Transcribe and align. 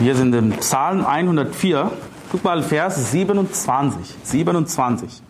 Wir 0.00 0.14
sind 0.14 0.34
im 0.34 0.48
Psalm 0.52 1.04
104. 1.04 1.92
Guck 2.32 2.42
mal, 2.42 2.62
Vers 2.62 3.10
27. 3.10 4.16
27. 4.22 5.22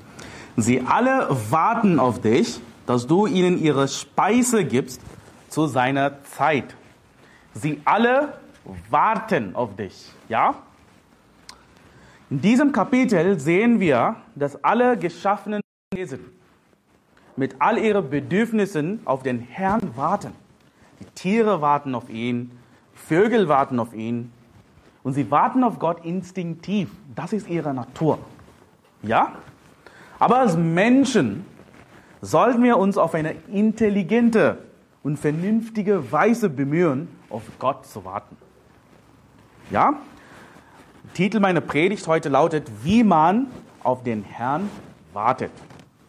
Sie 0.56 0.82
alle 0.86 1.26
warten 1.50 1.98
auf 1.98 2.20
dich, 2.20 2.60
dass 2.86 3.08
du 3.08 3.26
ihnen 3.26 3.58
ihre 3.58 3.88
Speise 3.88 4.64
gibst 4.64 5.00
zu 5.48 5.66
seiner 5.66 6.22
Zeit. 6.22 6.76
Sie 7.52 7.80
alle 7.84 8.34
warten 8.90 9.56
auf 9.56 9.74
dich. 9.74 10.12
Ja? 10.28 10.54
In 12.30 12.40
diesem 12.40 12.70
Kapitel 12.70 13.40
sehen 13.40 13.80
wir, 13.80 14.14
dass 14.36 14.62
alle 14.62 14.96
geschaffenen 14.96 15.62
Wesen 15.92 16.20
mit 17.34 17.56
all 17.58 17.76
ihren 17.76 18.08
Bedürfnissen 18.08 19.00
auf 19.04 19.24
den 19.24 19.40
Herrn 19.40 19.96
warten. 19.96 20.30
Die 21.00 21.06
Tiere 21.06 21.60
warten 21.60 21.92
auf 21.96 22.08
ihn, 22.08 22.52
Vögel 22.94 23.48
warten 23.48 23.80
auf 23.80 23.92
ihn 23.94 24.30
und 25.02 25.14
sie 25.14 25.30
warten 25.30 25.64
auf 25.64 25.78
Gott 25.78 26.04
instinktiv. 26.04 26.90
Das 27.14 27.32
ist 27.32 27.48
ihre 27.48 27.72
Natur. 27.74 28.18
Ja? 29.02 29.32
Aber 30.18 30.38
als 30.38 30.56
Menschen 30.56 31.46
sollten 32.20 32.62
wir 32.62 32.76
uns 32.76 32.98
auf 32.98 33.14
eine 33.14 33.32
intelligente 33.52 34.58
und 35.02 35.18
vernünftige 35.18 36.12
Weise 36.12 36.50
bemühen, 36.50 37.08
auf 37.30 37.42
Gott 37.58 37.86
zu 37.86 38.04
warten. 38.04 38.36
Ja? 39.70 39.94
Titel 41.14 41.40
meiner 41.40 41.60
Predigt 41.62 42.06
heute 42.06 42.28
lautet, 42.28 42.70
wie 42.84 43.02
man 43.02 43.46
auf 43.82 44.02
den 44.02 44.22
Herrn 44.22 44.68
wartet. 45.12 45.50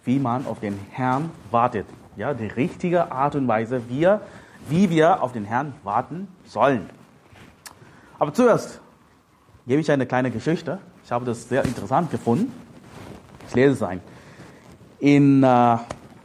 Wie 0.03 0.19
man 0.19 0.45
auf 0.45 0.59
den 0.59 0.77
Herrn 0.91 1.29
wartet. 1.49 1.85
Ja, 2.17 2.33
die 2.33 2.47
richtige 2.47 3.11
Art 3.11 3.35
und 3.35 3.47
Weise, 3.47 3.81
wie 3.87 4.89
wir 4.89 5.23
auf 5.23 5.31
den 5.31 5.45
Herrn 5.45 5.73
warten 5.83 6.27
sollen. 6.43 6.89
Aber 8.21 8.31
zuerst 8.35 8.79
gebe 9.65 9.81
ich 9.81 9.89
eine 9.89 10.05
kleine 10.05 10.29
Geschichte. 10.29 10.77
Ich 11.03 11.11
habe 11.11 11.25
das 11.25 11.49
sehr 11.49 11.65
interessant 11.65 12.11
gefunden. 12.11 12.53
Ich 13.47 13.55
lese 13.55 13.73
es 13.73 13.81
ein. 13.81 13.99
In 14.99 15.41
äh, 15.41 15.77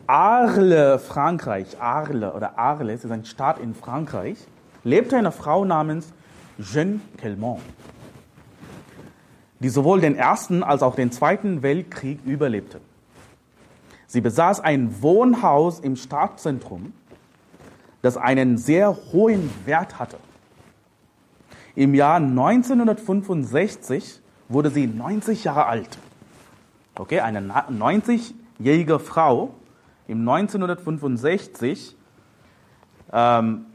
Arles, 0.06 1.06
Frankreich, 1.06 1.80
Arles 1.80 2.34
oder 2.34 2.58
Arles 2.58 3.02
ist 3.02 3.10
ein 3.10 3.24
Staat 3.24 3.58
in 3.60 3.74
Frankreich, 3.74 4.36
lebte 4.84 5.16
eine 5.16 5.32
Frau 5.32 5.64
namens 5.64 6.12
Jeanne 6.60 7.00
Kelmont 7.16 7.62
die 9.60 9.70
sowohl 9.70 10.02
den 10.02 10.16
Ersten 10.16 10.62
als 10.62 10.82
auch 10.82 10.96
den 10.96 11.10
Zweiten 11.10 11.62
Weltkrieg 11.62 12.20
überlebte. 12.26 12.82
Sie 14.06 14.20
besaß 14.20 14.60
ein 14.60 15.00
Wohnhaus 15.00 15.80
im 15.80 15.96
Stadtzentrum, 15.96 16.92
das 18.02 18.18
einen 18.18 18.58
sehr 18.58 18.94
hohen 19.14 19.50
Wert 19.64 19.98
hatte. 19.98 20.18
Im 21.76 21.94
Jahr 21.94 22.16
1965 22.16 24.20
wurde 24.48 24.70
sie 24.70 24.86
90 24.86 25.44
Jahre 25.44 25.66
alt. 25.66 25.98
Okay, 26.94 27.20
eine 27.20 27.40
90-jährige 27.40 28.98
Frau 28.98 29.50
im 30.08 30.26
1965 30.26 31.94
ähm, 33.12 33.66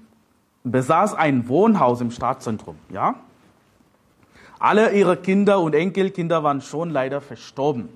besaß 0.63 1.13
ein 1.13 1.47
Wohnhaus 1.47 2.01
im 2.01 2.09
Stadtzentrum. 2.09 2.75
Ja, 2.89 3.15
alle 4.57 4.93
ihre 4.93 5.17
Kinder 5.17 5.59
und 5.59 5.75
Enkelkinder 5.75 6.43
waren 6.43 6.61
schon 6.61 6.89
leider 6.89 7.21
verstorben. 7.21 7.89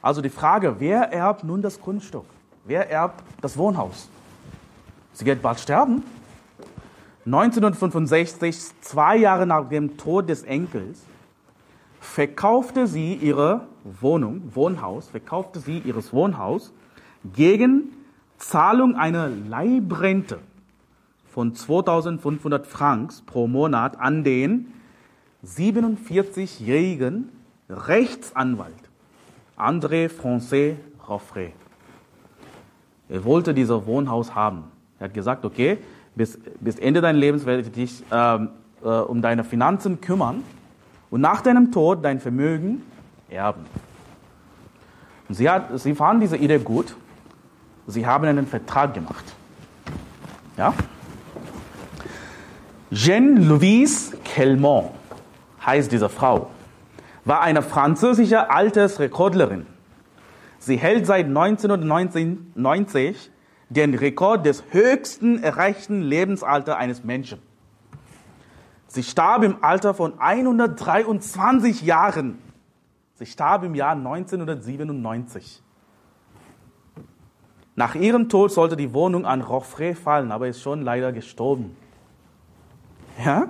Also 0.00 0.22
die 0.22 0.30
Frage, 0.30 0.76
wer 0.78 1.12
erbt 1.12 1.44
nun 1.44 1.60
das 1.60 1.78
Grundstück? 1.80 2.24
Wer 2.64 2.90
erbt 2.90 3.22
das 3.42 3.58
Wohnhaus? 3.58 4.08
Sie 5.12 5.26
wird 5.26 5.42
bald 5.42 5.60
sterben. 5.60 6.02
1965, 7.24 8.80
zwei 8.80 9.16
Jahre 9.16 9.46
nach 9.46 9.68
dem 9.68 9.96
Tod 9.96 10.28
des 10.28 10.42
Enkels, 10.42 11.04
verkaufte 12.00 12.88
sie 12.88 13.14
ihre 13.14 13.68
Wohnung, 13.84 14.42
Wohnhaus, 14.54 15.08
verkaufte 15.08 15.60
sie 15.60 15.78
ihres 15.78 16.12
Wohnhaus 16.12 16.72
gegen 17.32 17.92
Zahlung 18.38 18.96
einer 18.96 19.28
Leibrente 19.28 20.40
von 21.26 21.54
2500 21.54 22.66
Francs 22.66 23.22
pro 23.22 23.46
Monat 23.46 24.00
an 24.00 24.24
den 24.24 24.72
47-jährigen 25.46 27.28
Rechtsanwalt 27.68 28.74
André 29.56 30.08
Francais 30.08 30.76
Roffray. 31.08 31.52
Er 33.08 33.24
wollte 33.24 33.54
dieses 33.54 33.86
Wohnhaus 33.86 34.34
haben. 34.34 34.64
Er 34.98 35.04
hat 35.04 35.14
gesagt, 35.14 35.44
okay, 35.44 35.78
bis, 36.14 36.38
bis 36.60 36.78
Ende 36.78 37.00
deines 37.00 37.20
Lebens 37.20 37.46
werde 37.46 37.62
ich 37.62 37.72
dich 37.72 38.04
ähm, 38.10 38.50
äh, 38.82 38.88
um 38.88 39.22
deine 39.22 39.44
Finanzen 39.44 40.00
kümmern 40.00 40.42
und 41.10 41.20
nach 41.20 41.40
deinem 41.40 41.72
Tod 41.72 42.04
dein 42.04 42.20
Vermögen 42.20 42.82
erben. 43.28 43.64
Und 45.28 45.34
sie, 45.34 45.48
hat, 45.48 45.78
sie 45.78 45.94
fanden 45.94 46.20
diese 46.20 46.36
Idee 46.36 46.58
gut. 46.58 46.96
Sie 47.86 48.06
haben 48.06 48.24
einen 48.24 48.46
Vertrag 48.46 48.94
gemacht. 48.94 49.24
Ja? 50.56 50.74
Jeanne-Louise 52.90 54.16
Kelmont 54.24 54.90
heißt 55.64 55.90
diese 55.90 56.10
Frau, 56.10 56.50
war 57.24 57.40
eine 57.40 57.62
französische 57.62 58.50
Altersrekordlerin. 58.50 59.66
Sie 60.58 60.76
hält 60.76 61.06
seit 61.06 61.26
1990 61.26 63.30
den 63.72 63.94
Rekord 63.94 64.44
des 64.44 64.64
höchsten 64.70 65.42
erreichten 65.42 66.02
Lebensalters 66.02 66.76
eines 66.76 67.04
Menschen. 67.04 67.40
Sie 68.86 69.02
starb 69.02 69.42
im 69.42 69.64
Alter 69.64 69.94
von 69.94 70.18
123 70.18 71.82
Jahren. 71.82 72.38
Sie 73.14 73.26
starb 73.26 73.64
im 73.64 73.74
Jahr 73.74 73.92
1997. 73.92 75.62
Nach 77.74 77.94
ihrem 77.94 78.28
Tod 78.28 78.52
sollte 78.52 78.76
die 78.76 78.92
Wohnung 78.92 79.24
an 79.24 79.40
Roffre 79.40 79.94
fallen, 79.94 80.30
aber 80.30 80.48
ist 80.48 80.60
schon 80.60 80.82
leider 80.82 81.12
gestorben. 81.12 81.74
Ja? 83.24 83.48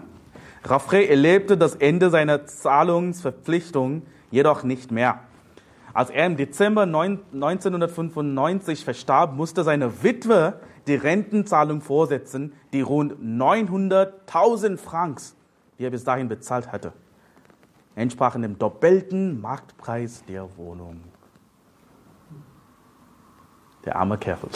Raffray 0.65 1.07
erlebte 1.07 1.57
das 1.57 1.75
Ende 1.75 2.11
seiner 2.11 2.47
Zahlungsverpflichtung 2.47 4.03
jedoch 4.31 4.63
nicht 4.63 4.93
mehr. 4.93 5.21
Als 5.95 6.11
er 6.11 6.27
im 6.27 6.37
Dezember 6.37 6.83
1995 6.83 8.85
verstarb, 8.85 9.35
musste 9.35 9.63
seine 9.63 10.03
Witwe 10.03 10.61
die 10.87 10.95
Rentenzahlung 10.95 11.83
vorsetzen, 11.83 12.55
die 12.73 12.81
rund 12.81 13.15
900.000 13.23 14.79
Francs, 14.79 15.37
die 15.79 15.85
er 15.85 15.91
bis 15.91 16.05
dahin 16.05 16.29
bezahlt 16.29 16.73
hatte, 16.73 16.93
entsprachen 17.95 18.41
dem 18.43 18.59
doppelten 18.59 19.41
Marktpreis 19.41 20.25
der 20.27 20.49
Wohnung. 20.57 21.01
Der 23.85 23.97
arme 23.97 24.19
Kerl. 24.19 24.39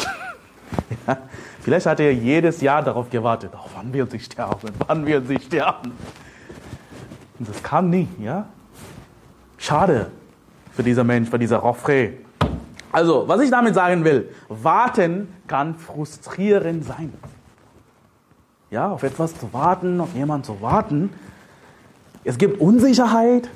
Ja, 1.06 1.16
vielleicht 1.60 1.86
hat 1.86 2.00
er 2.00 2.12
jedes 2.12 2.60
Jahr 2.60 2.82
darauf 2.82 3.08
gewartet, 3.08 3.52
oh, 3.54 3.68
wann 3.76 3.92
wird 3.92 4.10
sie 4.10 4.18
sterben, 4.18 4.68
wann 4.84 5.06
wird 5.06 5.28
sie 5.28 5.38
sterben. 5.38 5.92
Und 7.38 7.48
das 7.48 7.62
kam 7.62 7.88
nie, 7.88 8.08
ja. 8.18 8.48
Schade 9.58 10.10
für 10.76 10.82
dieser 10.82 11.04
Mensch, 11.04 11.30
für 11.30 11.38
dieser 11.38 11.56
Roffre. 11.56 12.12
Also, 12.92 13.24
was 13.26 13.40
ich 13.40 13.50
damit 13.50 13.74
sagen 13.74 14.04
will, 14.04 14.28
warten 14.48 15.28
kann 15.46 15.74
frustrierend 15.74 16.84
sein. 16.84 17.12
Ja, 18.70 18.90
auf 18.90 19.02
etwas 19.02 19.38
zu 19.38 19.52
warten, 19.52 20.00
auf 20.00 20.14
jemanden 20.14 20.44
zu 20.44 20.60
warten. 20.60 21.10
Es 22.24 22.36
gibt 22.36 22.60
Unsicherheit, 22.60 23.48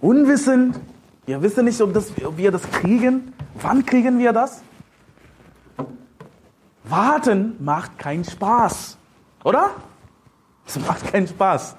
Unwissen. 0.00 0.74
Wir 1.26 1.40
wissen 1.42 1.64
nicht, 1.64 1.80
ob, 1.80 1.94
das, 1.94 2.12
ob 2.24 2.36
wir 2.36 2.50
das 2.50 2.62
kriegen. 2.70 3.32
Wann 3.60 3.86
kriegen 3.86 4.18
wir 4.18 4.32
das? 4.32 4.62
Warten 6.84 7.56
macht 7.60 7.98
keinen 7.98 8.24
Spaß, 8.24 8.96
oder? 9.44 9.70
Es 10.66 10.78
macht 10.78 11.12
keinen 11.12 11.26
Spaß. 11.26 11.76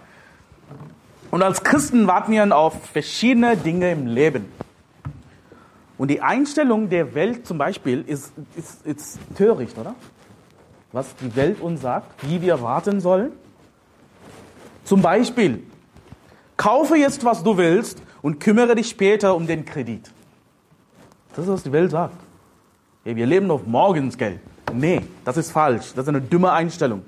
Und 1.31 1.43
als 1.43 1.63
Christen 1.63 2.07
warten 2.07 2.31
wir 2.31 2.55
auf 2.55 2.73
verschiedene 2.85 3.57
Dinge 3.57 3.91
im 3.91 4.07
Leben. 4.07 4.45
Und 5.97 6.09
die 6.09 6.21
Einstellung 6.21 6.89
der 6.89 7.15
Welt 7.15 7.45
zum 7.45 7.57
Beispiel 7.57 8.03
ist, 8.05 8.31
ist, 8.55 8.85
ist 8.85 9.19
töricht, 9.35 9.77
oder? 9.77 9.95
Was 10.91 11.15
die 11.15 11.35
Welt 11.35 11.59
uns 11.59 11.81
sagt, 11.81 12.11
wie 12.27 12.41
wir 12.41 12.61
warten 12.61 13.01
sollen. 13.01 13.31
Zum 14.83 15.01
Beispiel, 15.01 15.63
kaufe 16.55 16.95
jetzt, 16.95 17.25
was 17.25 17.43
du 17.43 17.57
willst 17.57 18.01
und 18.21 18.39
kümmere 18.39 18.75
dich 18.75 18.89
später 18.89 19.35
um 19.35 19.47
den 19.47 19.65
Kredit. 19.65 20.11
Das 21.35 21.45
ist, 21.45 21.51
was 21.51 21.63
die 21.63 21.71
Welt 21.71 21.91
sagt. 21.91 22.15
wir 23.03 23.25
leben 23.25 23.51
auf 23.51 23.65
morgens 23.65 24.17
Geld. 24.17 24.39
Nee, 24.73 25.01
das 25.25 25.37
ist 25.37 25.51
falsch. 25.51 25.93
Das 25.95 26.03
ist 26.03 26.09
eine 26.09 26.21
dumme 26.21 26.51
Einstellung. 26.51 27.03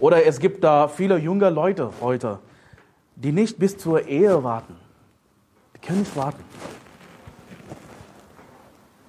Oder 0.00 0.24
es 0.24 0.38
gibt 0.38 0.62
da 0.62 0.88
viele 0.88 1.18
junge 1.18 1.50
Leute 1.50 1.90
heute, 2.00 2.38
die 3.22 3.32
nicht 3.32 3.58
bis 3.58 3.76
zur 3.76 4.06
Ehe 4.06 4.42
warten. 4.44 4.76
Die 5.74 5.86
können 5.86 6.00
nicht 6.00 6.16
warten. 6.16 6.42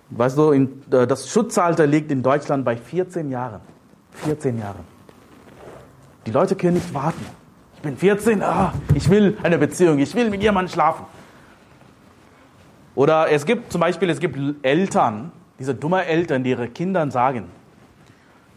Weißt 0.09 0.37
du, 0.37 0.51
in, 0.51 0.83
äh, 0.91 1.05
das 1.05 1.29
Schutzalter 1.29 1.85
liegt 1.85 2.11
in 2.11 2.23
Deutschland 2.23 2.65
bei 2.65 2.75
14 2.75 3.29
Jahren. 3.29 3.61
14 4.13 4.57
Jahren. 4.57 4.83
Die 6.25 6.31
Leute 6.31 6.55
können 6.55 6.75
nicht 6.75 6.93
warten. 6.93 7.23
Ich 7.75 7.81
bin 7.81 7.95
14, 7.95 8.41
ah, 8.41 8.73
ich 8.95 9.09
will 9.09 9.37
eine 9.43 9.57
Beziehung, 9.57 9.99
ich 9.99 10.13
will 10.15 10.29
mit 10.29 10.41
jemandem 10.41 10.73
schlafen. 10.73 11.05
Oder 12.95 13.31
es 13.31 13.45
gibt 13.45 13.71
zum 13.71 13.79
Beispiel, 13.79 14.09
es 14.09 14.19
gibt 14.19 14.37
Eltern, 14.63 15.31
diese 15.59 15.75
dumme 15.75 16.03
Eltern, 16.05 16.43
die 16.43 16.49
ihren 16.49 16.73
Kindern 16.73 17.11
sagen, 17.11 17.45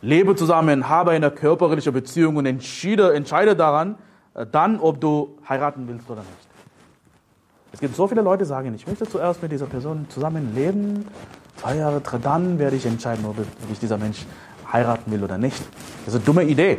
lebe 0.00 0.34
zusammen, 0.34 0.88
habe 0.88 1.12
eine 1.12 1.30
körperliche 1.30 1.92
Beziehung 1.92 2.36
und 2.36 2.46
entscheide, 2.46 3.14
entscheide 3.14 3.54
daran, 3.54 3.96
dann, 4.34 4.80
ob 4.80 5.00
du 5.00 5.36
heiraten 5.48 5.86
willst 5.88 6.08
oder 6.10 6.20
nicht. 6.20 6.48
Es 7.72 7.80
gibt 7.80 7.96
so 7.96 8.06
viele 8.06 8.22
Leute, 8.22 8.44
die 8.44 8.48
sagen, 8.48 8.74
ich 8.74 8.86
möchte 8.86 9.08
zuerst 9.08 9.42
mit 9.42 9.50
dieser 9.50 9.66
Person 9.66 10.06
zusammen 10.10 10.54
leben, 10.54 11.06
zwei 11.56 11.76
Jahre 11.76 12.02
dann 12.22 12.58
werde 12.58 12.76
ich 12.76 12.84
entscheiden, 12.86 13.24
ob 13.24 13.36
ich 13.70 13.78
dieser 13.78 13.98
Mensch 13.98 14.26
heiraten 14.70 15.10
will 15.10 15.22
oder 15.22 15.38
nicht. 15.38 15.62
Das 16.04 16.14
ist 16.14 16.20
eine 16.20 16.24
dumme 16.24 16.44
Idee. 16.44 16.78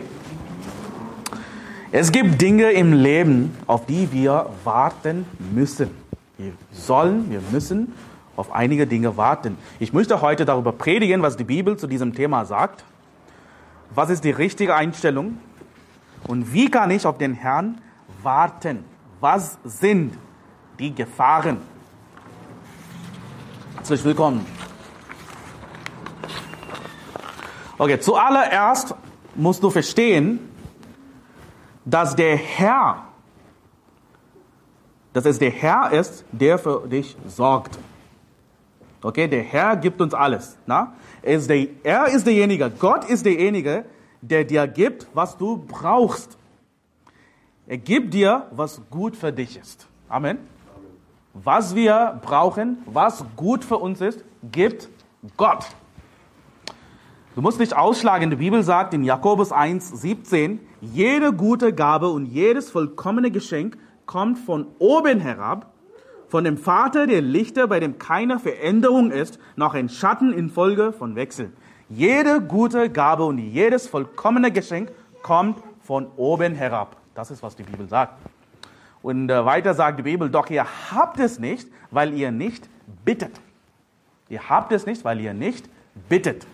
Es 1.91 2.11
gibt 2.11 2.41
Dinge 2.41 2.71
im 2.71 2.93
Leben, 2.93 3.55
auf 3.67 3.85
die 3.85 4.11
wir 4.11 4.47
warten 4.63 5.25
müssen. 5.53 5.91
Wir 6.37 6.53
sollen, 6.71 7.29
wir 7.29 7.41
müssen 7.51 7.93
auf 8.35 8.51
einige 8.51 8.87
Dinge 8.87 9.15
warten. 9.15 9.57
Ich 9.79 9.93
möchte 9.93 10.21
heute 10.21 10.45
darüber 10.45 10.71
predigen, 10.71 11.21
was 11.21 11.37
die 11.37 11.43
Bibel 11.43 11.77
zu 11.77 11.85
diesem 11.85 12.15
Thema 12.15 12.45
sagt. 12.45 12.83
Was 13.93 14.09
ist 14.09 14.23
die 14.23 14.31
richtige 14.31 14.75
Einstellung? 14.75 15.37
Und 16.27 16.53
wie 16.53 16.69
kann 16.69 16.91
ich 16.91 17.05
auf 17.05 17.17
den 17.17 17.33
Herrn 17.33 17.81
warten? 18.21 18.85
Was 19.19 19.57
sind 19.63 20.17
die 20.79 20.93
Gefahren? 20.93 21.57
Herzlich 23.75 24.03
willkommen. 24.03 24.45
Okay, 27.77 27.99
zuallererst 27.99 28.95
musst 29.35 29.61
du 29.61 29.69
verstehen, 29.69 30.39
dass 31.83 32.15
der 32.15 32.37
Herr, 32.37 33.03
dass 35.11 35.25
es 35.25 35.39
der 35.39 35.51
Herr 35.51 35.91
ist, 35.91 36.23
der 36.31 36.57
für 36.57 36.87
dich 36.87 37.17
sorgt. 37.27 37.77
Okay, 39.01 39.27
der 39.27 39.43
Herr 39.43 39.75
gibt 39.75 39.99
uns 39.99 40.13
alles. 40.13 40.57
Na? 40.65 40.93
Er, 41.21 41.35
ist 41.35 41.49
der, 41.49 41.67
er 41.83 42.07
ist 42.07 42.25
derjenige, 42.25 42.69
Gott 42.69 43.03
ist 43.03 43.25
derjenige, 43.25 43.83
der 44.23 44.45
dir 44.45 44.67
gibt, 44.67 45.07
was 45.13 45.37
du 45.37 45.57
brauchst. 45.67 46.37
Er 47.67 47.77
gibt 47.77 48.13
dir, 48.13 48.47
was 48.51 48.81
gut 48.89 49.15
für 49.15 49.31
dich 49.31 49.57
ist. 49.57 49.87
Amen. 50.07 50.37
Was 51.33 51.75
wir 51.75 52.19
brauchen, 52.23 52.77
was 52.85 53.25
gut 53.35 53.65
für 53.65 53.77
uns 53.77 53.99
ist, 54.01 54.23
gibt 54.51 54.89
Gott. 55.35 55.65
Du 57.35 57.41
musst 57.41 57.59
nicht 57.59 57.75
ausschlagen. 57.75 58.29
Die 58.29 58.35
Bibel 58.35 58.63
sagt 58.63 58.93
in 58.93 59.03
Jakobus 59.03 59.51
1, 59.51 60.01
17, 60.01 60.59
jede 60.81 61.33
gute 61.33 61.73
Gabe 61.73 62.09
und 62.09 62.27
jedes 62.27 62.69
vollkommene 62.69 63.31
Geschenk 63.31 63.77
kommt 64.05 64.37
von 64.37 64.67
oben 64.77 65.19
herab, 65.19 65.73
von 66.27 66.43
dem 66.43 66.57
Vater 66.57 67.07
der 67.07 67.21
Lichter, 67.21 67.67
bei 67.67 67.79
dem 67.79 67.97
keine 67.97 68.39
Veränderung 68.39 69.11
ist, 69.11 69.39
noch 69.55 69.73
ein 69.73 69.89
Schatten 69.89 70.31
infolge 70.31 70.93
von 70.93 71.15
Wechsel. 71.15 71.51
Jede 71.89 72.41
gute 72.41 72.89
Gabe 72.89 73.25
und 73.25 73.37
jedes 73.37 73.87
vollkommene 73.87 74.51
Geschenk 74.51 74.91
kommt 75.21 75.59
von 75.81 76.07
oben 76.17 76.55
herab. 76.55 76.97
Das 77.13 77.29
ist, 77.31 77.43
was 77.43 77.55
die 77.55 77.63
Bibel 77.63 77.87
sagt. 77.87 78.13
Und 79.01 79.29
äh, 79.29 79.45
weiter 79.45 79.73
sagt 79.73 79.99
die 79.99 80.03
Bibel, 80.03 80.29
doch 80.29 80.49
ihr 80.49 80.65
habt 80.91 81.19
es 81.19 81.37
nicht, 81.39 81.67
weil 81.91 82.13
ihr 82.13 82.31
nicht 82.31 82.69
bittet. 83.03 83.39
Ihr 84.29 84.49
habt 84.49 84.71
es 84.71 84.85
nicht, 84.85 85.03
weil 85.03 85.19
ihr 85.19 85.33
nicht 85.33 85.69
bittet. 86.09 86.47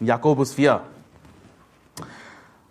Jakobus 0.00 0.54
4. 0.54 0.80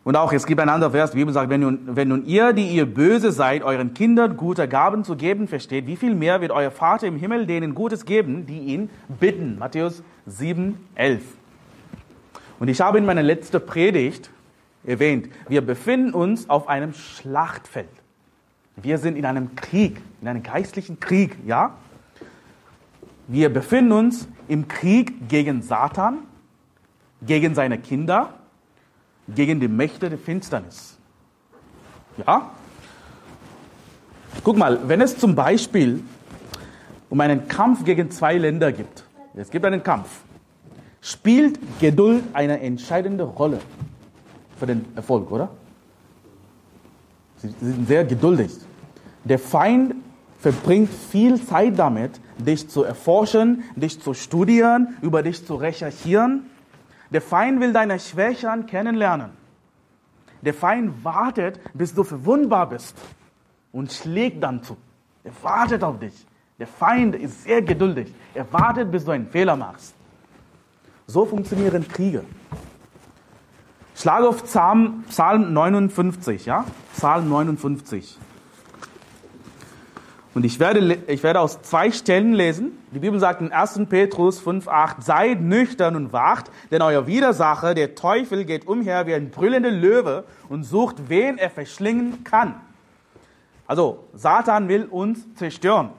Und 0.04 0.18
auch, 0.18 0.34
es 0.34 0.46
gibt 0.46 0.60
ein 0.60 0.68
anderer 0.68 0.92
Vers, 0.92 1.12
die 1.12 1.18
Bibel 1.18 1.34
sagt, 1.34 1.50
wenn 1.50 1.62
nun, 1.62 1.80
wenn 1.86 2.10
nun 2.10 2.26
ihr, 2.26 2.52
die 2.52 2.68
ihr 2.68 2.86
böse 2.86 3.32
seid, 3.32 3.64
euren 3.64 3.94
Kindern 3.94 4.36
gute 4.36 4.68
Gaben 4.68 5.06
zu 5.06 5.16
geben 5.16 5.48
versteht, 5.48 5.88
wie 5.88 5.96
viel 5.96 6.14
mehr 6.14 6.42
wird 6.42 6.52
euer 6.52 6.72
Vater 6.72 7.08
im 7.08 7.16
Himmel 7.16 7.46
denen 7.46 7.74
Gutes 7.74 8.04
geben, 8.04 8.46
die 8.46 8.60
ihn 8.60 8.90
bitten. 9.08 9.58
Matthäus 9.60 10.04
7, 10.26 10.78
11. 10.96 11.24
Und 12.64 12.70
ich 12.70 12.80
habe 12.80 12.98
in 12.98 13.06
meiner 13.06 13.24
letzten 13.24 13.66
Predigt 13.66 14.30
erwähnt, 14.86 15.28
wir 15.50 15.60
befinden 15.60 16.14
uns 16.14 16.50
auf 16.50 16.70
einem 16.70 16.94
Schlachtfeld. 16.94 17.90
Wir 18.78 19.00
sind 19.00 19.18
in 19.18 19.26
einem 19.26 19.54
Krieg, 19.58 20.00
in 20.22 20.30
einem 20.30 20.44
geistlichen 20.44 20.98
Krieg, 20.98 21.36
ja? 21.46 21.76
Wir 23.28 23.54
befinden 23.54 23.92
uns 23.92 24.30
im 24.48 24.70
Krieg 24.70 25.28
gegen 25.28 25.62
Satan, 25.62 26.20
gegen 27.22 27.54
seine 27.54 27.78
Kinder, 27.80 28.34
gegen 29.28 29.60
die 29.60 29.68
Mächte 29.68 30.10
der 30.10 30.18
Finsternis. 30.18 30.98
Ja? 32.26 32.50
Guck 34.42 34.56
mal, 34.56 34.88
wenn 34.88 35.02
es 35.02 35.18
zum 35.18 35.36
Beispiel 35.36 36.02
um 37.10 37.20
einen 37.20 37.46
Kampf 37.50 37.84
gegen 37.84 38.10
zwei 38.10 38.38
Länder 38.38 38.72
gibt, 38.72 39.04
es 39.36 39.50
gibt 39.50 39.66
einen 39.66 39.84
Kampf, 39.84 40.22
spielt 41.04 41.60
Geduld 41.80 42.24
eine 42.34 42.62
entscheidende 42.62 43.26
Rolle 43.26 43.60
für 44.58 44.66
den 44.66 44.86
Erfolg, 44.96 45.30
oder? 45.32 45.50
Sie 47.38 47.54
sind 47.60 47.88
sehr 47.88 48.06
geduldig. 48.06 48.52
Der 49.26 49.38
Feind 49.38 49.96
verbringt 50.40 50.90
viel 50.90 51.42
Zeit 51.44 51.78
damit, 51.78 52.20
dich 52.38 52.70
zu 52.70 52.84
erforschen, 52.84 53.64
dich 53.76 54.02
zu 54.02 54.14
studieren, 54.14 54.96
über 55.02 55.22
dich 55.22 55.46
zu 55.46 55.56
recherchieren. 55.56 56.50
Der 57.12 57.22
Feind 57.22 57.60
will 57.60 57.74
deine 57.74 58.00
Schwächen 58.00 58.66
kennenlernen. 58.66 59.32
Der 60.42 60.54
Feind 60.54 61.04
wartet, 61.04 61.60
bis 61.74 61.94
du 61.94 62.04
verwundbar 62.04 62.70
bist 62.70 62.96
und 63.74 63.92
schlägt 63.92 64.42
dann 64.42 64.64
zu. 64.64 64.78
Er 65.26 65.32
wartet 65.42 65.84
auf 65.84 66.00
dich. 66.00 66.26
Der 66.60 66.68
Feind 66.68 67.16
ist 67.16 67.44
sehr 67.44 67.62
geduldig. 67.62 68.14
Er 68.34 68.52
wartet, 68.54 68.90
bis 68.90 69.04
du 69.04 69.12
einen 69.12 69.28
Fehler 69.28 69.56
machst. 69.56 69.96
So 71.08 71.26
funktionieren 71.26 71.88
Kriege. 71.88 72.24
Schlage 73.96 74.28
auf 74.28 74.44
Psalm, 74.46 75.04
Psalm 75.10 75.54
59, 75.54 76.46
ja? 76.46 76.66
Psalm 76.96 77.30
59. 77.30 78.18
Und 80.34 80.46
ich 80.46 80.60
werde, 80.60 80.98
ich 81.08 81.22
werde 81.22 81.42
aus 81.42 81.62
zwei 81.62 81.92
Stellen 81.92 82.34
lesen. 82.34 82.72
Die 82.92 83.00
Bibel 83.00 83.20
sagt 83.20 83.42
in 83.42 83.52
1. 83.52 83.82
Petrus 83.88 84.42
5,8, 84.42 85.02
seid 85.02 85.42
nüchtern 85.42 85.96
und 85.96 86.12
wacht, 86.12 86.50
denn 86.72 86.82
euer 86.82 87.06
Widersacher, 87.06 87.76
der 87.76 87.94
Teufel, 87.94 88.46
geht 88.46 88.68
umher 88.68 89.06
wie 89.06 89.14
ein 89.14 89.30
brüllender 89.30 89.72
Löwe 89.72 90.24
und 90.50 90.64
sucht, 90.64 91.10
wen 91.10 91.38
er 91.38 91.52
verschlingen 91.52 92.24
kann. 92.24 92.56
Also, 93.68 94.06
Satan 94.14 94.70
will 94.70 94.86
uns 94.86 95.20
zerstören. 95.36 95.90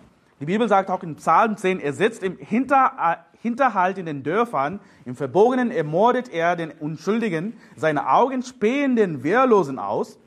Die 0.41 0.47
Bibel 0.47 0.69
sagt 0.69 0.91
auch 0.91 1.03
in 1.05 1.15
Psalm 1.17 1.57
10, 1.57 1.79
er 1.79 1.93
sitzt 1.93 2.23
im 2.25 2.37
Hinter, 2.37 3.19
Hinterhalt 3.45 3.99
in 3.99 4.07
den 4.07 4.23
Dörfern, 4.23 4.81
im 5.05 5.17
Verborgenen 5.17 5.71
ermordet 5.71 6.33
er 6.33 6.57
den 6.57 6.71
Unschuldigen, 6.71 7.53
seine 7.77 8.11
Augen 8.11 8.43
spähen 8.43 8.97
den 8.97 9.23
Wehrlosen 9.23 9.79
aus. 9.79 10.19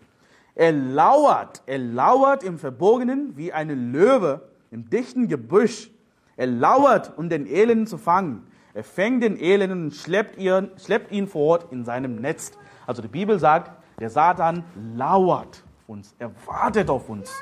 Er 0.54 0.72
lauert, 0.72 1.64
er 1.66 1.80
lauert 1.80 2.44
im 2.44 2.60
Verborgenen 2.60 3.36
wie 3.36 3.52
eine 3.52 3.74
Löwe 3.74 4.48
im 4.70 4.92
dichten 4.92 5.28
Gebüsch. 5.28 5.90
Er 6.36 6.46
lauert, 6.46 7.18
um 7.18 7.28
den 7.28 7.48
Elenden 7.48 7.88
zu 7.88 7.98
fangen. 7.98 8.46
Er 8.76 8.84
fängt 8.84 9.24
den 9.24 9.36
Elenden 9.36 9.86
und 9.86 9.96
schleppt 9.96 10.38
ihn, 10.38 10.70
schleppt 10.78 11.12
ihn 11.12 11.26
fort 11.26 11.72
in 11.72 11.86
seinem 11.86 12.18
Netz. 12.18 12.52
Also 12.86 13.02
die 13.02 13.08
Bibel 13.08 13.40
sagt, 13.40 13.72
der 14.00 14.12
Satan 14.12 14.64
lauert 14.96 15.64
uns, 15.88 16.14
er 16.20 16.30
wartet 16.46 16.88
auf 16.92 17.10
uns. 17.10 17.34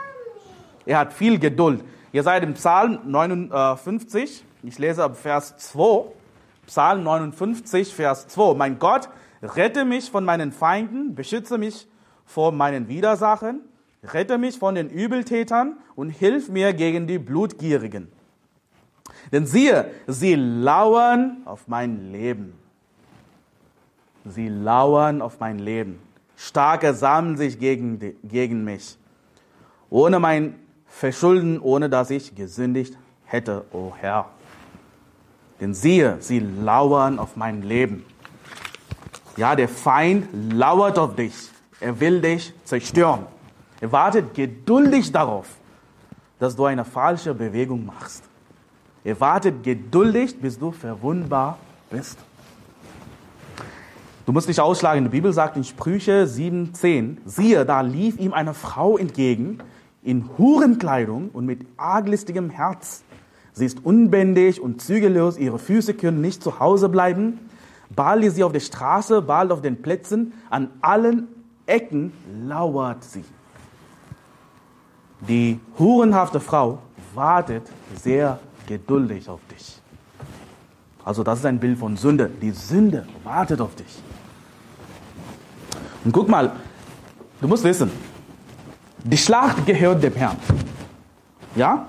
Er 0.86 1.00
hat 1.00 1.12
viel 1.12 1.38
Geduld. 1.38 1.84
Ihr 2.14 2.24
seid 2.24 2.44
im 2.44 2.54
Psalm 2.54 3.00
59, 3.04 4.46
ich 4.68 4.80
lese 4.80 5.04
ab 5.04 5.18
Vers 5.18 5.58
2, 5.58 6.06
Psalm 6.66 7.04
59, 7.04 7.94
Vers 7.94 8.28
2. 8.28 8.56
Mein 8.56 8.80
Gott, 8.80 9.10
rette 9.42 9.86
mich 9.86 10.10
von 10.10 10.26
meinen 10.26 10.52
Feinden, 10.52 11.16
beschütze 11.16 11.58
mich 11.58 11.88
vor 12.26 12.52
meinen 12.52 12.88
Widersachern, 12.88 13.62
rette 14.04 14.38
mich 14.38 14.58
von 14.58 14.76
den 14.76 14.90
Übeltätern 14.90 15.78
und 15.96 16.10
hilf 16.10 16.50
mir 16.50 16.74
gegen 16.74 17.08
die 17.08 17.20
Blutgierigen. 17.20 18.12
Denn 19.32 19.46
siehe, 19.46 19.92
sie 20.08 20.36
lauern 20.36 21.38
auf 21.46 21.68
mein 21.68 22.12
Leben. 22.12 22.54
Sie 24.26 24.50
lauern 24.50 25.22
auf 25.22 25.40
mein 25.40 25.60
Leben. 25.60 26.00
Starke 26.36 26.94
sammeln 26.94 27.38
sich 27.38 27.60
gegen, 27.60 28.00
gegen 28.24 28.64
mich. 28.64 28.98
Ohne 29.90 30.20
mein 30.20 30.56
Verschulden, 30.88 31.60
ohne 31.60 31.90
dass 31.90 32.10
ich 32.10 32.36
gesündigt 32.36 32.98
hätte, 33.26 33.66
o 33.72 33.78
oh 33.78 33.94
Herr. 33.98 34.30
Denn 35.60 35.74
siehe, 35.74 36.18
sie 36.20 36.40
lauern 36.40 37.20
auf 37.20 37.36
mein 37.36 37.62
Leben. 37.62 38.06
Ja, 39.38 39.56
der 39.56 39.70
Feind 39.70 40.28
lauert 40.54 40.98
auf 41.00 41.16
dich. 41.16 41.34
Er 41.80 42.00
will 42.00 42.22
dich 42.22 42.54
zerstören. 42.64 43.26
Er 43.82 43.92
wartet 43.92 44.34
geduldig 44.34 45.12
darauf, 45.12 45.48
dass 46.40 46.56
du 46.56 46.66
eine 46.66 46.86
falsche 46.86 47.34
Bewegung 47.34 47.86
machst. 47.86 48.24
Er 49.04 49.20
wartet 49.20 49.64
geduldig, 49.64 50.40
bis 50.40 50.58
du 50.58 50.72
verwundbar 50.72 51.58
bist. 51.90 52.18
Du 54.26 54.32
musst 54.32 54.50
dich 54.50 54.60
ausschlagen. 54.60 55.04
Die 55.04 55.10
Bibel 55.10 55.32
sagt 55.32 55.56
in 55.56 55.64
Sprüche 55.64 56.26
7,10, 56.26 57.18
siehe, 57.26 57.66
da 57.66 57.82
lief 57.82 58.18
ihm 58.18 58.34
eine 58.34 58.56
Frau 58.56 58.98
entgegen 58.98 59.60
in 60.02 60.30
Hurenkleidung 60.38 61.30
und 61.30 61.46
mit 61.46 61.66
arglistigem 61.78 62.50
Herz. 62.50 63.04
Sie 63.56 63.66
ist 63.66 63.86
unbändig 63.86 64.60
und 64.60 64.82
zügellos, 64.82 65.38
ihre 65.38 65.60
Füße 65.60 65.94
können 65.94 66.20
nicht 66.20 66.44
zu 66.44 66.60
Hause 66.60 66.90
bleiben. 66.90 67.40
Bald 67.90 68.26
ist 68.26 68.36
sie 68.36 68.44
auf 68.44 68.52
der 68.52 68.60
Straße, 68.60 69.22
bald 69.22 69.50
auf 69.50 69.62
den 69.62 69.82
Plätzen, 69.82 70.34
an 70.50 70.70
allen 70.82 71.30
Ecken 71.66 72.12
lauert 72.46 73.06
sie. 73.06 73.24
Die 75.22 75.58
hurenhafte 75.80 76.42
Frau 76.42 76.80
wartet 77.14 77.64
sehr 77.96 78.40
geduldig 78.68 79.30
auf 79.30 79.40
dich. 79.50 79.80
Also 81.06 81.24
das 81.24 81.40
ist 81.40 81.46
ein 81.46 81.60
Bild 81.60 81.80
von 81.80 81.96
Sünde. 81.96 82.30
Die 82.42 82.52
Sünde 82.52 83.08
wartet 83.24 83.62
auf 83.62 83.74
dich. 83.76 84.02
Und 86.04 86.12
guck 86.12 86.28
mal, 86.28 86.52
du 87.40 87.48
musst 87.48 87.64
wissen, 87.64 87.90
die 89.02 89.18
Schlacht 89.18 89.66
gehört 89.66 90.04
dem 90.04 90.14
Herrn. 90.14 90.36
Ja? 91.56 91.88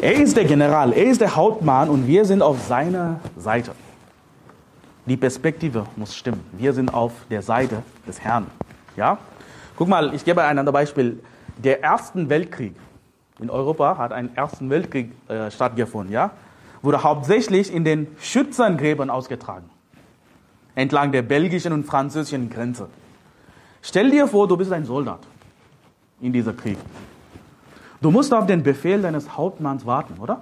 Er 0.00 0.14
ist 0.14 0.36
der 0.36 0.44
General, 0.44 0.92
er 0.92 1.04
ist 1.04 1.20
der 1.20 1.34
Hauptmann 1.34 1.88
und 1.88 2.06
wir 2.06 2.24
sind 2.24 2.42
auf 2.42 2.60
seiner 2.62 3.20
Seite. 3.36 3.72
Die 5.06 5.16
Perspektive 5.16 5.86
muss 5.96 6.14
stimmen. 6.14 6.44
Wir 6.52 6.72
sind 6.72 6.92
auf 6.92 7.12
der 7.30 7.42
Seite 7.42 7.82
des 8.06 8.20
Herrn. 8.20 8.46
Ja? 8.96 9.18
Guck 9.76 9.88
mal, 9.88 10.14
ich 10.14 10.24
gebe 10.24 10.42
ein 10.42 10.58
anderes 10.58 10.72
Beispiel. 10.72 11.20
Der 11.56 11.82
Erste 11.82 12.28
Weltkrieg 12.28 12.74
in 13.40 13.48
Europa 13.50 13.96
hat 13.96 14.12
ein 14.12 14.36
Ersten 14.36 14.68
Weltkrieg 14.68 15.12
äh, 15.28 15.50
stattgefunden. 15.50 16.12
Ja? 16.12 16.32
Wurde 16.82 17.02
hauptsächlich 17.02 17.72
in 17.72 17.84
den 17.84 18.08
Schützengräbern 18.18 19.10
ausgetragen 19.10 19.70
entlang 20.76 21.10
der 21.10 21.22
belgischen 21.22 21.72
und 21.72 21.84
französischen 21.84 22.48
Grenze. 22.48 22.88
Stell 23.82 24.10
dir 24.10 24.28
vor, 24.28 24.46
du 24.46 24.56
bist 24.56 24.70
ein 24.72 24.84
Soldat 24.84 25.20
in 26.20 26.32
diesem 26.32 26.56
Krieg. 26.56 26.76
Du 28.00 28.10
musst 28.10 28.32
auf 28.32 28.46
den 28.46 28.62
Befehl 28.62 29.00
deines 29.00 29.36
Hauptmanns 29.36 29.86
warten, 29.86 30.18
oder? 30.20 30.40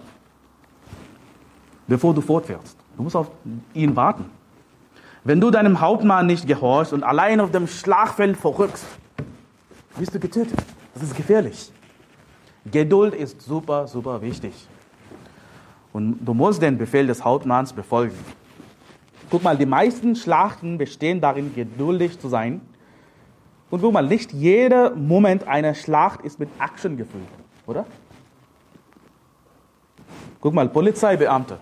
Bevor 1.87 2.15
du 2.15 2.21
fortfährst. 2.21 2.77
Du 2.97 3.03
musst 3.03 3.17
auf 3.17 3.31
ihn 3.75 3.95
warten. 3.95 4.27
Wenn 5.23 5.41
du 5.41 5.51
deinem 5.51 5.81
Hauptmann 5.81 6.27
nicht 6.27 6.47
gehorchst 6.47 6.93
und 6.93 7.03
allein 7.03 7.41
auf 7.41 7.51
dem 7.51 7.67
Schlagfeld 7.67 8.37
verrückst, 8.37 8.85
wirst 9.97 10.15
du 10.15 10.21
getötet. 10.21 10.59
Das 10.93 11.03
ist 11.03 11.17
gefährlich. 11.17 11.73
Geduld 12.71 13.15
ist 13.15 13.43
super, 13.43 13.87
super 13.87 14.21
wichtig. 14.23 14.53
Und 15.93 16.19
du 16.21 16.35
musst 16.35 16.61
den 16.61 16.77
Befehl 16.77 17.07
des 17.07 17.25
Hauptmanns 17.25 17.73
befolgen. 17.73 18.17
Guck 19.31 19.43
mal, 19.43 19.57
die 19.57 19.67
meisten 19.67 20.17
Schlachten 20.17 20.79
bestehen 20.79 21.21
darin, 21.21 21.55
geduldig 21.55 22.19
zu 22.19 22.29
sein. 22.29 22.61
Und 23.71 23.81
guck 23.81 23.93
mal, 23.93 24.07
nicht 24.07 24.33
jeder 24.33 24.95
Moment 24.95 25.47
einer 25.49 25.75
Schlacht 25.75 26.21
ist 26.23 26.39
mit 26.39 26.49
Action 26.61 26.97
gefüllt, 26.97 27.25
oder? 27.67 27.87
Guck 30.41 30.55
mal, 30.55 30.69
Polizeibeamte 30.69 31.59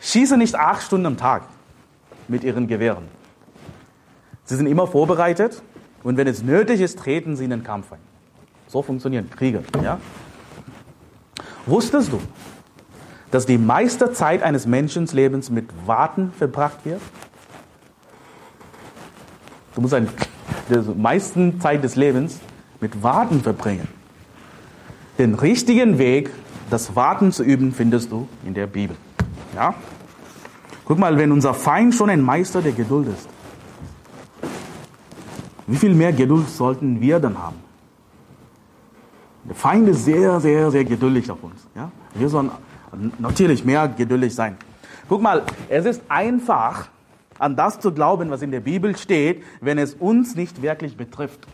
schießen 0.00 0.38
nicht 0.38 0.54
acht 0.54 0.82
Stunden 0.82 1.06
am 1.06 1.16
Tag 1.16 1.42
mit 2.28 2.44
ihren 2.44 2.68
Gewehren. 2.68 3.08
Sie 4.44 4.54
sind 4.54 4.66
immer 4.66 4.86
vorbereitet 4.86 5.62
und 6.04 6.16
wenn 6.16 6.28
es 6.28 6.42
nötig 6.42 6.80
ist, 6.80 6.98
treten 7.00 7.36
sie 7.36 7.44
in 7.44 7.50
den 7.50 7.64
Kampf 7.64 7.92
ein. 7.92 7.98
So 8.68 8.82
funktionieren 8.82 9.28
Kriege. 9.30 9.64
Ja? 9.82 9.98
Wusstest 11.66 12.12
du, 12.12 12.20
dass 13.32 13.46
die 13.46 13.58
meiste 13.58 14.12
Zeit 14.12 14.42
eines 14.42 14.66
Menschenlebens 14.66 15.50
mit 15.50 15.68
Warten 15.86 16.32
verbracht 16.32 16.84
wird? 16.84 17.00
Du 19.74 19.80
musst 19.80 19.94
die 19.94 20.94
meiste 20.96 21.58
Zeit 21.58 21.82
des 21.82 21.96
Lebens 21.96 22.38
mit 22.80 23.02
Warten 23.02 23.42
verbringen. 23.42 23.88
Den 25.18 25.34
richtigen 25.34 25.98
Weg, 25.98 26.30
das 26.68 26.94
Warten 26.94 27.32
zu 27.32 27.42
üben, 27.42 27.72
findest 27.72 28.12
du 28.12 28.28
in 28.44 28.52
der 28.52 28.66
Bibel. 28.66 28.96
Ja? 29.54 29.74
Guck 30.84 30.98
mal, 30.98 31.16
wenn 31.16 31.32
unser 31.32 31.54
Feind 31.54 31.94
schon 31.94 32.10
ein 32.10 32.20
Meister 32.20 32.60
der 32.60 32.72
Geduld 32.72 33.08
ist, 33.08 33.28
wie 35.66 35.76
viel 35.76 35.94
mehr 35.94 36.12
Geduld 36.12 36.48
sollten 36.48 37.00
wir 37.00 37.18
dann 37.18 37.38
haben? 37.38 37.56
Der 39.44 39.54
Feind 39.54 39.88
ist 39.88 40.04
sehr, 40.04 40.38
sehr, 40.40 40.70
sehr 40.70 40.84
geduldig 40.84 41.30
auf 41.30 41.42
uns. 41.42 41.66
Ja? 41.74 41.90
Wir 42.14 42.28
sollen 42.28 42.50
natürlich 43.18 43.64
mehr 43.64 43.88
geduldig 43.88 44.34
sein. 44.34 44.56
Guck 45.08 45.22
mal, 45.22 45.44
es 45.68 45.86
ist 45.86 46.02
einfach, 46.08 46.88
an 47.38 47.56
das 47.56 47.80
zu 47.80 47.92
glauben, 47.92 48.30
was 48.30 48.42
in 48.42 48.50
der 48.50 48.60
Bibel 48.60 48.96
steht, 48.96 49.42
wenn 49.60 49.78
es 49.78 49.94
uns 49.94 50.34
nicht 50.34 50.62
wirklich 50.62 50.96
betrifft. 50.96 51.46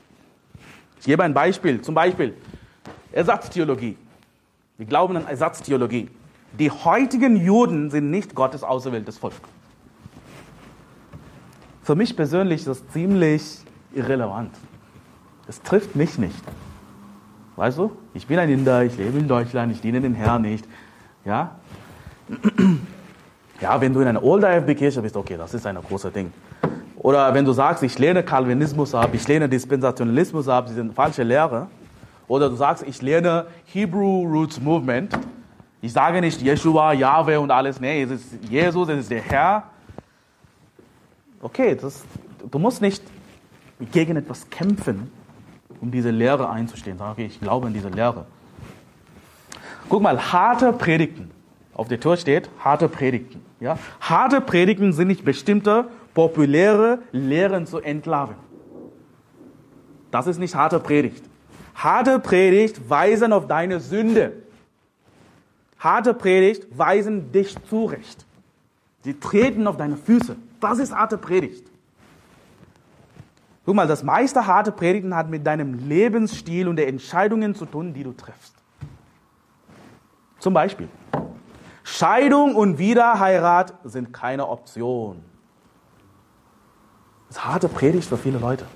Ich 1.00 1.07
gebe 1.07 1.23
ein 1.23 1.35
Beispiel. 1.35 1.81
Zum 1.81 1.95
Beispiel 1.95 2.35
Ersatztheologie. 3.12 3.97
Wir 4.78 4.87
glauben 4.87 5.16
an 5.16 5.26
Ersatztheologie. 5.26 6.09
Die 6.59 6.71
heutigen 6.71 7.37
Juden 7.37 7.90
sind 7.90 8.11
nicht 8.11 8.35
Gottes 8.35 8.62
auserwähltes 8.62 9.19
Volk. 9.19 9.35
Für 11.83 11.95
mich 11.95 12.16
persönlich 12.16 12.61
ist 12.61 12.69
das 12.69 12.88
ziemlich 12.88 13.61
irrelevant. 13.95 14.54
Es 15.49 15.61
trifft 15.62 15.97
mich 15.97 16.19
nicht. 16.19 16.42
Weißt 17.57 17.78
du, 17.78 17.92
ich 18.14 18.26
bin 18.26 18.38
ein 18.38 18.49
Inder, 18.49 18.85
ich 18.85 18.97
lebe 18.97 19.19
in 19.19 19.28
Deutschland, 19.28 19.73
ich 19.73 19.81
diene 19.81 20.00
den 20.00 20.14
Herrn 20.14 20.42
nicht. 20.42 20.66
Ja? 21.25 21.57
Ja, 23.61 23.81
wenn 23.81 23.95
du 23.95 24.00
in 24.00 24.09
einer 24.09 24.25
Old 24.25 24.42
IFB-Kirche 24.42 25.00
bist, 25.00 25.16
okay, 25.16 25.37
das 25.37 25.54
ist 25.54 25.64
ein 25.69 25.76
großes 25.76 26.12
Ding. 26.12 26.33
Oder 26.97 27.33
wenn 27.33 27.45
du 27.45 27.52
sagst, 27.52 27.85
ich 27.85 27.97
lehne 27.97 28.25
Calvinismus 28.25 28.92
ab, 28.92 29.11
ich 29.12 29.28
lehne 29.28 29.49
Dispensationalismus 29.49 30.49
ab, 30.49 30.66
das 30.66 30.75
sind 30.75 30.92
falsche 30.92 31.23
Lehre. 31.23 31.69
Oder 32.29 32.49
du 32.49 32.57
sagst, 32.57 32.85
ich 32.87 33.02
lehne 33.02 33.47
Hebrew 33.67 34.25
Roots 34.26 34.61
Movement. 34.61 35.19
Ich 35.81 35.93
sage 35.93 36.21
nicht 36.21 36.41
Yeshua, 36.41 36.93
Yahweh 36.93 37.37
und 37.37 37.50
alles. 37.50 37.81
Nee, 37.81 38.02
es 38.02 38.11
ist 38.12 38.45
Jesus, 38.49 38.88
es 38.88 39.00
ist 39.00 39.11
der 39.11 39.23
Herr. 39.23 39.64
Okay, 41.41 41.75
das, 41.75 42.05
du 42.50 42.59
musst 42.59 42.81
nicht 42.81 43.02
gegen 43.91 44.17
etwas 44.17 44.49
kämpfen, 44.49 45.11
um 45.81 45.91
diese 45.91 46.11
Lehre 46.11 46.49
einzustehen. 46.49 46.99
Sag, 46.99 47.12
okay, 47.12 47.26
ich 47.26 47.41
glaube 47.41 47.67
in 47.67 47.75
diese 47.75 47.88
Lehre. 47.88 48.26
Guck 49.88 50.02
mal, 50.02 50.33
harte 50.33 50.73
Predigten. 50.73 51.31
Auf 51.75 51.88
der 51.88 51.99
Tür 51.99 52.17
steht 52.17 52.49
harte 52.61 52.88
Predigten. 52.88 53.45
Ja? 53.61 53.79
Harte 54.00 54.41
Predigten 54.41 54.93
sind 54.93 55.09
nicht 55.09 55.25
bestimmte 55.25 55.88
populäre 56.14 57.00
Lehren 57.11 57.67
zu 57.67 57.79
entlarven. 57.81 58.37
Das 60.11 60.26
ist 60.26 60.38
nicht 60.38 60.55
harte 60.55 60.79
Predigt. 60.79 61.25
Harte 61.75 62.19
Predigt 62.19 62.88
weisen 62.88 63.33
auf 63.33 63.47
deine 63.47 63.81
Sünde. 63.81 64.33
Harte 65.79 66.14
Predigt 66.14 66.67
weisen 66.76 67.33
dich 67.33 67.57
zurecht. 67.69 68.25
Sie 69.02 69.19
treten 69.19 69.67
auf 69.67 69.76
deine 69.76 69.97
Füße. 69.97 70.37
Das 70.61 70.79
ist 70.79 70.95
harte 70.95 71.19
Predigt. 71.19 71.67
Guck 73.64 73.75
mal, 73.75 73.87
das 73.87 74.02
meiste 74.02 74.47
harte 74.47 74.73
Predigten 74.73 75.14
hat 75.14 75.29
mit 75.29 75.47
deinem 75.47 75.88
Lebensstil 75.88 76.69
und 76.69 76.76
den 76.76 76.88
Entscheidungen 76.88 77.55
zu 77.55 77.67
tun, 77.67 77.95
die 77.95 78.02
du 78.05 78.12
triffst. 78.12 78.55
Zum 80.38 80.55
Beispiel, 80.55 80.88
Scheidung 81.85 82.57
und 82.57 82.79
Wiederheirat 82.79 83.75
sind 83.85 84.12
keine 84.12 84.49
Option. 84.49 85.23
Das 87.29 87.37
ist 87.38 87.45
harte 87.45 87.69
Predigt 87.69 88.09
für 88.09 88.17
viele 88.17 88.38
Leute. 88.38 88.67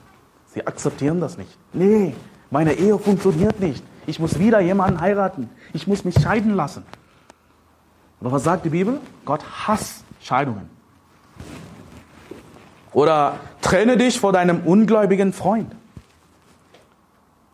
Sie 0.46 0.66
akzeptieren 0.66 1.20
das 1.20 1.36
nicht. 1.36 1.58
Nee, 1.72 2.14
meine 2.50 2.74
Ehe 2.74 2.98
funktioniert 2.98 3.60
nicht. 3.60 3.82
Ich 4.06 4.20
muss 4.20 4.38
wieder 4.38 4.60
jemanden 4.60 5.00
heiraten. 5.00 5.50
Ich 5.72 5.86
muss 5.86 6.04
mich 6.04 6.14
scheiden 6.20 6.54
lassen. 6.54 6.84
Aber 8.20 8.32
was 8.32 8.44
sagt 8.44 8.64
die 8.64 8.70
Bibel? 8.70 9.00
Gott 9.24 9.44
hasst 9.66 10.04
Scheidungen. 10.20 10.70
Oder 12.92 13.38
trenne 13.60 13.96
dich 13.96 14.18
vor 14.18 14.32
deinem 14.32 14.60
ungläubigen 14.60 15.32
Freund. 15.32 15.70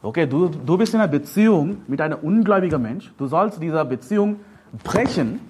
Okay, 0.03 0.27
du, 0.27 0.49
du 0.49 0.77
bist 0.77 0.95
in 0.95 1.01
einer 1.01 1.09
Beziehung 1.09 1.83
mit 1.87 2.01
einem 2.01 2.19
ungläubigen 2.19 2.83
Mensch. 2.83 3.13
Du 3.19 3.27
sollst 3.27 3.63
diese 3.63 3.85
Beziehung 3.85 4.41
brechen. 4.83 5.41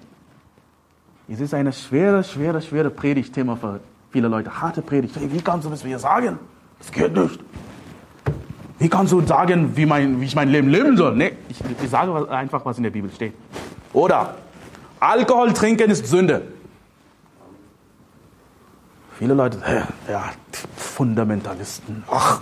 Es 1.27 1.39
ist 1.39 1.53
eine 1.53 1.73
schwere, 1.73 2.23
schwere, 2.23 2.61
schwere 2.61 2.89
Predigtthema 2.89 3.55
für 3.55 3.79
viele 4.11 4.27
Leute. 4.27 4.61
Harte 4.61 4.81
Predigt. 4.81 5.15
Hey, 5.15 5.31
wie 5.31 5.41
kannst 5.41 5.65
du 5.65 5.69
das 5.69 5.83
mir 5.83 5.97
sagen? 5.99 6.39
Das 6.79 6.91
geht 6.91 7.15
nicht. 7.15 7.39
Wie 8.83 8.89
kannst 8.89 9.13
du 9.13 9.21
sagen, 9.21 9.77
wie, 9.77 9.85
mein, 9.85 10.19
wie 10.19 10.25
ich 10.25 10.35
mein 10.35 10.49
Leben 10.49 10.67
leben 10.67 10.97
soll? 10.97 11.15
Nee, 11.15 11.37
ich, 11.47 11.57
ich 11.81 11.89
sage 11.89 12.29
einfach, 12.29 12.65
was 12.65 12.75
in 12.75 12.83
der 12.83 12.89
Bibel 12.89 13.09
steht. 13.09 13.33
Oder 13.93 14.35
Alkohol 14.99 15.53
trinken 15.53 15.89
ist 15.89 16.05
Sünde. 16.05 16.41
Viele 19.17 19.35
Leute, 19.35 19.57
ja, 20.11 20.31
Fundamentalisten. 20.75 22.03
Ach, 22.11 22.41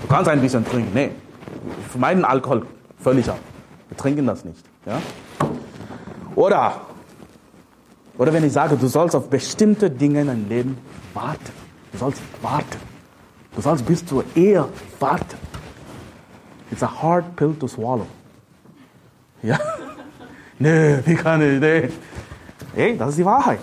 du 0.00 0.06
kannst 0.06 0.30
ein 0.30 0.40
bisschen 0.40 0.64
trinken. 0.64 0.90
Nee, 0.94 1.10
wir 1.64 1.90
vermeiden 1.90 2.24
Alkohol 2.24 2.64
völlig 3.02 3.28
ab. 3.28 3.38
Wir 3.90 3.98
trinken 3.98 4.26
das 4.26 4.42
nicht. 4.42 4.64
Ja? 4.86 5.02
Oder 6.34 6.80
Oder 8.16 8.32
wenn 8.32 8.44
ich 8.44 8.54
sage, 8.54 8.78
du 8.78 8.86
sollst 8.86 9.14
auf 9.14 9.28
bestimmte 9.28 9.90
Dinge 9.90 10.22
in 10.22 10.28
deinem 10.28 10.48
Leben 10.48 10.78
warten. 11.12 11.52
Du 11.92 11.98
sollst 11.98 12.22
warten. 12.40 12.78
Du 13.54 13.60
sollst 13.60 13.84
bis 13.84 14.06
zur 14.06 14.24
Ehe 14.34 14.64
warten. 14.98 15.36
It's 16.70 16.82
a 16.82 17.02
hard 17.02 17.36
pill 17.36 17.54
to 17.54 17.68
swallow. 17.68 18.06
Ja? 19.42 19.58
Nee, 20.58 20.98
wie 21.04 21.14
kann 21.14 21.42
ich, 21.42 21.60
nee. 21.60 21.88
Hey, 22.74 22.96
das 22.96 23.10
ist 23.10 23.18
die 23.18 23.24
Wahrheit. 23.24 23.60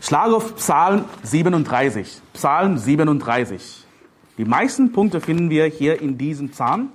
Schlag 0.00 0.32
auf 0.32 0.56
Psalm 0.56 1.04
37. 1.22 2.22
Psalm 2.32 2.78
37. 2.78 3.84
Die 4.38 4.44
meisten 4.44 4.92
Punkte 4.92 5.20
finden 5.20 5.50
wir 5.50 5.66
hier 5.66 6.00
in 6.00 6.16
diesem 6.16 6.48
Psalm. 6.48 6.88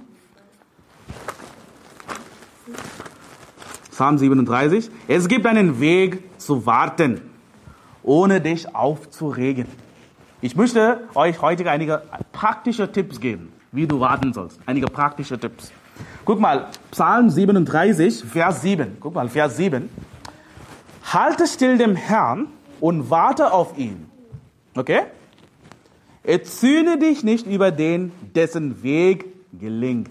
Psalm 3.92 4.18
37. 4.18 4.90
Es 5.08 5.28
gibt 5.28 5.46
einen 5.46 5.80
Weg 5.80 6.24
zu 6.40 6.66
warten, 6.66 7.22
ohne 8.02 8.42
dich 8.42 8.74
aufzuregen. 8.74 9.68
Ich 10.42 10.56
möchte 10.56 11.08
euch 11.14 11.42
heute 11.42 11.70
einige 11.70 12.02
praktische 12.32 12.92
Tipps 12.92 13.20
geben, 13.20 13.53
wie 13.74 13.86
du 13.86 14.00
warten 14.00 14.32
sollst. 14.32 14.60
Einige 14.66 14.88
praktische 14.88 15.38
Tipps. 15.38 15.72
Guck 16.24 16.40
mal, 16.40 16.70
Psalm 16.92 17.30
37, 17.30 18.24
Vers 18.24 18.62
7. 18.62 18.98
Guck 19.02 19.14
mal, 19.14 19.28
Vers 19.28 19.58
7. 19.58 19.90
Halte 21.12 21.46
still 21.46 21.78
dem 21.78 21.96
Herrn 21.96 22.48
und 22.80 23.10
warte 23.10 23.52
auf 23.52 23.78
ihn. 23.78 24.10
Okay? 24.76 25.02
Erzühne 26.24 26.98
dich 26.98 27.24
nicht 27.24 27.46
über 27.46 27.72
den, 27.72 28.14
dessen 28.34 28.82
Weg 28.82 29.26
gelingt 29.60 30.10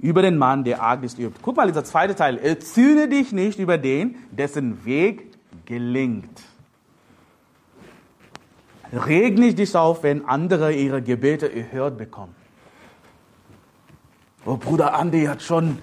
über 0.00 0.22
den 0.22 0.38
Mann, 0.38 0.64
der 0.64 0.82
Arglis 0.82 1.18
übt. 1.18 1.40
Guck 1.42 1.56
mal, 1.56 1.66
dieser 1.66 1.84
zweite 1.84 2.14
Teil. 2.14 2.38
Erzühne 2.38 3.08
dich 3.08 3.32
nicht 3.32 3.58
über 3.58 3.78
den, 3.78 4.16
dessen 4.30 4.84
Weg 4.84 5.32
gelingt. 5.66 6.40
Reg 8.92 9.38
nicht 9.38 9.58
dich 9.58 9.74
auf, 9.76 10.02
wenn 10.02 10.26
andere 10.26 10.72
ihre 10.72 11.02
Gebete 11.02 11.52
erhört 11.54 11.98
bekommen. 11.98 12.34
Oh, 14.46 14.56
Bruder 14.56 14.94
Andi 14.94 15.24
hat 15.26 15.42
schon 15.42 15.78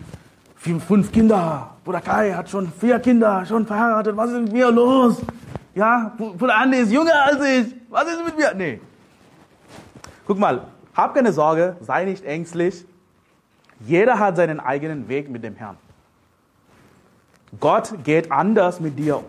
fünf 0.56 1.12
Kinder. 1.12 1.76
Bruder 1.84 2.02
Kai 2.02 2.34
hat 2.34 2.50
schon 2.50 2.72
vier 2.72 3.00
Kinder, 3.00 3.46
schon 3.46 3.68
verheiratet. 3.68 4.18
Was 4.18 4.32
ist 4.32 4.42
mit 4.42 4.54
mir 4.54 4.72
los? 4.72 5.22
Ja, 5.76 6.14
Bruder 6.18 6.56
Andi 6.58 6.78
ist 6.78 6.92
jünger 6.92 7.26
als 7.26 7.46
ich. 7.46 7.76
Was 7.90 8.06
ist 8.06 8.26
mit 8.26 8.38
mir? 8.38 8.54
Nee. 8.56 8.82
Guck 10.26 10.40
mal, 10.40 10.64
hab 10.96 11.14
keine 11.14 11.32
Sorge, 11.32 11.78
sei 11.82 12.06
nicht 12.06 12.26
ängstlich. 12.26 12.86
Jeder 13.82 14.18
hat 14.18 14.38
seinen 14.38 14.60
eigenen 14.60 15.08
Weg 15.08 15.30
mit 15.30 15.44
dem 15.44 15.56
Herrn. 15.56 15.78
Gott 17.60 17.94
geht 18.04 18.32
anders 18.32 18.80
mit 18.80 18.98
dir 18.98 19.18
um. 19.18 19.26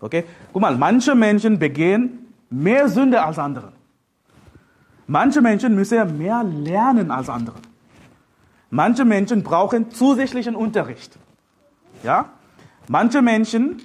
Okay? 0.00 0.24
Guck 0.52 0.62
mal, 0.62 0.76
manche 0.76 1.14
Menschen 1.14 1.58
begehen 1.58 2.32
mehr 2.50 2.88
Sünde 2.88 3.22
als 3.22 3.38
andere. 3.38 3.72
Manche 5.06 5.40
Menschen 5.40 5.74
müssen 5.74 6.18
mehr 6.18 6.42
lernen 6.42 7.10
als 7.10 7.28
andere. 7.28 7.56
Manche 8.70 9.04
Menschen 9.04 9.42
brauchen 9.42 9.90
zusätzlichen 9.90 10.56
Unterricht. 10.56 11.16
Ja? 12.02 12.26
Manche 12.88 13.22
Menschen 13.22 13.82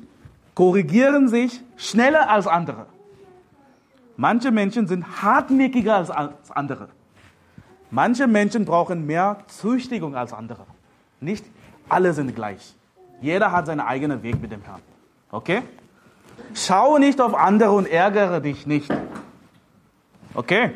korrigieren 0.55 1.27
sich 1.27 1.61
schneller 1.77 2.29
als 2.29 2.47
andere. 2.47 2.87
Manche 4.17 4.51
Menschen 4.51 4.87
sind 4.87 5.21
hartnäckiger 5.21 5.95
als 5.95 6.11
andere. 6.51 6.89
Manche 7.89 8.27
Menschen 8.27 8.65
brauchen 8.65 9.05
mehr 9.05 9.37
Züchtigung 9.47 10.15
als 10.15 10.33
andere. 10.33 10.65
Nicht 11.19 11.45
alle 11.89 12.13
sind 12.13 12.35
gleich. 12.35 12.75
Jeder 13.21 13.51
hat 13.51 13.67
seinen 13.67 13.81
eigenen 13.81 14.23
Weg 14.23 14.41
mit 14.41 14.51
dem 14.51 14.61
Herrn. 14.61 14.81
Okay? 15.31 15.61
Schau 16.53 16.97
nicht 16.97 17.21
auf 17.21 17.33
andere 17.33 17.71
und 17.71 17.87
ärgere 17.87 18.41
dich 18.41 18.65
nicht. 18.67 18.91
Okay? 20.33 20.71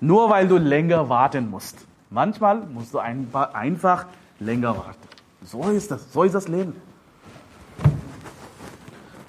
Nur 0.00 0.30
weil 0.30 0.48
du 0.48 0.56
länger 0.58 1.08
warten 1.08 1.50
musst. 1.50 1.76
Manchmal 2.10 2.60
musst 2.60 2.94
du 2.94 2.98
einfach 2.98 4.06
länger 4.40 4.76
warten. 4.76 5.08
So 5.44 5.62
ist 5.70 5.90
das. 5.90 6.12
So 6.12 6.22
ist 6.24 6.34
das 6.34 6.48
Leben. 6.48 6.74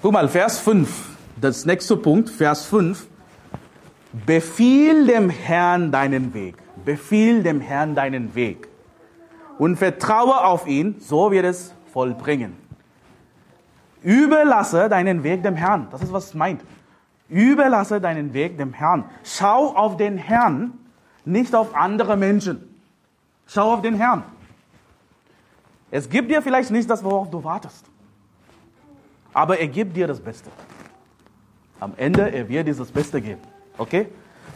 Guck 0.02 0.12
mal, 0.12 0.28
Vers 0.28 0.58
5. 0.60 0.88
Das 1.40 1.66
nächste 1.66 1.96
Punkt, 1.96 2.30
Vers 2.30 2.64
5. 2.66 3.06
Befiehl 4.26 5.06
dem 5.06 5.30
Herrn 5.30 5.92
deinen 5.92 6.34
Weg. 6.34 6.56
Befiehl 6.84 7.42
dem 7.42 7.60
Herrn 7.60 7.94
deinen 7.94 8.34
Weg 8.34 8.70
und 9.60 9.76
vertraue 9.76 10.42
auf 10.42 10.66
ihn, 10.66 10.96
so 11.00 11.30
wird 11.30 11.44
es 11.44 11.74
vollbringen. 11.92 12.56
Überlasse 14.02 14.88
deinen 14.88 15.22
Weg 15.22 15.42
dem 15.42 15.56
Herrn. 15.56 15.88
Das 15.90 16.02
ist, 16.02 16.12
was 16.12 16.26
es 16.26 16.34
meint. 16.34 16.62
Überlasse 17.28 18.00
deinen 18.00 18.32
Weg 18.32 18.58
dem 18.58 18.72
Herrn. 18.72 19.04
Schau 19.22 19.74
auf 19.76 19.96
den 19.96 20.16
Herrn, 20.16 20.72
nicht 21.24 21.54
auf 21.54 21.74
andere 21.74 22.16
Menschen. 22.16 22.82
Schau 23.46 23.74
auf 23.74 23.82
den 23.82 23.94
Herrn. 23.94 24.22
Es 25.90 26.08
gibt 26.08 26.30
dir 26.30 26.40
vielleicht 26.42 26.70
nicht 26.70 26.88
das, 26.88 27.02
worauf 27.02 27.30
du 27.30 27.42
wartest. 27.42 27.84
Aber 29.32 29.58
er 29.58 29.68
gibt 29.68 29.96
dir 29.96 30.06
das 30.06 30.20
Beste. 30.20 30.50
Am 31.78 31.92
Ende, 31.96 32.30
er 32.32 32.48
wird 32.48 32.66
dir 32.66 32.74
das 32.74 32.90
Beste 32.90 33.20
geben. 33.20 33.40
Okay? 33.78 34.08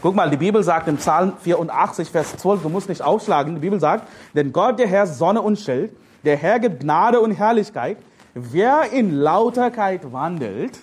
Guck 0.03 0.15
mal, 0.15 0.29
die 0.29 0.37
Bibel 0.37 0.63
sagt 0.63 0.89
im 0.89 0.97
Psalm 0.97 1.33
84, 1.43 2.11
Vers 2.11 2.37
12, 2.37 2.63
du 2.63 2.69
musst 2.69 2.89
nicht 2.89 3.03
ausschlagen, 3.03 3.55
die 3.55 3.61
Bibel 3.61 3.81
sagt, 3.81 4.07
denn 4.35 4.53
Gott, 4.53 4.79
der 4.79 4.87
Herr, 4.87 5.07
Sonne 5.07 5.41
und 5.41 5.59
Schild, 5.59 5.97
der 6.25 6.37
Herr 6.37 6.59
gibt 6.59 6.81
Gnade 6.81 7.21
und 7.21 7.31
Herrlichkeit. 7.31 7.99
Wer 8.35 8.90
in 8.90 9.14
Lauterkeit 9.14 10.12
wandelt, 10.12 10.81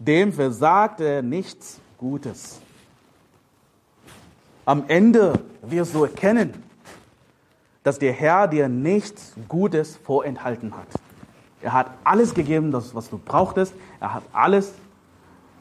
dem 0.00 0.32
versagt 0.32 1.00
er 1.00 1.22
nichts 1.22 1.80
Gutes. 1.96 2.60
Am 4.64 4.84
Ende 4.88 5.34
wirst 5.62 5.94
du 5.94 6.02
erkennen, 6.02 6.62
dass 7.84 8.00
der 8.00 8.12
Herr 8.12 8.48
dir 8.48 8.68
nichts 8.68 9.34
Gutes 9.48 9.96
vorenthalten 9.96 10.76
hat. 10.76 10.88
Er 11.62 11.72
hat 11.72 11.92
alles 12.02 12.34
gegeben, 12.34 12.72
das, 12.72 12.96
was 12.96 13.08
du 13.08 13.18
brauchtest. 13.18 13.72
Er 14.00 14.14
hat 14.14 14.24
alles 14.32 14.72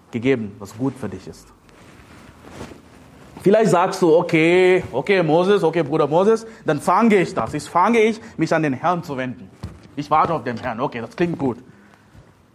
gegeben, 0.09 0.55
was 0.57 0.75
gut 0.75 0.95
für 0.95 1.09
dich 1.09 1.27
ist. 1.27 1.47
Vielleicht 3.43 3.69
sagst 3.71 4.01
du, 4.01 4.15
okay, 4.15 4.83
okay, 4.91 5.21
Moses, 5.21 5.63
okay, 5.63 5.83
Bruder 5.83 6.07
Moses, 6.07 6.47
dann 6.65 6.81
fange 6.81 7.17
ich 7.17 7.33
das. 7.33 7.53
Ich 7.53 7.69
fange 7.69 7.99
ich, 7.99 8.19
mich 8.37 8.53
an 8.53 8.63
den 8.63 8.73
Herrn 8.73 9.03
zu 9.03 9.15
wenden. 9.15 9.49
Ich 9.99 10.09
warte 10.09 10.33
auf 10.33 10.45
den 10.45 10.55
Herrn. 10.55 10.79
Okay, 10.79 11.01
das 11.01 11.13
klingt 11.13 11.37
gut. 11.37 11.57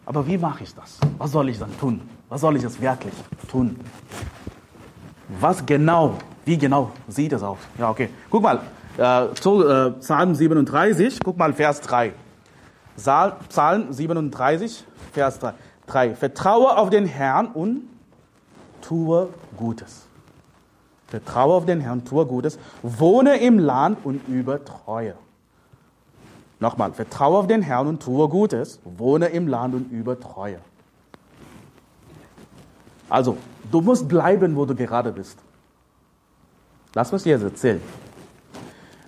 Aber 0.06 0.26
wie 0.26 0.38
mache 0.38 0.64
ich 0.64 0.74
das? 0.74 0.98
Was 1.18 1.30
soll 1.30 1.50
ich 1.50 1.58
dann 1.58 1.78
tun? 1.78 2.00
Was 2.30 2.40
soll 2.40 2.56
ich 2.56 2.62
jetzt 2.62 2.80
wirklich 2.80 3.12
tun? 3.50 3.78
Was 5.40 5.64
genau, 5.66 6.14
wie 6.46 6.56
genau 6.56 6.92
sieht 7.06 7.34
es 7.34 7.42
aus? 7.42 7.58
Ja, 7.78 7.90
okay. 7.90 8.08
Guck 8.30 8.42
mal, 8.42 8.60
äh, 8.96 9.34
zu, 9.34 9.62
äh, 9.62 9.90
Psalm 10.00 10.34
37, 10.34 11.18
guck 11.22 11.36
mal 11.36 11.52
Vers 11.52 11.82
3. 11.82 12.14
Psalm 12.96 13.92
37, 13.92 14.84
Vers 15.12 15.38
3. 15.38 15.52
3. 15.86 16.14
Vertraue 16.14 16.78
auf 16.78 16.88
den 16.88 17.04
Herrn 17.04 17.48
und 17.48 17.82
tue 18.80 19.28
Gutes. 19.58 20.06
Vertraue 21.08 21.56
auf 21.56 21.66
den 21.66 21.82
Herrn, 21.82 22.06
tue 22.06 22.24
Gutes, 22.24 22.58
wohne 22.82 23.36
im 23.36 23.58
Land 23.58 23.98
und 24.02 24.26
übe 24.28 24.62
Treue. 24.64 25.14
Nochmal, 26.64 26.94
vertraue 26.94 27.36
auf 27.36 27.46
den 27.46 27.60
Herrn 27.60 27.86
und 27.86 28.02
tue 28.02 28.26
Gutes, 28.26 28.80
wohne 28.84 29.26
im 29.26 29.48
Land 29.48 29.74
und 29.74 29.92
übe 29.92 30.18
Treue. 30.18 30.60
Also, 33.10 33.36
du 33.70 33.82
musst 33.82 34.08
bleiben, 34.08 34.56
wo 34.56 34.64
du 34.64 34.74
gerade 34.74 35.12
bist. 35.12 35.38
Lass 36.94 37.10
dir 37.10 37.32
jetzt 37.32 37.42
erzählen. 37.42 37.82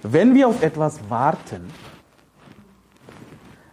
Wenn 0.02 0.34
wir 0.34 0.48
auf 0.48 0.62
etwas 0.62 1.00
warten, 1.08 1.72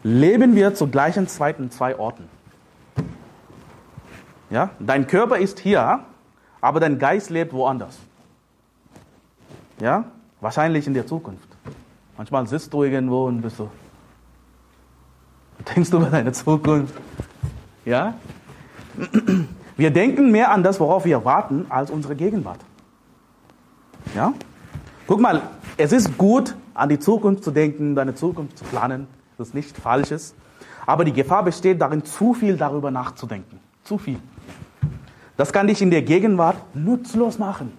leben 0.02 0.56
wir 0.56 0.74
zu 0.76 0.88
gleichen 0.88 1.28
Zeit 1.28 1.60
in 1.60 1.70
zwei 1.70 2.00
Orten. 2.00 2.30
Ja? 4.50 4.70
Dein 4.80 5.08
Körper 5.08 5.40
ist 5.40 5.60
hier, 5.60 6.06
aber 6.62 6.80
dein 6.80 7.00
Geist 7.00 7.30
lebt 7.30 7.52
woanders. 7.52 8.00
Ja? 9.82 10.06
Wahrscheinlich 10.40 10.88
in 10.88 10.94
der 10.94 11.06
Zukunft. 11.06 11.53
Manchmal 12.18 12.48
sitzt 12.48 12.74
du 12.74 12.84
irgendwo 12.84 13.26
und 13.26 13.42
bist 13.42 13.58
so. 13.58 13.70
Denkst 15.76 15.90
du 15.90 15.98
über 15.98 16.08
deine 16.08 16.32
Zukunft? 16.32 16.94
Ja? 17.86 18.16
Wir 19.78 19.92
denken 19.92 20.32
mehr 20.32 20.52
an 20.52 20.64
das, 20.64 20.80
worauf 20.80 21.06
wir 21.06 21.26
warten, 21.26 21.66
als 21.70 21.90
unsere 21.90 22.16
Gegenwart. 22.16 22.60
Ja? 24.16 24.34
Guck 25.08 25.20
mal, 25.20 25.42
es 25.78 25.92
ist 25.92 26.18
gut, 26.18 26.56
an 26.74 26.90
die 26.90 27.00
Zukunft 27.00 27.44
zu 27.44 27.52
denken, 27.52 27.96
deine 27.96 28.16
Zukunft 28.16 28.58
zu 28.58 28.66
planen. 28.66 29.08
Das 29.38 29.50
ist 29.50 29.54
nichts 29.54 29.80
Falsches. 29.80 30.36
Aber 30.86 31.06
die 31.06 31.14
Gefahr 31.14 31.44
besteht 31.44 31.82
darin, 31.82 32.04
zu 32.04 32.34
viel 32.34 32.58
darüber 32.58 32.92
nachzudenken. 32.92 33.60
Zu 33.84 33.98
viel. 33.98 34.20
Das 35.38 35.52
kann 35.52 35.68
dich 35.68 35.82
in 35.82 35.90
der 35.90 36.04
Gegenwart 36.04 36.58
nutzlos 36.76 37.40
machen. 37.40 37.72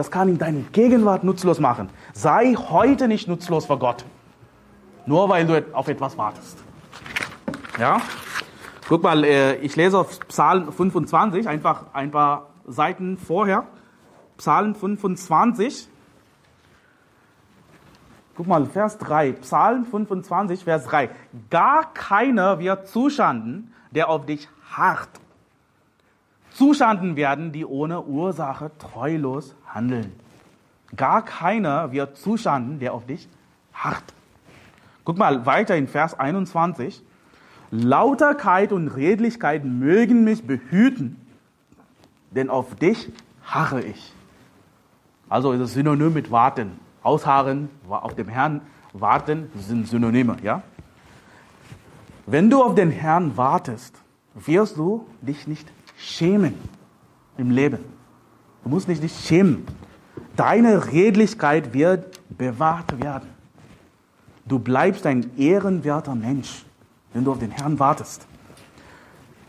Das 0.00 0.10
kann 0.10 0.30
in 0.30 0.38
deiner 0.38 0.62
Gegenwart 0.72 1.24
nutzlos 1.24 1.60
machen. 1.60 1.90
Sei 2.14 2.54
heute 2.54 3.06
nicht 3.06 3.28
nutzlos 3.28 3.66
vor 3.66 3.78
Gott. 3.78 4.06
nur 5.04 5.28
weil 5.28 5.46
du 5.46 5.62
auf 5.74 5.88
etwas 5.88 6.16
wartest. 6.16 6.56
Ja? 7.78 8.00
Guck 8.88 9.02
mal, 9.02 9.22
äh, 9.24 9.56
ich 9.56 9.76
lese 9.76 9.98
auf 9.98 10.18
Psalm 10.20 10.72
25, 10.72 11.46
einfach 11.46 11.92
ein 11.92 12.10
paar 12.10 12.46
Seiten 12.66 13.18
vorher. 13.18 13.66
Psalm 14.38 14.74
25. 14.74 15.86
Guck 18.36 18.46
mal, 18.46 18.64
Vers 18.64 18.96
3. 18.96 19.32
Psalm 19.32 19.84
25, 19.84 20.64
Vers 20.64 20.86
3. 20.86 21.10
Gar 21.50 21.92
keiner 21.92 22.58
wird 22.58 22.88
zustanden, 22.88 23.74
der 23.90 24.08
auf 24.08 24.24
dich 24.24 24.48
harrt. 24.70 25.10
Zustanden 26.52 27.16
werden, 27.16 27.52
die 27.52 27.66
ohne 27.66 28.02
Ursache 28.02 28.70
treulos 28.78 29.54
handeln. 29.74 30.12
Gar 30.96 31.24
keiner 31.24 31.92
wird 31.92 32.16
zustanden, 32.16 32.80
der 32.80 32.94
auf 32.94 33.06
dich 33.06 33.28
harrt. 33.72 34.14
Guck 35.04 35.18
mal 35.18 35.46
weiter 35.46 35.76
in 35.76 35.88
Vers 35.88 36.18
21. 36.18 37.02
Lauterkeit 37.70 38.72
und 38.72 38.88
Redlichkeit 38.88 39.64
mögen 39.64 40.24
mich 40.24 40.44
behüten, 40.44 41.16
denn 42.32 42.50
auf 42.50 42.74
dich 42.74 43.12
harre 43.44 43.82
ich. 43.82 44.12
Also 45.28 45.52
ist 45.52 45.60
es 45.60 45.74
synonym 45.74 46.12
mit 46.12 46.30
warten. 46.30 46.80
Ausharren, 47.02 47.70
auf 47.88 48.14
dem 48.14 48.28
Herrn 48.28 48.60
warten 48.92 49.50
sind 49.54 49.86
Synonyme, 49.86 50.36
ja? 50.42 50.62
Wenn 52.26 52.50
du 52.50 52.62
auf 52.62 52.74
den 52.74 52.90
Herrn 52.90 53.36
wartest, 53.36 53.94
wirst 54.34 54.76
du 54.76 55.06
dich 55.22 55.46
nicht 55.46 55.70
schämen 55.96 56.54
im 57.36 57.50
Leben. 57.50 57.99
Du 58.62 58.68
musst 58.70 58.88
dich 58.88 59.00
nicht 59.00 59.26
schämen. 59.26 59.66
Deine 60.36 60.92
Redlichkeit 60.92 61.74
wird 61.74 62.20
bewahrt 62.36 63.02
werden. 63.02 63.28
Du 64.46 64.58
bleibst 64.58 65.06
ein 65.06 65.30
ehrenwerter 65.36 66.14
Mensch, 66.14 66.64
wenn 67.12 67.24
du 67.24 67.32
auf 67.32 67.38
den 67.38 67.50
Herrn 67.50 67.78
wartest. 67.78 68.26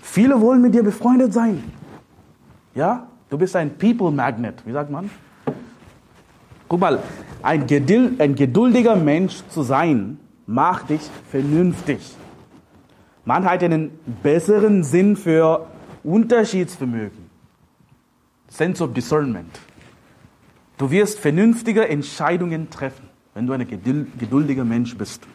Viele 0.02 0.40
wollen 0.42 0.62
mit 0.62 0.74
dir 0.74 0.84
befreundet 0.84 1.34
sein. 1.34 1.64
Ja, 2.76 3.08
du 3.30 3.38
bist 3.38 3.56
ein 3.56 3.78
People 3.78 4.12
Magnet, 4.12 4.66
wie 4.66 4.72
sagt 4.72 4.92
man? 4.92 5.10
Guck 6.68 6.80
mal, 6.80 7.00
ein, 7.42 7.66
ein 8.20 8.36
geduldiger 8.36 8.96
Mensch 8.96 9.44
zu 9.50 9.64
sein, 9.64 10.20
macht 10.46 10.90
dich 10.90 11.02
vernünftig. 11.30 12.16
Man 13.26 13.46
hat 13.46 13.64
einen 13.64 13.92
besseren 14.24 14.84
Sinn 14.84 15.16
für 15.16 15.68
Unterschiedsvermögen. 16.04 17.21
Sense 18.52 18.84
of 18.84 18.94
Discernment. 18.94 19.60
Du 20.78 20.92
wirst 20.92 21.20
vernünftige 21.20 21.88
Entscheidungen 21.88 22.70
treffen, 22.70 23.08
wenn 23.34 23.48
du 23.48 23.54
ein 23.54 23.66
geduldiger 23.66 24.66
Mensch 24.66 24.98
bist. 24.98 25.26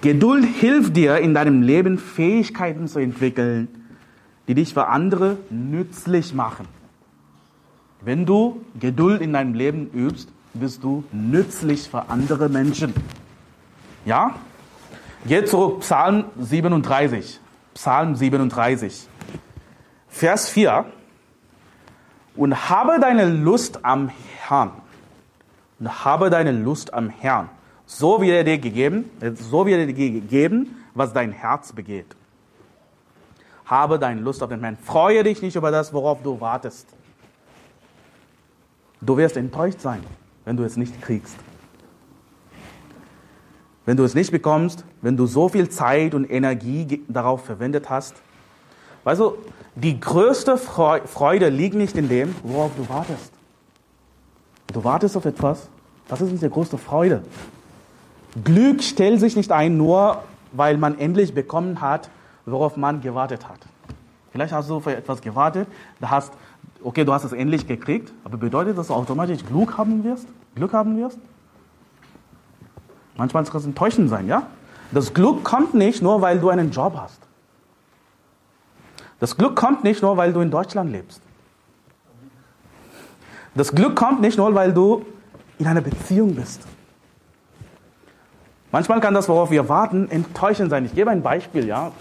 Geduld 0.00 0.44
hilft 0.44 0.96
dir 0.96 1.18
in 1.18 1.32
deinem 1.32 1.62
Leben 1.62 1.98
Fähigkeiten 1.98 2.88
zu 2.88 2.98
entwickeln, 2.98 3.68
die 4.48 4.54
dich 4.54 4.74
für 4.74 4.88
andere 4.88 5.38
nützlich 5.48 6.34
machen. 6.34 6.66
Wenn 8.00 8.26
du 8.26 8.64
Geduld 8.80 9.22
in 9.22 9.32
deinem 9.32 9.54
Leben 9.54 9.88
übst, 9.92 10.28
bist 10.54 10.82
du 10.82 11.04
nützlich 11.12 11.88
für 11.88 12.08
andere 12.08 12.48
Menschen. 12.48 12.94
Ja? 14.04 14.34
Jetzt 15.24 15.50
zurück, 15.52 15.80
Psalm 15.80 16.24
37. 16.38 17.38
Psalm 17.74 18.16
37. 18.16 19.06
Vers 20.08 20.48
4. 20.48 20.86
Und 22.36 22.68
habe 22.68 23.00
deine 23.00 23.28
Lust 23.28 23.84
am 23.84 24.10
Herrn. 24.46 24.72
Und 25.80 26.04
habe 26.04 26.30
deine 26.30 26.52
Lust 26.52 26.92
am 26.92 27.08
Herrn. 27.08 27.48
So 27.86 28.20
wird 28.20 28.36
er 28.36 28.44
dir 28.44 28.58
gegeben, 28.58 29.10
so 29.34 29.64
wird 29.64 29.80
er 29.80 29.86
dir 29.86 30.10
gegeben, 30.10 30.84
was 30.94 31.12
dein 31.12 31.32
Herz 31.32 31.72
begeht. 31.72 32.16
Habe 33.64 33.98
deine 33.98 34.20
Lust 34.20 34.42
auf 34.42 34.50
den 34.50 34.60
Herrn. 34.60 34.76
Freue 34.76 35.22
dich 35.22 35.40
nicht 35.42 35.56
über 35.56 35.70
das, 35.70 35.92
worauf 35.92 36.22
du 36.22 36.40
wartest. 36.40 36.86
Du 39.00 39.16
wirst 39.16 39.36
enttäuscht 39.36 39.80
sein, 39.80 40.02
wenn 40.44 40.56
du 40.56 40.64
es 40.64 40.76
nicht 40.76 41.00
kriegst. 41.00 41.36
Wenn 43.84 43.96
du 43.96 44.02
es 44.02 44.14
nicht 44.14 44.32
bekommst, 44.32 44.84
wenn 45.00 45.16
du 45.16 45.26
so 45.26 45.48
viel 45.48 45.68
Zeit 45.68 46.14
und 46.14 46.28
Energie 46.28 47.04
darauf 47.08 47.44
verwendet 47.44 47.88
hast. 47.88 48.16
Weißt 49.04 49.20
du, 49.20 49.36
die 49.76 50.00
größte 50.00 50.56
Freude 50.56 51.48
liegt 51.48 51.74
nicht 51.74 51.96
in 51.96 52.08
dem, 52.08 52.34
worauf 52.42 52.72
du 52.76 52.88
wartest. 52.88 53.30
Du 54.72 54.82
wartest 54.82 55.16
auf 55.16 55.24
etwas, 55.24 55.68
das 56.08 56.20
ist 56.20 56.32
nicht 56.32 56.42
die 56.42 56.50
größte 56.50 56.78
Freude. 56.78 57.22
Glück 58.42 58.82
stellt 58.82 59.20
sich 59.20 59.36
nicht 59.36 59.52
ein, 59.52 59.76
nur 59.76 60.22
weil 60.52 60.76
man 60.78 60.98
endlich 60.98 61.34
bekommen 61.34 61.80
hat, 61.80 62.10
worauf 62.46 62.76
man 62.76 63.00
gewartet 63.00 63.48
hat. 63.48 63.60
Vielleicht 64.32 64.52
hast 64.52 64.68
du 64.68 64.80
für 64.80 64.96
etwas 64.96 65.20
gewartet, 65.20 65.68
da 66.00 66.10
hast 66.10 66.32
okay, 66.82 67.04
du 67.04 67.12
hast 67.12 67.24
es 67.24 67.32
endlich 67.32 67.66
gekriegt, 67.66 68.12
aber 68.24 68.36
bedeutet 68.36 68.78
das, 68.78 68.86
dass 68.86 68.86
du 68.88 68.94
automatisch 68.94 69.44
Glück 69.44 69.76
haben 69.76 70.04
wirst? 70.04 70.26
Glück 70.54 70.72
haben 70.72 70.96
wirst? 70.96 71.18
Manchmal 73.16 73.44
kann 73.44 73.60
es 73.60 73.66
enttäuschend 73.66 74.08
sein, 74.08 74.26
ja? 74.26 74.44
Das 74.92 75.12
Glück 75.12 75.42
kommt 75.42 75.74
nicht 75.74 76.02
nur, 76.02 76.20
weil 76.20 76.38
du 76.38 76.48
einen 76.48 76.70
Job 76.70 76.96
hast. 76.96 77.25
Das 79.20 79.36
Glück 79.36 79.56
kommt 79.56 79.84
nicht 79.84 80.02
nur, 80.02 80.16
weil 80.16 80.32
du 80.32 80.40
in 80.40 80.50
Deutschland 80.50 80.90
lebst. 80.90 81.20
Das 83.54 83.74
Glück 83.74 83.96
kommt 83.96 84.20
nicht 84.20 84.36
nur, 84.36 84.54
weil 84.54 84.72
du 84.72 85.06
in 85.58 85.66
einer 85.66 85.80
Beziehung 85.80 86.34
bist. 86.34 86.60
Manchmal 88.70 89.00
kann 89.00 89.14
das, 89.14 89.28
worauf 89.28 89.50
wir 89.50 89.68
warten, 89.68 90.10
enttäuschend 90.10 90.70
sein. 90.70 90.84
Ich 90.84 90.94
gebe 90.94 91.10
ein 91.10 91.22
Beispiel, 91.22 91.66
ja. 91.66 91.92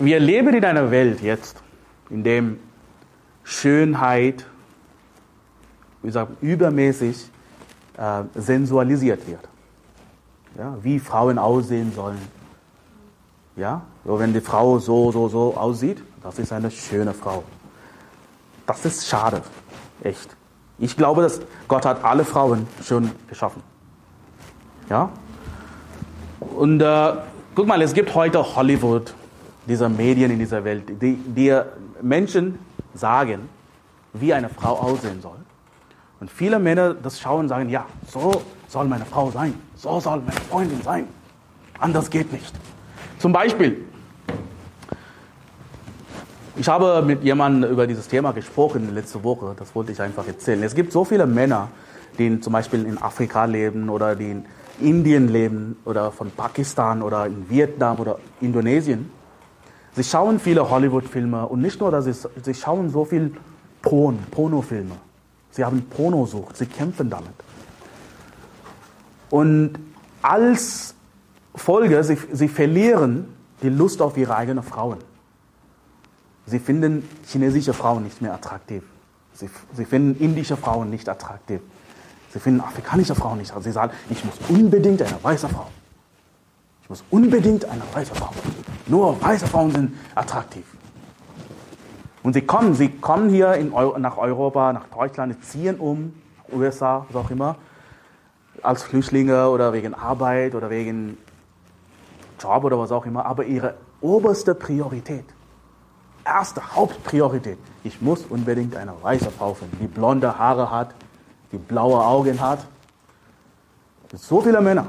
Wir 0.00 0.18
leben 0.18 0.52
in 0.54 0.64
einer 0.64 0.90
Welt 0.90 1.20
jetzt, 1.20 1.62
in 2.10 2.24
dem 2.24 2.58
Schönheit, 3.44 4.44
wie 6.02 6.08
gesagt, 6.08 6.32
übermäßig 6.42 7.30
äh, 7.96 8.24
sensualisiert 8.34 9.26
wird. 9.28 9.48
Ja, 10.58 10.76
wie 10.82 10.98
Frauen 10.98 11.38
aussehen 11.38 11.92
sollen. 11.94 12.18
Ja, 13.56 13.82
so 14.04 14.18
wenn 14.18 14.32
die 14.32 14.40
Frau 14.40 14.78
so, 14.78 15.12
so, 15.12 15.28
so 15.28 15.56
aussieht, 15.56 16.02
das 16.22 16.38
ist 16.38 16.52
eine 16.52 16.70
schöne 16.70 17.14
Frau. 17.14 17.44
Das 18.66 18.84
ist 18.84 19.06
schade, 19.06 19.42
echt. 20.02 20.36
Ich 20.78 20.96
glaube, 20.96 21.22
dass 21.22 21.40
Gott 21.68 21.86
hat 21.86 22.02
alle 22.04 22.24
Frauen 22.24 22.66
schön 22.82 23.12
geschaffen. 23.28 23.62
Ja? 24.90 25.10
Und 26.40 26.80
äh, 26.80 27.12
guck 27.54 27.66
mal, 27.66 27.80
es 27.82 27.94
gibt 27.94 28.14
heute 28.14 28.56
Hollywood, 28.56 29.14
dieser 29.66 29.88
Medien 29.88 30.30
in 30.32 30.38
dieser 30.38 30.64
Welt, 30.64 31.00
die 31.00 31.14
dir 31.16 31.72
Menschen 32.02 32.58
sagen, 32.92 33.48
wie 34.12 34.34
eine 34.34 34.48
Frau 34.48 34.74
aussehen 34.78 35.22
soll. 35.22 35.38
Und 36.20 36.30
viele 36.30 36.58
Männer 36.58 36.94
das 36.94 37.20
schauen 37.20 37.40
und 37.40 37.48
sagen, 37.48 37.68
ja, 37.68 37.86
so 38.08 38.42
soll 38.68 38.86
meine 38.86 39.04
Frau 39.04 39.30
sein, 39.30 39.54
so 39.76 40.00
soll 40.00 40.20
meine 40.20 40.32
Freundin 40.32 40.82
sein. 40.82 41.06
Anders 41.78 42.10
geht 42.10 42.32
nicht. 42.32 42.52
Zum 43.24 43.32
Beispiel, 43.32 43.82
ich 46.56 46.68
habe 46.68 47.00
mit 47.00 47.24
jemandem 47.24 47.70
über 47.70 47.86
dieses 47.86 48.06
Thema 48.06 48.32
gesprochen 48.32 48.94
letzte 48.94 49.24
Woche, 49.24 49.54
das 49.58 49.74
wollte 49.74 49.92
ich 49.92 50.02
einfach 50.02 50.26
erzählen. 50.26 50.62
Es 50.62 50.74
gibt 50.74 50.92
so 50.92 51.06
viele 51.06 51.26
Männer, 51.26 51.70
die 52.18 52.38
zum 52.40 52.52
Beispiel 52.52 52.84
in 52.84 53.00
Afrika 53.00 53.46
leben 53.46 53.88
oder 53.88 54.14
die 54.14 54.30
in 54.30 54.44
Indien 54.78 55.28
leben 55.28 55.78
oder 55.86 56.12
von 56.12 56.32
Pakistan 56.32 57.00
oder 57.00 57.24
in 57.24 57.48
Vietnam 57.48 57.98
oder 57.98 58.18
Indonesien. 58.42 59.10
Sie 59.94 60.04
schauen 60.04 60.38
viele 60.38 60.68
Hollywood-Filme 60.68 61.46
und 61.46 61.62
nicht 61.62 61.80
nur 61.80 61.90
das, 61.90 62.04
sie, 62.04 62.52
schauen 62.52 62.90
so 62.90 63.06
viel 63.06 63.32
Porn, 63.80 64.18
Pornofilme. 64.32 64.96
Sie 65.50 65.64
haben 65.64 65.80
Pornosucht, 65.88 66.58
sie 66.58 66.66
kämpfen 66.66 67.08
damit. 67.08 67.32
Und 69.30 69.78
als 70.20 70.93
Folge, 71.54 72.02
sie, 72.02 72.18
sie 72.32 72.48
verlieren 72.48 73.28
die 73.62 73.68
Lust 73.68 74.02
auf 74.02 74.16
ihre 74.16 74.36
eigenen 74.36 74.64
Frauen. 74.64 74.98
Sie 76.46 76.58
finden 76.58 77.08
chinesische 77.26 77.72
Frauen 77.72 78.04
nicht 78.04 78.20
mehr 78.20 78.34
attraktiv. 78.34 78.82
Sie, 79.32 79.48
sie 79.72 79.84
finden 79.84 80.22
indische 80.22 80.56
Frauen 80.56 80.90
nicht 80.90 81.08
attraktiv. 81.08 81.60
Sie 82.30 82.40
finden 82.40 82.60
afrikanische 82.60 83.14
Frauen 83.14 83.38
nicht. 83.38 83.50
attraktiv. 83.50 83.72
Sie 83.72 83.74
sagen, 83.74 83.92
ich 84.10 84.24
muss 84.24 84.34
unbedingt 84.48 85.00
eine 85.00 85.22
weiße 85.22 85.48
Frau. 85.48 85.68
Ich 86.82 86.90
muss 86.90 87.02
unbedingt 87.10 87.64
eine 87.64 87.82
weiße 87.94 88.14
Frau. 88.14 88.30
Nur 88.86 89.20
weiße 89.22 89.46
Frauen 89.46 89.70
sind 89.70 89.94
attraktiv. 90.14 90.64
Und 92.22 92.34
sie 92.34 92.42
kommen, 92.42 92.74
sie 92.74 92.88
kommen 92.88 93.30
hier 93.30 93.56
Euro, 93.72 93.98
nach 93.98 94.18
Europa, 94.18 94.72
nach 94.72 94.86
Deutschland, 94.88 95.42
ziehen 95.44 95.76
um, 95.76 96.12
USA, 96.52 97.06
was 97.08 97.24
auch 97.24 97.30
immer, 97.30 97.56
als 98.62 98.82
Flüchtlinge 98.82 99.48
oder 99.48 99.72
wegen 99.72 99.94
Arbeit 99.94 100.54
oder 100.54 100.70
wegen 100.70 101.16
Job 102.44 102.64
oder 102.64 102.78
was 102.78 102.92
auch 102.92 103.06
immer. 103.06 103.24
Aber 103.26 103.44
ihre 103.44 103.74
oberste 104.00 104.54
Priorität, 104.54 105.24
erste 106.24 106.60
Hauptpriorität, 106.74 107.58
ich 107.82 108.00
muss 108.00 108.24
unbedingt 108.26 108.76
eine 108.76 108.92
weiße 109.02 109.30
Frau 109.30 109.54
finden, 109.54 109.78
die 109.80 109.86
blonde 109.86 110.38
Haare 110.38 110.70
hat, 110.70 110.94
die 111.52 111.58
blaue 111.58 112.04
Augen 112.04 112.40
hat, 112.40 112.60
So 114.16 114.40
viele 114.40 114.60
Männer. 114.60 114.86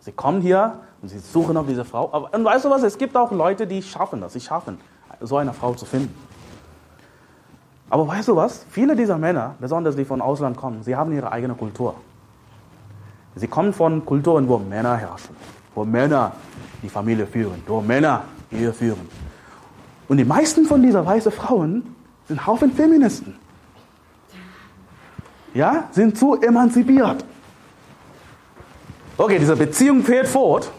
Sie 0.00 0.12
kommen 0.12 0.40
hier 0.40 0.80
und 1.02 1.08
sie 1.08 1.18
suchen 1.18 1.56
auf 1.56 1.66
diese 1.66 1.84
Frau. 1.84 2.08
Aber, 2.12 2.32
und 2.32 2.44
weißt 2.44 2.64
du 2.64 2.70
was? 2.70 2.82
Es 2.82 2.96
gibt 2.96 3.16
auch 3.16 3.30
Leute, 3.30 3.66
die 3.66 3.82
schaffen 3.82 4.20
das. 4.20 4.32
Sie 4.32 4.40
schaffen, 4.40 4.78
so 5.20 5.36
eine 5.36 5.52
Frau 5.52 5.74
zu 5.74 5.84
finden. 5.84 6.14
Aber 7.90 8.08
weißt 8.08 8.28
du 8.28 8.36
was? 8.36 8.64
Viele 8.70 8.96
dieser 8.96 9.18
Männer, 9.18 9.54
besonders 9.60 9.96
die 9.96 10.04
von 10.04 10.20
Ausland 10.20 10.56
kommen, 10.56 10.82
sie 10.82 10.96
haben 10.96 11.12
ihre 11.12 11.30
eigene 11.30 11.54
Kultur. 11.54 11.94
Sie 13.36 13.48
kommen 13.48 13.72
von 13.72 14.04
Kulturen, 14.04 14.48
wo 14.48 14.58
Männer 14.58 14.96
herrschen, 14.96 15.36
wo 15.74 15.84
Männer 15.84 16.32
die 16.82 16.88
Familie 16.88 17.26
führen, 17.26 17.62
wo 17.66 17.80
Männer 17.80 18.24
Ehe 18.50 18.72
führen. 18.72 19.08
Und 20.08 20.16
die 20.18 20.24
meisten 20.24 20.66
von 20.66 20.82
dieser 20.82 21.04
weißen 21.04 21.32
Frauen 21.32 21.94
sind 22.28 22.46
Haufen 22.46 22.72
Feministen. 22.72 23.36
Ja, 25.54 25.88
sind 25.92 26.18
zu 26.18 26.40
emanzipiert. 26.40 27.24
Okay, 29.16 29.38
diese 29.38 29.56
Beziehung 29.56 30.02
fährt 30.02 30.26
fort. 30.26 30.70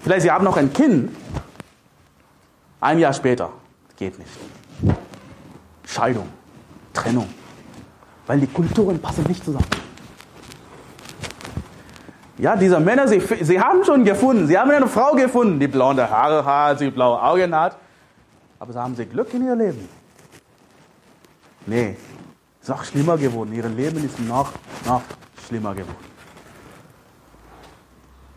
Vielleicht 0.00 0.22
sie 0.22 0.30
haben 0.30 0.44
noch 0.44 0.56
ein 0.56 0.72
Kind. 0.72 1.14
Ein 2.80 2.98
Jahr 2.98 3.12
später. 3.12 3.50
Geht 3.96 4.18
nicht. 4.18 4.30
Scheidung. 5.86 6.26
Trennung. 6.92 7.28
Weil 8.26 8.40
die 8.40 8.46
Kulturen 8.46 8.98
passen 8.98 9.24
nicht 9.28 9.44
zusammen. 9.44 9.66
Ja, 12.42 12.56
diese 12.56 12.80
Männer, 12.80 13.06
sie, 13.06 13.20
sie 13.20 13.60
haben 13.60 13.84
schon 13.84 14.04
gefunden, 14.04 14.48
sie 14.48 14.58
haben 14.58 14.68
eine 14.72 14.88
Frau 14.88 15.12
gefunden, 15.12 15.60
die 15.60 15.68
blonde 15.68 16.10
Haare 16.10 16.44
hat, 16.44 16.80
die 16.80 16.90
blaue 16.90 17.22
Augen 17.22 17.54
hat. 17.54 17.76
Aber 18.58 18.72
sie 18.72 18.80
haben 18.80 18.96
sie 18.96 19.06
Glück 19.06 19.32
in 19.32 19.46
ihr 19.46 19.54
Leben. 19.54 19.88
Nee, 21.66 21.96
es 22.60 22.62
ist 22.62 22.68
noch 22.68 22.82
schlimmer 22.82 23.16
geworden. 23.16 23.52
Ihr 23.52 23.68
Leben 23.68 24.04
ist 24.04 24.18
noch, 24.18 24.50
noch 24.84 25.02
schlimmer 25.46 25.72
geworden. 25.72 26.04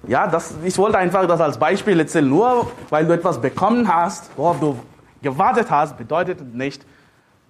Ja, 0.08 0.28
das, 0.28 0.54
ich 0.63 0.78
wollte 0.78 1.00
einfach 1.00 1.28
das 1.28 1.41
als 1.41 1.58
Beispiel 1.58 2.00
erzählen. 2.00 2.30
Nur 2.30 2.72
weil 2.91 3.08
du 3.08 3.12
etwas 3.12 3.41
bekommen 3.41 3.91
hast, 3.91 4.30
worauf 4.38 4.60
du 4.60 4.80
gewartet 5.24 5.72
hast, 5.72 5.98
bedeutet 5.98 6.54
nicht, 6.54 6.86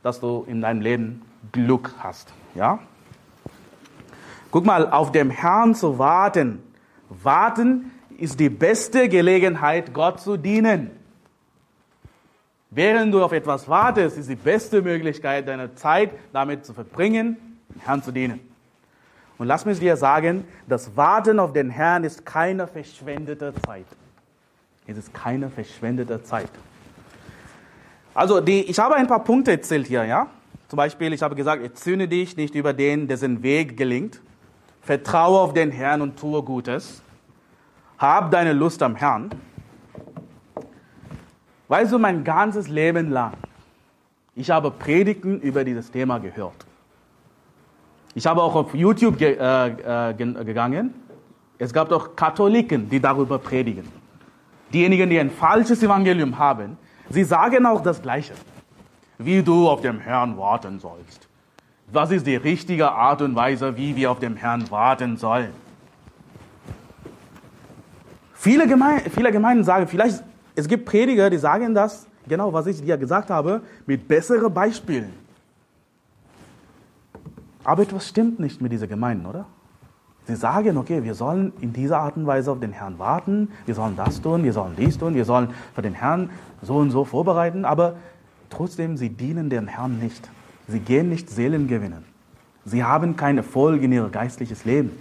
dass 0.03 0.21
du 0.21 0.45
in 0.47 0.61
deinem 0.61 0.79
Leben 0.79 1.21
Glück 1.51 1.93
hast. 2.01 2.31
Ja? 2.53 2.79
Guck 4.55 4.65
mal, 4.65 4.89
auf 4.89 5.11
dem 5.11 5.31
Herrn 5.31 5.75
zu 5.75 5.99
warten. 5.99 6.63
Warten 7.09 7.91
ist 8.17 8.39
die 8.39 8.47
beste 8.47 9.09
Gelegenheit, 9.09 9.93
Gott 9.93 10.21
zu 10.21 10.37
dienen. 10.37 10.91
Während 12.69 13.13
du 13.13 13.21
auf 13.21 13.33
etwas 13.33 13.67
wartest, 13.67 14.17
ist 14.17 14.29
die 14.29 14.37
beste 14.37 14.81
Möglichkeit, 14.81 15.49
deine 15.49 15.75
Zeit 15.75 16.11
damit 16.31 16.65
zu 16.65 16.73
verbringen, 16.73 17.35
dem 17.67 17.81
Herrn 17.81 18.01
zu 18.01 18.13
dienen. 18.13 18.39
Und 19.37 19.47
lass 19.47 19.65
mich 19.65 19.79
dir 19.79 19.97
sagen, 19.97 20.45
das 20.69 20.95
Warten 20.95 21.37
auf 21.37 21.51
den 21.51 21.69
Herrn 21.69 22.05
ist 22.05 22.25
keine 22.25 22.65
verschwendete 22.65 23.53
Zeit. 23.65 23.87
Es 24.87 24.95
ist 24.95 25.13
keine 25.13 25.49
verschwendete 25.49 26.23
Zeit. 26.23 26.51
Also 28.13 28.39
die, 28.39 28.61
ich 28.61 28.79
habe 28.79 28.95
ein 28.95 29.07
paar 29.07 29.21
Punkte 29.25 29.51
erzählt 29.51 29.87
hier, 29.87 30.05
ja. 30.05 30.27
Zum 30.69 30.77
Beispiel, 30.77 31.11
ich 31.11 31.21
habe 31.21 31.35
gesagt, 31.35 31.61
erzürne 31.61 32.07
dich 32.07 32.37
nicht 32.37 32.55
über 32.55 32.71
den, 32.71 33.09
dessen 33.09 33.43
Weg 33.43 33.75
gelingt. 33.75 34.21
Vertraue 34.85 35.39
auf 35.39 35.53
den 35.53 35.71
Herrn 35.71 36.01
und 36.01 36.15
tue 36.15 36.43
Gutes. 36.43 37.01
Hab 37.97 38.29
deine 38.29 38.53
Lust 38.53 38.83
am 38.83 38.95
Herrn. 38.95 39.31
Weißt 41.67 41.91
du, 41.91 41.97
mein 41.97 42.23
ganzes 42.23 42.67
Leben 42.67 43.09
lang, 43.09 43.33
ich 44.35 44.51
habe 44.51 44.69
Predigten 44.69 45.41
über 45.41 45.63
dieses 45.63 45.89
Thema 45.89 46.19
gehört. 46.19 46.67
Ich 48.13 48.27
habe 48.27 48.43
auch 48.43 48.53
auf 48.53 48.75
YouTube 48.75 49.17
ge 49.17 49.35
äh, 49.39 50.11
äh, 50.11 50.13
gegangen. 50.13 50.93
Es 51.57 51.73
gab 51.73 51.91
auch 51.91 52.15
Katholiken, 52.15 52.87
die 52.87 52.99
darüber 52.99 53.39
predigen. 53.39 53.87
Diejenigen, 54.71 55.09
die 55.09 55.19
ein 55.19 55.31
falsches 55.31 55.81
Evangelium 55.81 56.37
haben, 56.37 56.77
Sie 57.09 57.23
sagen 57.23 57.65
auch 57.65 57.81
das 57.81 58.01
Gleiche, 58.01 58.33
wie 59.17 59.41
du 59.41 59.67
auf 59.67 59.81
dem 59.81 59.99
Herrn 59.99 60.37
warten 60.37 60.79
sollst. 60.79 61.27
Was 61.91 62.11
ist 62.11 62.25
die 62.25 62.35
richtige 62.35 62.91
Art 62.91 63.21
und 63.21 63.35
Weise, 63.35 63.77
wie 63.77 63.95
wir 63.95 64.11
auf 64.11 64.19
dem 64.19 64.35
Herrn 64.35 64.69
warten 64.71 65.17
sollen? 65.17 65.51
Viele, 68.33 68.67
Geme 68.67 69.01
viele 69.09 69.31
Gemeinden 69.31 69.63
sagen, 69.63 69.87
vielleicht, 69.87 70.23
es 70.55 70.67
gibt 70.67 70.85
Prediger, 70.85 71.29
die 71.29 71.37
sagen 71.37 71.73
das, 71.73 72.07
genau 72.27 72.53
was 72.53 72.67
ich 72.67 72.81
dir 72.81 72.97
gesagt 72.97 73.29
habe, 73.29 73.61
mit 73.85 74.07
besseren 74.07 74.53
Beispielen. 74.53 75.13
Aber 77.63 77.83
etwas 77.83 78.07
stimmt 78.07 78.39
nicht 78.39 78.61
mit 78.61 78.71
diesen 78.71 78.87
Gemeinden, 78.87 79.25
oder? 79.25 79.45
Sie 80.27 80.35
sagen, 80.35 80.77
okay, 80.77 81.03
wir 81.03 81.13
sollen 81.13 81.53
in 81.61 81.71
dieser 81.71 81.99
Art 81.99 82.17
und 82.17 82.25
Weise 82.25 82.51
auf 82.51 82.59
den 82.59 82.71
Herrn 82.71 82.97
warten, 82.97 83.49
wir 83.65 83.75
sollen 83.75 83.95
das 83.95 84.21
tun, 84.21 84.43
wir 84.43 84.53
sollen 84.53 84.75
dies 84.75 84.97
tun, 84.97 85.13
wir 85.13 85.25
sollen 85.25 85.49
für 85.73 85.83
den 85.83 85.93
Herrn 85.93 86.29
so 86.61 86.77
und 86.77 86.89
so 86.89 87.05
vorbereiten, 87.05 87.63
aber 87.63 87.95
trotzdem, 88.49 88.97
sie 88.97 89.09
dienen 89.09 89.49
dem 89.49 89.67
Herrn 89.67 89.99
nicht. 89.99 90.29
Sie 90.67 90.79
gehen 90.79 91.09
nicht 91.09 91.29
Seelen 91.29 91.67
gewinnen. 91.67 92.05
Sie 92.63 92.83
haben 92.83 93.15
keinen 93.15 93.37
Erfolg 93.37 93.83
in 93.83 93.91
ihr 93.91 94.09
geistliches 94.09 94.65
Leben. 94.65 94.91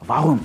Warum? 0.00 0.40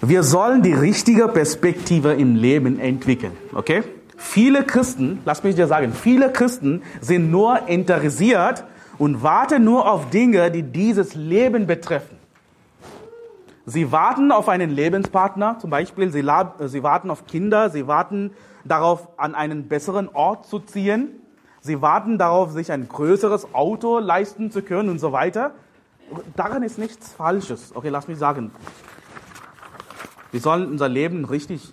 Wir 0.00 0.22
sollen 0.22 0.62
die 0.62 0.72
richtige 0.72 1.28
Perspektive 1.28 2.12
im 2.12 2.34
Leben 2.34 2.78
entwickeln, 2.78 3.32
okay? 3.54 3.84
Viele 4.16 4.64
Christen, 4.64 5.20
lass 5.24 5.42
mich 5.44 5.54
dir 5.54 5.66
sagen, 5.66 5.92
viele 5.92 6.32
Christen 6.32 6.82
sind 7.00 7.30
nur 7.30 7.68
interessiert 7.68 8.64
und 8.98 9.22
warten 9.22 9.64
nur 9.64 9.90
auf 9.90 10.10
Dinge, 10.10 10.50
die 10.50 10.62
dieses 10.62 11.14
Leben 11.14 11.66
betreffen. 11.66 12.18
Sie 13.66 13.92
warten 13.92 14.30
auf 14.30 14.48
einen 14.48 14.70
Lebenspartner, 14.70 15.58
zum 15.58 15.70
Beispiel, 15.70 16.10
sie, 16.10 16.24
sie 16.66 16.82
warten 16.82 17.10
auf 17.10 17.26
Kinder, 17.26 17.70
sie 17.70 17.86
warten 17.86 18.32
darauf, 18.64 19.08
an 19.18 19.34
einen 19.34 19.68
besseren 19.68 20.08
Ort 20.08 20.46
zu 20.46 20.58
ziehen, 20.58 21.08
sie 21.60 21.80
warten 21.82 22.18
darauf, 22.18 22.52
sich 22.52 22.72
ein 22.72 22.88
größeres 22.88 23.54
Auto 23.54 23.98
leisten 23.98 24.50
zu 24.50 24.62
können 24.62 24.88
und 24.88 24.98
so 24.98 25.12
weiter. 25.12 25.52
Daran 26.36 26.62
ist 26.62 26.78
nichts 26.78 27.12
Falsches. 27.12 27.74
Okay, 27.74 27.88
lass 27.88 28.08
mich 28.08 28.18
sagen. 28.18 28.50
Wir 30.30 30.40
sollen 30.40 30.68
unser 30.70 30.88
Leben 30.88 31.24
richtig 31.24 31.72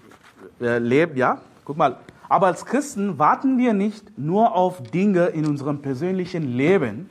äh, 0.60 0.78
leben, 0.78 1.18
ja? 1.18 1.42
Guck 1.66 1.78
mal, 1.78 1.98
aber 2.30 2.48
als 2.48 2.66
Christen 2.66 3.20
warten 3.20 3.58
wir 3.58 3.74
nicht 3.74 4.18
nur 4.18 4.56
auf 4.56 4.82
Dinge 4.84 5.28
in 5.28 5.46
unserem 5.46 5.82
persönlichen 5.82 6.44
Leben, 6.56 7.10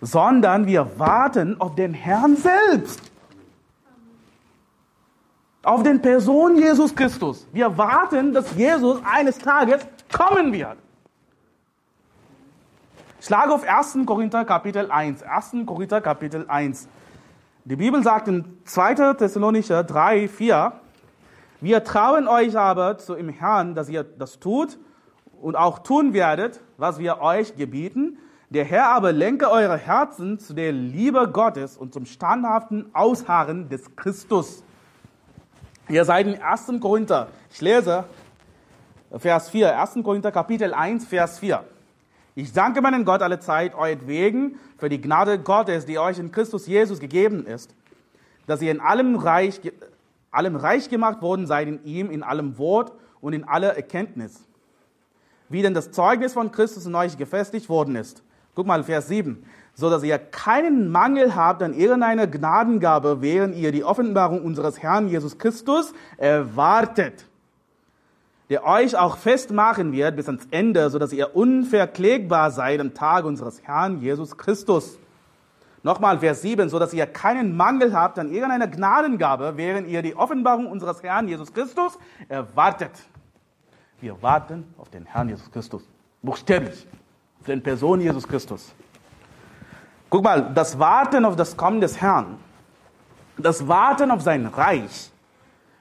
sondern 0.00 0.66
wir 0.66 0.98
warten 0.98 1.60
auf 1.60 1.74
den 1.74 1.92
Herrn 1.92 2.36
selbst. 2.36 3.09
Auf 5.62 5.82
den 5.82 6.00
Person 6.00 6.56
Jesus 6.56 6.94
Christus. 6.94 7.46
Wir 7.52 7.76
warten, 7.76 8.32
dass 8.32 8.54
Jesus 8.54 8.98
eines 9.04 9.36
Tages 9.38 9.86
kommen 10.10 10.52
wird. 10.52 10.78
Schlage 13.20 13.52
auf 13.52 13.68
1. 13.68 13.98
Korinther 14.06 14.46
Kapitel 14.46 14.90
1. 14.90 15.22
1. 15.22 15.66
Korinther 15.66 16.00
Kapitel 16.00 16.46
1. 16.48 16.88
Die 17.64 17.76
Bibel 17.76 18.02
sagt 18.02 18.28
in 18.28 18.58
2. 18.64 19.14
Thessalonicher 19.14 19.84
3, 19.84 20.28
4, 20.28 20.72
wir 21.60 21.84
trauen 21.84 22.26
euch 22.26 22.56
aber 22.56 22.96
zu 22.96 23.14
im 23.14 23.28
Herrn, 23.28 23.74
dass 23.74 23.90
ihr 23.90 24.02
das 24.02 24.40
tut 24.40 24.78
und 25.42 25.56
auch 25.56 25.80
tun 25.80 26.14
werdet, 26.14 26.62
was 26.78 26.98
wir 26.98 27.20
euch 27.20 27.56
gebieten. 27.56 28.16
Der 28.48 28.64
Herr 28.64 28.88
aber 28.88 29.12
lenke 29.12 29.50
eure 29.50 29.76
Herzen 29.76 30.38
zu 30.38 30.54
der 30.54 30.72
Liebe 30.72 31.28
Gottes 31.30 31.76
und 31.76 31.92
zum 31.92 32.06
standhaften 32.06 32.86
Ausharren 32.94 33.68
des 33.68 33.94
Christus. 33.94 34.64
Ihr 35.90 36.04
seid 36.04 36.28
in 36.28 36.40
1. 36.40 36.80
Korinther. 36.80 37.26
Ich 37.50 37.60
lese 37.60 38.04
Vers 39.18 39.50
4. 39.50 39.76
1. 39.76 39.98
Korinther 40.04 40.30
Kapitel 40.30 40.72
1, 40.72 41.04
Vers 41.04 41.40
4. 41.40 41.64
Ich 42.36 42.52
danke 42.52 42.80
meinen 42.80 43.04
Gott 43.04 43.22
alle 43.22 43.40
Zeit 43.40 43.74
euretwegen 43.74 44.60
für 44.78 44.88
die 44.88 45.00
Gnade 45.00 45.40
Gottes, 45.40 45.86
die 45.86 45.98
euch 45.98 46.20
in 46.20 46.30
Christus 46.30 46.68
Jesus 46.68 47.00
gegeben 47.00 47.44
ist, 47.44 47.74
dass 48.46 48.62
ihr 48.62 48.70
in 48.70 48.80
allem 48.80 49.16
reich 49.16 49.60
allem 50.30 50.54
reich 50.54 50.88
gemacht 50.88 51.22
worden 51.22 51.48
seid 51.48 51.66
in 51.66 51.84
ihm, 51.84 52.08
in 52.08 52.22
allem 52.22 52.56
Wort 52.56 52.92
und 53.20 53.32
in 53.32 53.42
aller 53.42 53.74
Erkenntnis. 53.74 54.44
Wie 55.48 55.62
denn 55.62 55.74
das 55.74 55.90
Zeugnis 55.90 56.34
von 56.34 56.52
Christus 56.52 56.86
in 56.86 56.94
euch 56.94 57.18
gefestigt 57.18 57.68
worden 57.68 57.96
ist. 57.96 58.22
Guck 58.54 58.68
mal, 58.68 58.84
Vers 58.84 59.08
7. 59.08 59.44
So 59.80 59.88
dass 59.88 60.02
ihr 60.02 60.18
keinen 60.18 60.90
Mangel 60.90 61.34
habt 61.34 61.62
an 61.62 61.72
irgendeiner 61.72 62.26
Gnadengabe, 62.26 63.22
während 63.22 63.56
ihr 63.56 63.72
die 63.72 63.82
Offenbarung 63.82 64.42
unseres 64.42 64.82
Herrn 64.82 65.08
Jesus 65.08 65.38
Christus 65.38 65.94
erwartet. 66.18 67.24
Der 68.50 68.66
euch 68.66 68.94
auch 68.94 69.16
festmachen 69.16 69.92
wird 69.92 70.16
bis 70.16 70.26
ans 70.26 70.46
Ende, 70.50 70.90
so 70.90 70.98
dass 70.98 71.14
ihr 71.14 71.34
unverklägbar 71.34 72.50
seid 72.50 72.78
am 72.78 72.92
Tag 72.92 73.24
unseres 73.24 73.62
Herrn 73.62 74.02
Jesus 74.02 74.36
Christus. 74.36 74.98
Nochmal 75.82 76.18
Vers 76.18 76.42
7, 76.42 76.68
so 76.68 76.78
dass 76.78 76.92
ihr 76.92 77.06
keinen 77.06 77.56
Mangel 77.56 77.94
habt 77.94 78.18
an 78.18 78.30
irgendeiner 78.30 78.66
Gnadengabe, 78.66 79.54
während 79.56 79.88
ihr 79.88 80.02
die 80.02 80.14
Offenbarung 80.14 80.66
unseres 80.66 81.02
Herrn 81.02 81.26
Jesus 81.26 81.54
Christus 81.54 81.98
erwartet. 82.28 82.92
Wir 84.02 84.20
warten 84.20 84.74
auf 84.76 84.90
den 84.90 85.06
Herrn 85.06 85.30
Jesus 85.30 85.50
Christus. 85.50 85.88
Buchstäblich. 86.20 86.86
Auf 87.40 87.46
den 87.46 87.62
Person 87.62 88.02
Jesus 88.02 88.28
Christus. 88.28 88.74
Guck 90.10 90.24
mal, 90.24 90.52
das 90.52 90.78
Warten 90.78 91.24
auf 91.24 91.36
das 91.36 91.56
Kommen 91.56 91.80
des 91.80 92.00
Herrn, 92.00 92.36
das 93.38 93.68
Warten 93.68 94.10
auf 94.10 94.22
sein 94.22 94.46
Reich 94.46 95.10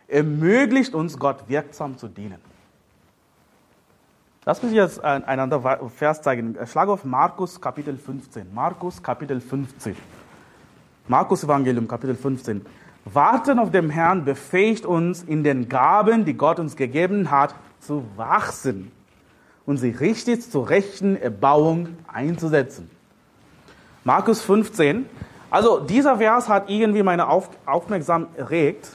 ermöglicht 0.07 0.93
uns, 0.93 1.17
Gott 1.17 1.47
wirksam 1.47 1.97
zu 1.97 2.07
dienen. 2.07 2.39
Lass 4.45 4.63
mich 4.63 4.71
jetzt 4.71 5.03
einen 5.03 5.23
anderen 5.25 5.89
Vers 5.89 6.21
zeigen. 6.21 6.57
Schlag 6.65 6.89
auf 6.89 7.03
Markus 7.03 7.59
Kapitel 7.59 7.97
15. 7.97 8.53
Markus 8.53 9.01
Kapitel 9.01 9.41
15. 9.41 9.95
Markus 11.07 11.43
Evangelium 11.43 11.87
Kapitel 11.87 12.15
15. 12.15 12.65
Warten 13.05 13.59
auf 13.59 13.71
den 13.71 13.89
Herrn 13.89 14.25
befähigt 14.25 14.85
uns, 14.85 15.23
in 15.23 15.43
den 15.43 15.69
Gaben, 15.69 16.25
die 16.25 16.35
Gott 16.35 16.59
uns 16.59 16.75
gegeben 16.75 17.31
hat, 17.31 17.53
zu 17.79 18.05
wachsen 18.15 18.91
und 19.65 19.77
sie 19.77 19.89
richtig 19.89 20.49
zur 20.49 20.69
rechten 20.69 21.15
Erbauung 21.15 21.97
einzusetzen. 22.07 22.89
Markus 24.09 24.41
15. 24.41 25.05
Also 25.51 25.79
dieser 25.81 26.17
Vers 26.17 26.49
hat 26.49 26.67
irgendwie 26.67 27.03
meine 27.03 27.27
Auf 27.27 27.51
Aufmerksamkeit 27.67 28.39
erregt. 28.39 28.89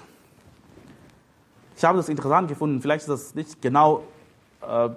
Ich 1.76 1.84
habe 1.84 1.98
das 1.98 2.08
interessant 2.08 2.48
gefunden. 2.48 2.80
Vielleicht 2.82 3.02
ist 3.02 3.08
das 3.08 3.34
nicht 3.36 3.62
genau 3.62 4.02
äh, 4.60 4.88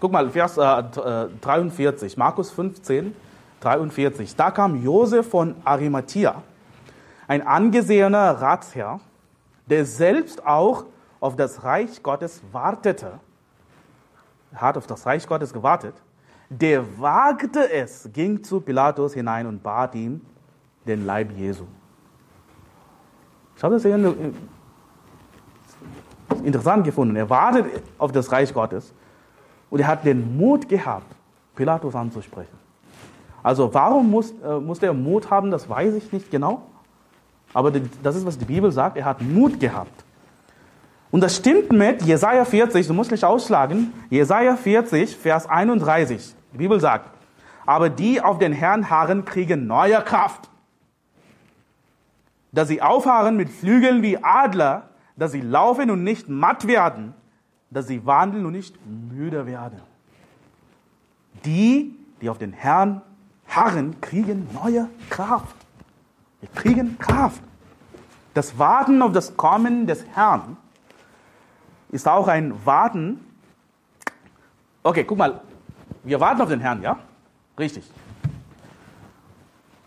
Guck 0.00 0.10
mal, 0.10 0.28
Vers 0.28 0.58
äh, 0.58 1.28
43, 1.40 2.14
äh, 2.14 2.18
Markus 2.18 2.50
15, 2.50 3.14
43. 3.60 4.34
Da 4.34 4.50
kam 4.50 4.82
Josef 4.82 5.28
von 5.30 5.54
Arimathea, 5.64 6.42
ein 7.28 7.46
angesehener 7.46 8.32
Ratsherr, 8.42 8.98
der 9.66 9.84
selbst 9.84 10.44
auch 10.44 10.84
auf 11.20 11.36
das 11.36 11.62
Reich 11.62 12.02
Gottes 12.02 12.42
wartete. 12.50 13.20
Er 14.52 14.60
hat 14.60 14.76
auf 14.76 14.88
das 14.88 15.06
Reich 15.06 15.28
Gottes 15.28 15.52
gewartet. 15.52 15.94
Der 16.60 17.00
wagte 17.00 17.70
es, 17.72 18.08
ging 18.12 18.42
zu 18.44 18.60
Pilatus 18.60 19.14
hinein 19.14 19.46
und 19.46 19.62
bat 19.62 19.94
ihn 19.94 20.20
den 20.86 21.04
Leib 21.04 21.32
Jesu. 21.36 21.64
Ich 23.56 23.62
habe 23.62 23.74
das 23.74 23.84
interessant 26.44 26.84
gefunden. 26.84 27.16
Er 27.16 27.28
wartet 27.28 27.66
auf 27.98 28.12
das 28.12 28.30
Reich 28.30 28.54
Gottes 28.54 28.92
und 29.68 29.80
er 29.80 29.88
hat 29.88 30.04
den 30.04 30.36
Mut 30.36 30.68
gehabt, 30.68 31.12
Pilatus 31.56 31.94
anzusprechen. 31.94 32.56
Also 33.42 33.72
warum 33.74 34.10
muss, 34.10 34.32
äh, 34.42 34.60
muss 34.60 34.82
er 34.82 34.94
Mut 34.94 35.30
haben, 35.30 35.50
das 35.50 35.68
weiß 35.68 35.94
ich 35.94 36.12
nicht 36.12 36.30
genau. 36.30 36.62
Aber 37.52 37.72
das 38.02 38.16
ist, 38.16 38.26
was 38.26 38.38
die 38.38 38.44
Bibel 38.44 38.70
sagt. 38.70 38.96
Er 38.96 39.04
hat 39.04 39.20
Mut 39.22 39.58
gehabt. 39.58 40.04
Und 41.10 41.20
das 41.20 41.36
stimmt 41.36 41.72
mit 41.72 42.02
Jesaja 42.02 42.44
40, 42.44 42.86
du 42.86 42.94
musst 42.94 43.10
nicht 43.10 43.24
ausschlagen. 43.24 43.92
Jesaja 44.10 44.56
40, 44.56 45.16
Vers 45.16 45.48
31. 45.48 46.34
Die 46.54 46.58
Bibel 46.58 46.80
sagt, 46.80 47.10
aber 47.66 47.90
die 47.90 48.20
auf 48.20 48.38
den 48.38 48.52
Herrn 48.52 48.88
harren, 48.88 49.24
kriegen 49.24 49.66
neue 49.66 50.00
Kraft. 50.02 50.48
Dass 52.52 52.68
sie 52.68 52.80
aufharren 52.80 53.36
mit 53.36 53.50
Flügeln 53.50 54.02
wie 54.02 54.22
Adler, 54.22 54.88
dass 55.16 55.32
sie 55.32 55.40
laufen 55.40 55.90
und 55.90 56.04
nicht 56.04 56.28
matt 56.28 56.66
werden, 56.66 57.14
dass 57.70 57.88
sie 57.88 58.06
wandeln 58.06 58.46
und 58.46 58.52
nicht 58.52 58.76
müde 58.86 59.46
werden. 59.46 59.80
Die, 61.44 61.96
die 62.20 62.28
auf 62.28 62.38
den 62.38 62.52
Herrn 62.52 63.02
harren, 63.48 64.00
kriegen 64.00 64.48
neue 64.52 64.88
Kraft. 65.10 65.56
Wir 66.40 66.48
kriegen 66.50 66.98
Kraft. 66.98 67.42
Das 68.32 68.58
Warten 68.58 69.02
auf 69.02 69.12
das 69.12 69.36
Kommen 69.36 69.86
des 69.86 70.06
Herrn 70.14 70.56
ist 71.90 72.08
auch 72.08 72.28
ein 72.28 72.66
Warten. 72.66 73.20
Okay, 74.82 75.04
guck 75.04 75.18
mal, 75.18 75.40
wir 76.04 76.20
warten 76.20 76.40
auf 76.42 76.48
den 76.48 76.60
Herrn, 76.60 76.82
ja? 76.82 76.98
Richtig. 77.58 77.84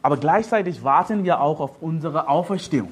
Aber 0.01 0.17
gleichzeitig 0.17 0.83
warten 0.83 1.23
wir 1.23 1.41
auch 1.41 1.59
auf 1.59 1.81
unsere 1.81 2.29
Auferstehung. 2.29 2.91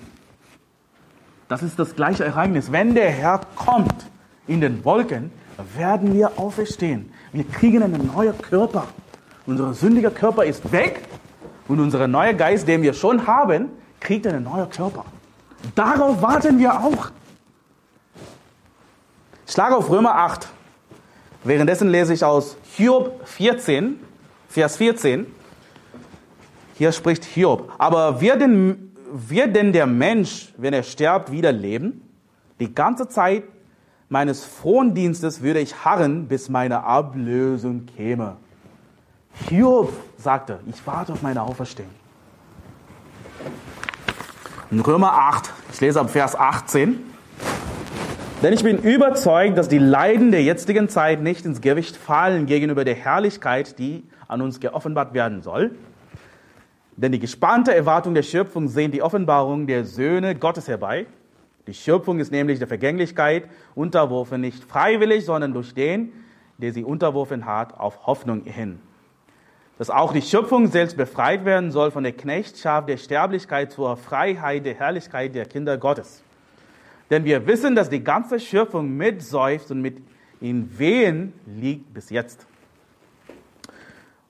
Das 1.48 1.64
ist 1.64 1.78
das 1.78 1.96
gleiche 1.96 2.26
Ereignis. 2.26 2.72
Wenn 2.72 2.96
der 2.96 3.10
Herr 3.12 3.42
kommt, 3.56 4.08
in 4.48 4.62
den 4.62 4.84
Wolken, 4.86 5.32
werden 5.76 6.14
wir 6.14 6.38
auferstehen. 6.38 7.12
Wir 7.32 7.46
kriegen 7.46 7.82
einen 7.82 8.12
neuen 8.14 8.38
Körper. 8.40 8.88
Unser 9.46 9.74
sündiger 9.74 10.12
Körper 10.12 10.44
ist 10.44 10.72
weg 10.72 11.02
und 11.68 11.80
unser 11.80 12.08
neuer 12.08 12.34
Geist, 12.34 12.68
den 12.68 12.82
wir 12.82 12.94
schon 12.94 13.26
haben, 13.26 13.70
kriegt 14.00 14.28
einen 14.28 14.44
neuen 14.44 14.70
Körper. 14.70 15.06
Darauf 15.74 16.22
warten 16.22 16.60
wir 16.60 16.74
auch. 16.74 17.10
Ich 19.46 19.54
schlage 19.54 19.76
auf 19.76 19.90
Römer 19.90 20.16
8. 20.16 20.48
Währenddessen 21.46 21.90
lese 21.90 22.12
ich 22.16 22.24
aus 22.26 22.58
Hiob 22.76 23.22
14, 23.28 24.00
Vers 24.50 24.78
14. 24.78 25.28
Hier 26.74 26.92
spricht 26.92 27.24
Hiob. 27.24 27.72
Aber 27.78 28.20
wird 28.20 28.42
denn, 28.42 28.92
wird 29.12 29.56
denn 29.56 29.72
der 29.72 29.86
Mensch, 29.86 30.52
wenn 30.58 30.74
er 30.74 30.82
stirbt, 30.82 31.32
wieder 31.32 31.52
leben? 31.52 32.02
Die 32.60 32.74
ganze 32.74 33.08
Zeit 33.08 33.44
meines 34.10 34.44
Frondienstes 34.44 35.44
würde 35.44 35.60
ich 35.60 35.86
harren, 35.86 36.28
bis 36.28 36.50
meine 36.50 36.84
Ablösung 36.84 37.86
käme. 37.96 38.38
Hiob 39.48 39.94
sagte, 40.18 40.60
ich 40.66 40.86
warte 40.88 41.14
auf 41.14 41.22
meine 41.22 41.44
Auferstehung. 41.44 41.92
In 44.72 44.80
Römer 44.80 45.14
8, 45.14 45.52
ich 45.72 45.80
lese 45.80 46.02
ab 46.02 46.10
Vers 46.10 46.36
18. 46.36 47.15
Denn 48.46 48.54
ich 48.54 48.62
bin 48.62 48.78
überzeugt, 48.78 49.58
dass 49.58 49.70
die 49.70 49.80
Leiden 49.80 50.30
der 50.30 50.44
jetzigen 50.44 50.88
Zeit 50.88 51.20
nicht 51.20 51.48
ins 51.48 51.62
Gewicht 51.62 51.98
fallen 51.98 52.46
gegenüber 52.46 52.86
der 52.86 52.94
Herrlichkeit, 52.94 53.80
die 53.80 54.04
an 54.28 54.40
uns 54.44 54.60
geoffenbart 54.60 55.16
werden 55.16 55.42
soll. 55.42 55.72
Denn 56.96 57.12
die 57.12 57.18
gespannte 57.18 57.74
Erwartung 57.74 58.14
der 58.14 58.22
Schöpfung 58.22 58.68
sehen 58.68 58.92
die 58.92 59.02
Offenbarung 59.02 59.66
der 59.66 59.84
Söhne 59.84 60.36
Gottes 60.36 60.68
herbei. 60.68 61.08
Die 61.66 61.74
Schöpfung 61.74 62.20
ist 62.20 62.32
nämlich 62.32 62.60
der 62.60 62.68
Vergänglichkeit 62.68 63.46
unterworfen, 63.74 64.42
nicht 64.42 64.64
freiwillig, 64.64 65.26
sondern 65.26 65.52
durch 65.52 65.74
den, 65.74 66.14
der 66.60 66.72
sie 66.72 66.84
unterworfen 66.84 67.48
hat, 67.48 67.80
auf 67.80 68.06
Hoffnung 68.06 68.44
hin. 68.44 68.78
Dass 69.80 69.90
auch 69.90 70.14
die 70.14 70.22
Schöpfung 70.22 70.68
selbst 70.68 70.98
befreit 70.98 71.46
werden 71.46 71.72
soll 71.72 71.90
von 71.90 72.04
der 72.04 72.14
Knechtschaft 72.14 72.90
der 72.90 72.98
Sterblichkeit 72.98 73.72
zur 73.72 73.98
Freiheit 73.98 74.68
der 74.68 74.76
Herrlichkeit 74.76 75.34
der 75.34 75.48
Kinder 75.48 75.80
Gottes. 75.80 76.22
Denn 77.10 77.24
wir 77.24 77.46
wissen, 77.46 77.76
dass 77.76 77.90
die 77.90 78.04
ganze 78.04 78.40
Schöpfung 78.40 78.96
mitseufzt 78.98 79.72
und 79.72 79.82
mit 79.82 79.98
in 80.42 80.78
Wehen 80.78 81.34
liegt 81.46 81.94
bis 81.94 82.10
jetzt. 82.10 82.46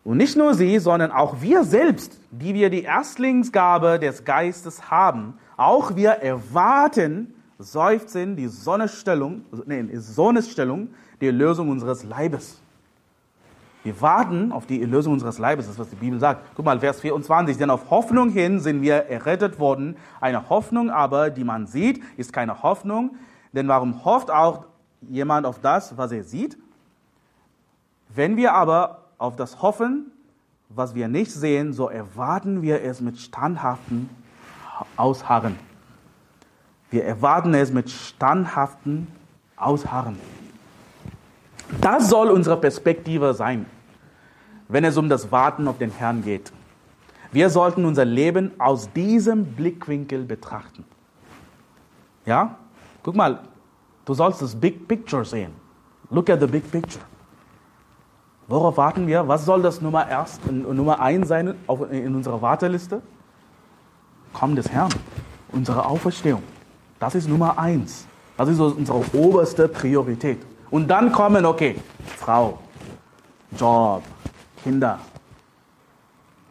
Und 0.03 0.17
nicht 0.17 0.37
nur 0.37 0.53
sie, 0.53 0.77
sondern 0.77 1.11
auch 1.11 1.41
wir 1.41 1.63
selbst, 1.63 2.19
die 2.29 2.53
wir 2.53 2.69
die 2.69 2.83
Erstlingsgabe 2.83 3.97
des 3.99 4.23
Geistes 4.23 4.91
haben, 4.91 5.39
auch 5.57 5.95
wir 5.95 6.11
erwarten, 6.11 7.33
seufzen 7.57 8.35
die 8.35 8.47
Sonnestellung, 8.47 9.45
nee, 9.65 9.81
die 9.83 9.97
Sonnestellung, 9.97 10.89
die 11.21 11.27
Erlösung 11.27 11.69
unseres 11.69 12.03
Leibes. 12.03 12.61
Wir 13.85 14.01
warten 14.01 14.51
auf 14.51 14.65
die 14.65 14.81
Erlösung 14.81 15.13
unseres 15.13 15.37
Leibes, 15.37 15.67
das 15.67 15.75
ist, 15.75 15.79
was 15.79 15.89
die 15.91 15.95
Bibel 15.95 16.19
sagt. 16.19 16.43
Guck 16.55 16.65
mal, 16.65 16.79
Vers 16.79 17.01
24, 17.01 17.55
denn 17.55 17.69
auf 17.69 17.91
Hoffnung 17.91 18.31
hin 18.31 18.59
sind 18.59 18.81
wir 18.81 18.95
errettet 18.95 19.59
worden. 19.59 19.95
Eine 20.19 20.49
Hoffnung 20.49 20.89
aber, 20.89 21.29
die 21.29 21.43
man 21.43 21.67
sieht, 21.67 22.01
ist 22.17 22.33
keine 22.33 22.63
Hoffnung. 22.63 23.15
Denn 23.53 23.67
warum 23.67 24.03
hofft 24.03 24.31
auch 24.31 24.65
jemand 25.01 25.45
auf 25.45 25.59
das, 25.59 25.95
was 25.99 26.11
er 26.11 26.23
sieht? 26.23 26.57
Wenn 28.09 28.37
wir 28.37 28.53
aber 28.53 29.03
auf 29.19 29.35
das 29.35 29.61
hoffen, 29.61 30.11
was 30.69 30.95
wir 30.95 31.07
nicht 31.07 31.31
sehen, 31.31 31.71
so 31.71 31.87
erwarten 31.87 32.63
wir 32.63 32.81
es 32.81 33.01
mit 33.01 33.19
standhaftem 33.19 34.09
Ausharren. 34.97 35.59
Wir 36.89 37.05
erwarten 37.05 37.53
es 37.53 37.71
mit 37.71 37.91
standhaftem 37.91 39.05
Ausharren. 39.55 40.17
Das 41.81 42.09
soll 42.09 42.31
unsere 42.31 42.57
Perspektive 42.57 43.35
sein, 43.35 43.67
wenn 44.67 44.83
es 44.83 44.97
um 44.97 45.09
das 45.09 45.31
Warten 45.31 45.67
auf 45.67 45.77
den 45.77 45.91
Herrn 45.91 46.23
geht. 46.23 46.51
Wir 47.31 47.49
sollten 47.49 47.85
unser 47.85 48.05
Leben 48.05 48.51
aus 48.59 48.91
diesem 48.93 49.45
Blickwinkel 49.45 50.23
betrachten. 50.23 50.85
Ja? 52.25 52.55
Guck 53.03 53.15
mal, 53.15 53.39
du 54.05 54.13
sollst 54.13 54.41
das 54.41 54.55
Big 54.55 54.87
Picture 54.87 55.25
sehen. 55.25 55.51
Look 56.09 56.29
at 56.29 56.39
the 56.39 56.47
big 56.47 56.69
picture. 56.71 57.03
Worauf 58.47 58.77
warten 58.77 59.07
wir? 59.07 59.27
Was 59.27 59.45
soll 59.45 59.61
das 59.61 59.81
Nummer, 59.81 60.07
erst, 60.07 60.49
Nummer 60.51 60.99
eins 60.99 61.27
sein 61.27 61.55
in 61.91 62.15
unserer 62.15 62.41
Warteliste? 62.41 63.01
Kommen 64.33 64.55
des 64.55 64.69
Herrn, 64.69 64.93
unsere 65.51 65.85
Auferstehung. 65.85 66.43
Das 66.99 67.15
ist 67.15 67.27
Nummer 67.27 67.57
eins. 67.57 68.05
Das 68.37 68.49
ist 68.49 68.59
unsere 68.59 69.03
oberste 69.13 69.67
Priorität. 69.67 70.39
Und 70.69 70.87
dann 70.87 71.11
kommen, 71.11 71.45
okay, 71.45 71.77
Frau, 72.17 72.59
Job, 73.57 74.03
Kinder. 74.65 74.97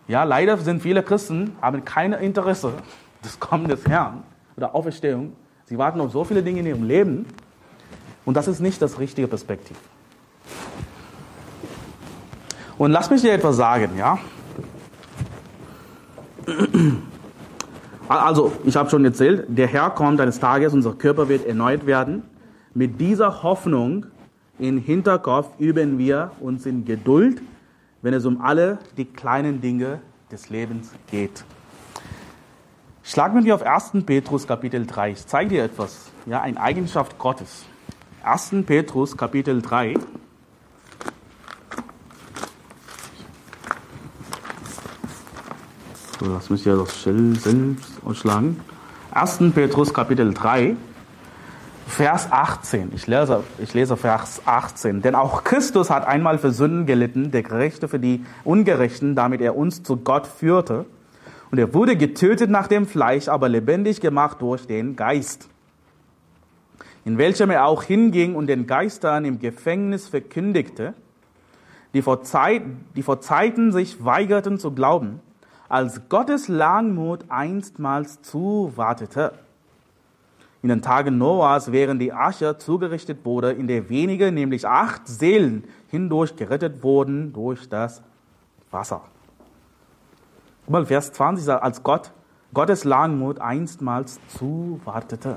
Ja, 0.06 0.22
leider 0.22 0.56
sind 0.58 0.82
viele 0.82 1.02
Christen, 1.02 1.56
haben 1.60 1.84
kein 1.84 2.12
Interesse 2.12 2.72
des 3.24 3.40
Kommen 3.40 3.66
des 3.66 3.84
Herrn 3.86 4.22
oder 4.56 4.72
Auferstehung. 4.72 5.32
Sie 5.64 5.76
warten 5.78 6.00
auf 6.00 6.12
so 6.12 6.22
viele 6.22 6.40
Dinge 6.40 6.60
in 6.60 6.66
ihrem 6.66 6.84
Leben. 6.84 7.26
Und 8.24 8.36
das 8.36 8.46
ist 8.46 8.60
nicht 8.60 8.80
das 8.80 9.00
richtige 9.00 9.26
Perspektiv. 9.26 9.76
Und 12.78 12.92
lass 12.92 13.10
mich 13.10 13.22
dir 13.22 13.32
etwas 13.32 13.56
sagen, 13.56 13.98
ja? 13.98 14.18
Also, 18.06 18.52
ich 18.66 18.76
habe 18.76 18.90
schon 18.90 19.02
erzählt, 19.02 19.46
der 19.48 19.66
Herr 19.66 19.88
kommt 19.88 20.20
eines 20.20 20.38
Tages, 20.38 20.74
unser 20.74 20.92
Körper 20.92 21.30
wird 21.30 21.46
erneut 21.46 21.86
werden. 21.86 22.22
Mit 22.74 23.00
dieser 23.00 23.42
Hoffnung 23.42 24.04
im 24.58 24.76
Hinterkopf 24.76 25.48
üben 25.58 25.96
wir 25.96 26.30
uns 26.38 26.66
in 26.66 26.84
Geduld, 26.84 27.40
wenn 28.04 28.12
es 28.12 28.26
um 28.26 28.42
alle 28.42 28.78
die 28.98 29.06
kleinen 29.06 29.62
Dinge 29.62 29.98
des 30.30 30.50
Lebens 30.50 30.90
geht. 31.10 31.42
Schlagen 33.02 33.42
wir 33.46 33.54
auf 33.54 33.62
1. 33.62 34.04
Petrus 34.04 34.46
Kapitel 34.46 34.86
3. 34.86 35.12
Ich 35.12 35.26
zeige 35.26 35.48
dir 35.48 35.64
etwas, 35.64 36.10
ja, 36.26 36.42
eine 36.42 36.60
Eigenschaft 36.60 37.18
Gottes. 37.18 37.64
1. 38.22 38.66
Petrus 38.66 39.16
Kapitel 39.16 39.62
3. 39.62 39.94
So, 46.20 46.26
lass 46.26 46.50
mich 46.50 46.62
ja 46.66 46.76
das 46.76 46.94
Schild 46.94 47.40
selbst 47.40 47.90
ausschlagen. 48.04 48.60
1. 49.12 49.38
Petrus 49.54 49.94
Kapitel 49.94 50.34
3, 50.34 50.76
Vers 51.86 52.32
18. 52.32 52.92
Ich 52.94 53.06
lese, 53.06 53.44
ich 53.58 53.74
lese 53.74 53.96
Vers 53.96 54.42
18. 54.46 55.02
Denn 55.02 55.14
auch 55.14 55.44
Christus 55.44 55.90
hat 55.90 56.06
einmal 56.06 56.38
für 56.38 56.50
Sünden 56.50 56.86
gelitten, 56.86 57.30
der 57.30 57.42
Gerechte 57.42 57.88
für 57.88 57.98
die 57.98 58.24
Ungerechten, 58.42 59.14
damit 59.14 59.40
er 59.40 59.56
uns 59.56 59.82
zu 59.82 59.98
Gott 59.98 60.26
führte. 60.26 60.86
Und 61.50 61.58
er 61.58 61.72
wurde 61.72 61.96
getötet 61.96 62.50
nach 62.50 62.66
dem 62.66 62.86
Fleisch, 62.86 63.28
aber 63.28 63.48
lebendig 63.48 64.00
gemacht 64.00 64.40
durch 64.40 64.66
den 64.66 64.96
Geist, 64.96 65.48
in 67.04 67.18
welchem 67.18 67.50
er 67.50 67.66
auch 67.66 67.84
hinging 67.84 68.34
und 68.34 68.48
den 68.48 68.66
Geistern 68.66 69.24
im 69.24 69.38
Gefängnis 69.38 70.08
verkündigte, 70.08 70.94
die 71.92 72.02
vor, 72.02 72.24
Zeit, 72.24 72.62
die 72.96 73.02
vor 73.02 73.20
Zeiten 73.20 73.70
sich 73.70 74.04
weigerten 74.04 74.58
zu 74.58 74.72
glauben, 74.72 75.20
als 75.68 76.08
Gottes 76.08 76.48
Langmut 76.48 77.26
einstmals 77.28 78.20
zuwartete. 78.22 79.32
In 80.64 80.70
den 80.70 80.80
Tagen 80.80 81.18
Noahs, 81.18 81.72
während 81.72 82.00
die 82.00 82.10
Asche 82.10 82.56
zugerichtet 82.56 83.26
wurde, 83.26 83.52
in 83.52 83.66
der 83.66 83.90
wenige, 83.90 84.32
nämlich 84.32 84.66
acht 84.66 85.06
Seelen, 85.06 85.64
hindurch 85.90 86.36
gerettet 86.36 86.82
wurden 86.82 87.34
durch 87.34 87.68
das 87.68 88.00
Wasser. 88.70 89.02
Mal 90.66 90.86
Vers 90.86 91.12
20 91.12 91.44
sagt, 91.44 91.62
als 91.62 91.82
Gott 91.82 92.12
Gottes 92.54 92.84
Langmut 92.84 93.42
einstmals 93.42 94.18
zuwartete. 94.38 95.36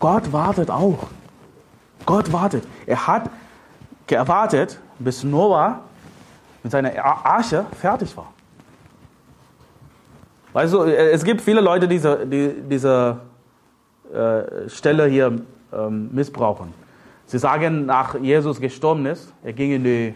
Gott 0.00 0.32
wartet 0.32 0.68
auch. 0.68 1.06
Gott 2.06 2.32
wartet. 2.32 2.66
Er 2.84 3.06
hat 3.06 3.30
gewartet, 4.08 4.80
bis 4.98 5.22
Noah 5.22 5.82
mit 6.64 6.72
seiner 6.72 6.92
Arche 7.04 7.64
fertig 7.80 8.16
war. 8.16 8.33
Weißt 10.54 10.72
du, 10.72 10.82
es 10.84 11.24
gibt 11.24 11.40
viele 11.40 11.60
Leute, 11.60 11.88
die 11.88 11.96
diese, 11.96 12.24
die, 12.24 12.54
diese 12.70 13.18
äh, 14.12 14.68
Stelle 14.68 15.06
hier 15.06 15.40
ähm, 15.72 16.10
missbrauchen. 16.12 16.72
Sie 17.26 17.40
sagen, 17.40 17.86
nach 17.86 18.14
Jesus 18.20 18.60
gestorben 18.60 19.04
ist, 19.06 19.32
er 19.42 19.52
ging 19.52 19.72
in 19.72 19.82
die 19.82 20.14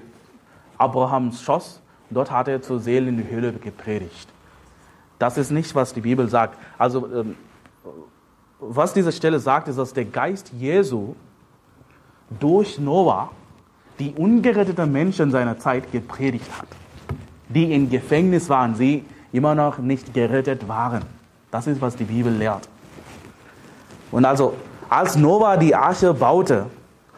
Abrahams 0.76 1.42
Schoss 1.42 1.82
und 2.08 2.14
dort 2.14 2.30
hat 2.30 2.46
er 2.46 2.62
zur 2.62 2.78
Seele 2.78 3.08
in 3.08 3.16
die 3.16 3.28
Höhle 3.28 3.52
gepredigt. 3.52 4.28
Das 5.18 5.38
ist 5.38 5.50
nicht, 5.50 5.74
was 5.74 5.92
die 5.92 6.02
Bibel 6.02 6.28
sagt. 6.28 6.56
Also, 6.78 7.08
ähm, 7.12 7.34
was 8.60 8.92
diese 8.92 9.10
Stelle 9.10 9.40
sagt, 9.40 9.66
ist, 9.66 9.76
dass 9.76 9.92
der 9.92 10.04
Geist 10.04 10.52
Jesu 10.56 11.16
durch 12.38 12.78
Noah 12.78 13.32
die 13.98 14.12
ungeretteten 14.12 14.92
Menschen 14.92 15.32
seiner 15.32 15.58
Zeit 15.58 15.90
gepredigt 15.90 16.46
hat, 16.56 16.68
die 17.48 17.74
im 17.74 17.90
Gefängnis 17.90 18.48
waren, 18.48 18.76
sie 18.76 19.04
immer 19.32 19.54
noch 19.54 19.78
nicht 19.78 20.14
gerettet 20.14 20.68
waren. 20.68 21.02
Das 21.50 21.66
ist, 21.66 21.80
was 21.80 21.96
die 21.96 22.04
Bibel 22.04 22.32
lehrt. 22.32 22.68
Und 24.10 24.24
also, 24.24 24.54
als 24.88 25.16
Noah 25.16 25.56
die 25.56 25.74
Arche 25.74 26.14
baute, 26.14 26.66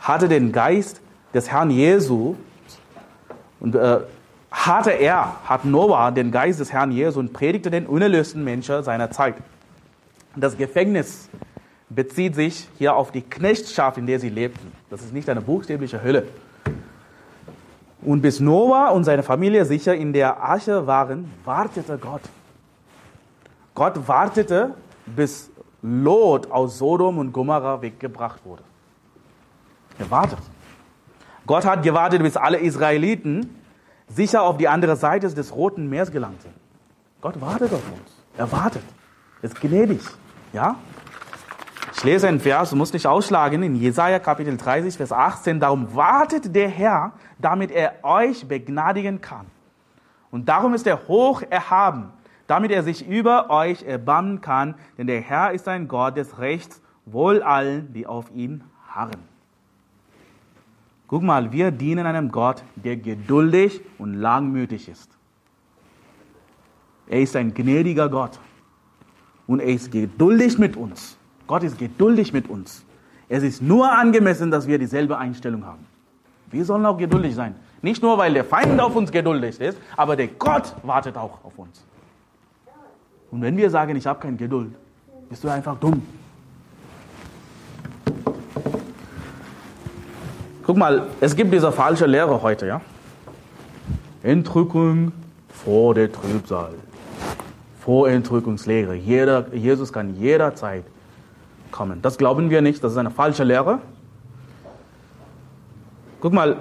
hatte 0.01 0.29
den 0.29 0.53
Geist 0.53 1.01
des 1.33 1.51
Herrn 1.51 1.71
Jesu 1.71 2.35
und 3.61 3.75
äh, 3.75 4.01
hatte 4.51 4.91
er, 4.91 5.37
hat 5.45 5.65
Noah 5.65 6.11
den 6.11 6.33
Geist 6.33 6.59
des 6.59 6.73
Herrn 6.73 6.91
Jesu 6.91 7.21
und 7.21 7.33
predigte 7.33 7.71
den 7.71 7.87
unerlösten 7.87 8.43
Menschen 8.43 8.83
seiner 8.83 9.11
Zeit. 9.11 9.37
Das 10.35 10.57
Gefängnis 10.57 11.29
bezieht 11.89 12.35
sich 12.35 12.69
hier 12.79 12.95
auf 12.95 13.11
die 13.11 13.23
Knechtschaft, 13.23 13.99
in 13.99 14.07
der 14.07 14.19
sie 14.21 14.29
lebten. 14.29 14.73
Das 14.91 15.03
ist 15.03 15.13
nicht 15.13 15.29
eine 15.29 15.41
buchstäbliche 15.41 16.03
Hölle. 16.03 16.27
Und 18.03 18.23
bis 18.23 18.41
Noah 18.41 18.93
und 18.93 19.05
seine 19.05 19.23
Familie 19.23 19.65
sicher 19.65 19.95
in 19.95 20.13
der 20.13 20.41
Arche 20.41 20.87
waren, 20.87 21.31
wartete 21.45 21.99
Gott. 21.99 22.23
Gott 23.75 24.09
wartete, 24.09 24.75
bis 25.07 25.51
Lot 25.83 26.51
aus 26.51 26.79
Sodom 26.79 27.19
und 27.19 27.33
Gomorrah 27.33 27.81
weggebracht 27.81 28.45
wurde. 28.45 28.63
Er 29.99 30.11
wartet. 30.11 30.39
Gott 31.47 31.65
hat 31.65 31.83
gewartet, 31.83 32.23
bis 32.23 32.37
alle 32.37 32.59
Israeliten 32.59 33.57
sicher 34.09 34.43
auf 34.43 34.57
die 34.57 34.69
andere 34.69 34.97
Seite 34.97 35.33
des 35.33 35.55
Roten 35.55 35.89
Meeres 35.89 36.11
gelangt 36.11 36.43
sind. 36.43 36.55
Gott 37.21 37.41
wartet 37.41 37.73
auf 37.73 37.83
uns. 37.93 38.23
Er 38.37 38.51
wartet. 38.51 38.83
Er 39.43 39.49
ist 39.49 39.61
gnädig. 39.61 40.01
Ja? 40.53 40.77
Ich 41.95 42.05
lese 42.05 42.29
einen 42.29 42.41
Vers, 42.41 42.71
du 42.71 42.77
musst 42.77 42.95
nicht 42.95 43.07
ausschlagen, 43.07 43.63
in 43.63 43.75
Jesaja 43.75 44.19
Kapitel 44.19 44.57
30, 44.57 44.97
Vers 44.97 45.13
18. 45.13 45.61
Darum 45.61 45.95
wartet 45.95 46.55
der 46.55 46.69
Herr, 46.69 47.13
damit 47.41 47.71
er 47.71 48.03
euch 48.03 48.47
begnadigen 48.47 49.21
kann. 49.21 49.47
Und 50.31 50.49
darum 50.49 50.75
ist 50.75 50.87
er 50.87 51.09
hoch 51.09 51.43
erhaben, 51.49 52.11
damit 52.47 52.71
er 52.71 52.83
sich 52.83 53.07
über 53.07 53.51
euch 53.51 53.83
erbarmen 53.83 54.41
kann, 54.41 54.75
denn 54.99 55.07
der 55.07 55.21
Herr 55.21 55.53
ist 55.53 55.69
ein 55.69 55.89
Gott 55.89 56.17
des 56.17 56.39
Rechts, 56.39 56.81
wohl 57.07 57.43
allen, 57.43 57.93
die 57.93 58.07
auf 58.07 58.31
ihn 58.35 58.63
harren. 58.89 59.21
Guck 61.07 61.23
mal, 61.23 61.51
wir 61.51 61.73
dienen 61.73 62.07
einem 62.07 62.31
Gott, 62.31 62.63
der 62.77 62.97
geduldig 62.97 63.81
und 63.99 64.15
langmütig 64.15 64.89
ist. 64.89 65.11
Er 67.09 67.21
ist 67.21 67.35
ein 67.35 67.53
gnädiger 67.53 68.09
Gott 68.09 68.39
und 69.49 69.59
er 69.59 69.69
ist 69.69 69.91
geduldig 69.91 70.59
mit 70.59 70.77
uns. 70.77 71.19
Gott 71.49 71.65
ist 71.65 71.79
geduldig 71.79 72.33
mit 72.33 72.49
uns. 72.49 72.85
Es 73.29 73.43
ist 73.43 73.61
nur 73.61 73.91
angemessen, 73.91 74.53
dass 74.53 74.69
wir 74.69 74.79
dieselbe 74.79 75.19
Einstellung 75.19 75.67
haben. 75.67 75.85
Wir 76.51 76.65
sollen 76.65 76.85
auch 76.87 76.99
geduldig 76.99 77.35
sein. 77.35 77.55
Nicht 77.83 78.03
nur, 78.03 78.19
weil 78.19 78.35
der 78.35 78.45
Feind 78.45 78.81
auf 78.81 78.95
uns 78.97 79.11
geduldig 79.11 79.61
ist, 79.61 79.79
aber 79.97 80.17
der 80.17 80.29
Gott 80.29 80.75
wartet 80.83 81.17
auch 81.17 81.45
auf 81.45 81.59
uns. 81.59 81.83
Und 83.31 83.43
wenn 83.43 83.57
wir 83.57 83.71
sagen, 83.71 83.95
ich 83.97 84.07
habe 84.07 84.21
keine 84.21 84.37
Geduld, 84.37 84.75
bist 85.29 85.45
du 85.45 85.49
einfach 85.49 85.79
dumm. 85.79 86.03
Guck 90.67 90.77
mal, 90.77 91.07
es 91.21 91.35
gibt 91.35 91.53
diese 91.53 91.73
falsche 91.73 92.07
Lehre 92.07 92.43
heute, 92.43 92.67
ja? 92.67 92.81
Entrückung 94.23 95.13
vor 95.49 95.95
der 95.95 96.13
Trübsal. 96.13 96.75
Vorentrückungslehre. 97.81 98.95
Jeder, 98.95 99.53
Jesus 99.55 99.93
kann 99.93 100.15
jederzeit 100.17 100.85
kommen. 101.71 102.03
Das 102.03 102.19
glauben 102.19 102.51
wir 102.51 102.61
nicht, 102.61 102.85
das 102.85 102.93
ist 102.93 102.99
eine 102.99 103.11
falsche 103.11 103.45
Lehre. 103.45 103.79
Guck 106.21 106.33
mal, 106.33 106.59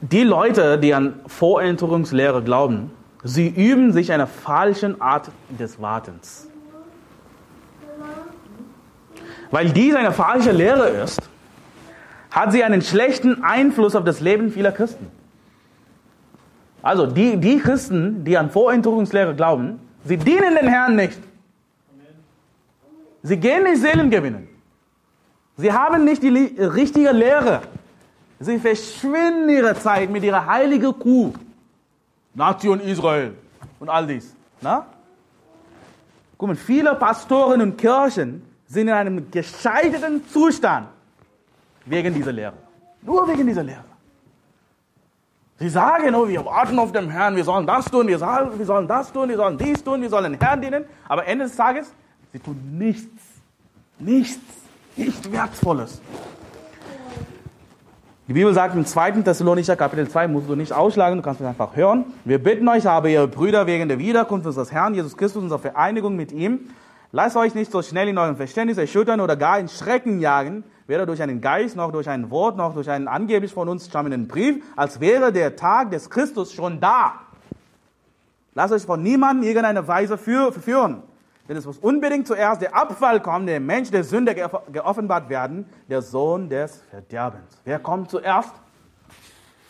die 0.00 0.22
Leute, 0.22 0.78
die 0.78 0.94
an 0.94 1.20
Vorentrückungslehre 1.26 2.42
glauben, 2.42 2.90
sie 3.22 3.48
üben 3.48 3.92
sich 3.92 4.12
eine 4.12 4.26
falsche 4.26 4.96
Art 4.98 5.30
des 5.48 5.80
Wartens. 5.80 6.48
Weil 9.50 9.70
dies 9.70 9.94
eine 9.94 10.12
falsche 10.12 10.52
Lehre 10.52 10.88
ist, 10.88 11.20
hat 12.30 12.52
sie 12.52 12.64
einen 12.64 12.82
schlechten 12.82 13.44
Einfluss 13.44 13.94
auf 13.94 14.04
das 14.04 14.20
Leben 14.20 14.50
vieler 14.50 14.72
Christen. 14.72 15.06
Also 16.82 17.06
die, 17.06 17.36
die 17.36 17.58
Christen, 17.58 18.24
die 18.24 18.36
an 18.36 18.50
Vorentrückungslehre 18.50 19.34
glauben, 19.34 19.78
sie 20.04 20.16
dienen 20.16 20.54
den 20.54 20.68
Herrn 20.68 20.96
nicht. 20.96 21.18
Sie 23.22 23.36
gehen 23.38 23.62
nicht 23.62 23.80
Seelen 23.80 24.10
gewinnen. 24.10 24.48
Sie 25.56 25.72
haben 25.72 26.04
nicht 26.04 26.22
die 26.22 26.28
richtige 26.58 27.12
Lehre. 27.12 27.62
Sie 28.40 28.58
verschwinden 28.58 29.48
ihre 29.48 29.74
Zeit 29.74 30.10
mit 30.10 30.22
ihrer 30.22 30.44
heiligen 30.46 30.98
Kuh. 30.98 31.32
Nation 32.34 32.80
Israel 32.80 33.34
und 33.78 33.88
all 33.88 34.06
dies. 34.06 34.34
Na? 34.60 34.86
Guck 36.36 36.48
mal, 36.48 36.56
viele 36.56 36.94
Pastoren 36.94 37.60
und 37.62 37.78
Kirchen 37.78 38.42
sind 38.66 38.88
in 38.88 38.94
einem 38.94 39.30
gescheiterten 39.30 40.26
Zustand 40.28 40.88
wegen 41.86 42.12
dieser 42.12 42.32
Lehre. 42.32 42.54
Nur 43.02 43.28
wegen 43.28 43.46
dieser 43.46 43.62
Lehre. 43.62 43.84
Sie 45.58 45.68
sagen, 45.68 46.12
oh, 46.14 46.26
wir 46.26 46.44
warten 46.44 46.78
auf 46.78 46.90
den 46.90 47.08
Herrn, 47.08 47.36
wir 47.36 47.44
sollen 47.44 47.66
das 47.66 47.84
tun, 47.84 48.08
wir 48.08 48.18
sollen, 48.18 48.58
wir 48.58 48.66
sollen 48.66 48.88
das 48.88 49.12
tun, 49.12 49.28
wir 49.28 49.36
sollen 49.36 49.56
dies 49.56 49.84
tun, 49.84 50.02
wir 50.02 50.10
sollen 50.10 50.32
den 50.32 50.40
Herrn 50.40 50.60
dienen. 50.60 50.84
Aber 51.08 51.24
Ende 51.26 51.44
des 51.44 51.54
Tages 51.54 51.92
Sie 52.34 52.40
tun 52.40 52.60
nichts, 52.76 53.22
nichts, 54.00 54.42
nichts 54.96 55.30
Wertvolles. 55.30 56.00
Die 58.26 58.32
Bibel 58.32 58.54
sagt 58.54 58.74
im 58.74 58.86
2. 58.86 59.20
Thessalonicher 59.20 59.76
Kapitel 59.76 60.08
2, 60.08 60.28
musst 60.28 60.48
du 60.48 60.56
nicht 60.56 60.72
ausschlagen, 60.72 61.18
du 61.18 61.22
kannst 61.22 61.42
es 61.42 61.46
einfach 61.46 61.76
hören. 61.76 62.06
Wir 62.24 62.42
bitten 62.42 62.66
euch 62.68 62.88
aber, 62.88 63.10
ihr 63.10 63.26
Brüder, 63.26 63.66
wegen 63.66 63.86
der 63.86 63.98
Wiederkunft 63.98 64.46
unseres 64.46 64.72
Herrn 64.72 64.94
Jesus 64.94 65.18
Christus, 65.18 65.42
unserer 65.42 65.58
Vereinigung 65.58 66.16
mit 66.16 66.32
ihm, 66.32 66.70
lasst 67.12 67.36
euch 67.36 67.54
nicht 67.54 67.70
so 67.70 67.82
schnell 67.82 68.08
in 68.08 68.16
eurem 68.16 68.36
Verständnis 68.36 68.78
erschüttern 68.78 69.20
oder 69.20 69.36
gar 69.36 69.58
in 69.58 69.68
Schrecken 69.68 70.20
jagen, 70.20 70.64
weder 70.86 71.04
durch 71.04 71.20
einen 71.20 71.42
Geist, 71.42 71.76
noch 71.76 71.92
durch 71.92 72.08
ein 72.08 72.30
Wort, 72.30 72.56
noch 72.56 72.72
durch 72.72 72.88
einen 72.88 73.08
angeblich 73.08 73.52
von 73.52 73.68
uns 73.68 73.84
stammenden 73.84 74.26
Brief, 74.26 74.64
als 74.74 75.00
wäre 75.00 75.30
der 75.30 75.54
Tag 75.54 75.90
des 75.90 76.08
Christus 76.08 76.54
schon 76.54 76.80
da. 76.80 77.20
Lasst 78.54 78.72
euch 78.72 78.84
von 78.84 79.02
niemandem 79.02 79.42
in 79.42 79.48
irgendeiner 79.50 79.86
Weise 79.86 80.16
verführen. 80.16 81.02
Denn 81.48 81.56
es 81.56 81.66
muss 81.66 81.78
unbedingt 81.78 82.26
zuerst 82.26 82.62
der 82.62 82.74
Abfall 82.74 83.20
kommen, 83.20 83.46
der 83.46 83.60
Mensch 83.60 83.90
der 83.90 84.02
Sünde 84.02 84.34
geoffenbart 84.34 85.28
werden, 85.28 85.66
der 85.88 86.00
Sohn 86.00 86.48
des 86.48 86.82
Verderbens. 86.90 87.60
Wer 87.64 87.78
kommt 87.78 88.10
zuerst? 88.10 88.54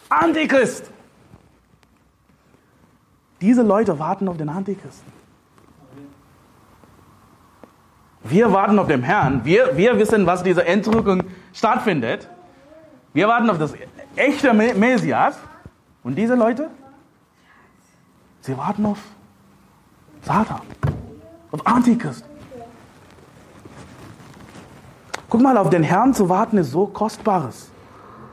Antichrist. 0.08 0.90
Diese 3.40 3.62
Leute 3.62 3.98
warten 3.98 4.28
auf 4.28 4.36
den 4.36 4.48
Antichristen. 4.48 5.12
Wir 8.22 8.52
warten 8.52 8.78
auf 8.78 8.86
den 8.86 9.02
Herrn. 9.02 9.44
Wir, 9.44 9.76
wir 9.76 9.98
wissen, 9.98 10.26
was 10.26 10.42
diese 10.42 10.64
Entrückung 10.64 11.24
stattfindet. 11.52 12.28
Wir 13.12 13.28
warten 13.28 13.50
auf 13.50 13.58
das 13.58 13.74
echte 14.16 14.54
Messias. 14.54 15.36
Und 16.04 16.14
diese 16.14 16.34
Leute, 16.34 16.70
sie 18.40 18.56
warten 18.56 18.86
auf 18.86 18.98
Satan 20.22 20.60
auf 21.54 21.64
Antichrist. 21.64 22.24
Guck 25.28 25.40
mal, 25.40 25.56
auf 25.56 25.70
den 25.70 25.84
Herrn 25.84 26.12
zu 26.12 26.28
warten 26.28 26.58
ist 26.58 26.72
so 26.72 26.86
kostbares. 26.86 27.70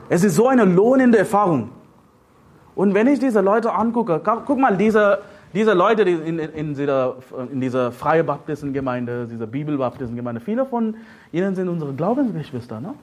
Es 0.08 0.24
ist 0.24 0.34
so 0.34 0.48
eine 0.48 0.64
lohnende 0.64 1.18
Erfahrung. 1.18 1.70
Und 2.74 2.94
wenn 2.94 3.06
ich 3.06 3.20
diese 3.20 3.40
Leute 3.40 3.72
angucke, 3.72 4.20
guck 4.24 4.58
mal, 4.58 4.76
diese, 4.76 5.20
diese 5.54 5.72
Leute 5.72 6.04
die 6.04 6.12
in, 6.14 6.40
in, 6.40 6.74
dieser, 6.74 7.14
in 7.52 7.60
dieser 7.60 7.92
freie 7.92 8.24
Baptistengemeinde, 8.24 9.28
dieser 9.28 9.46
Bibelbaptistengemeinde, 9.46 10.40
viele 10.40 10.66
von 10.66 10.96
ihnen 11.30 11.54
sind 11.54 11.68
unsere 11.68 11.92
Glaubensgeschwister. 11.92 12.80
Ne? 12.80 12.94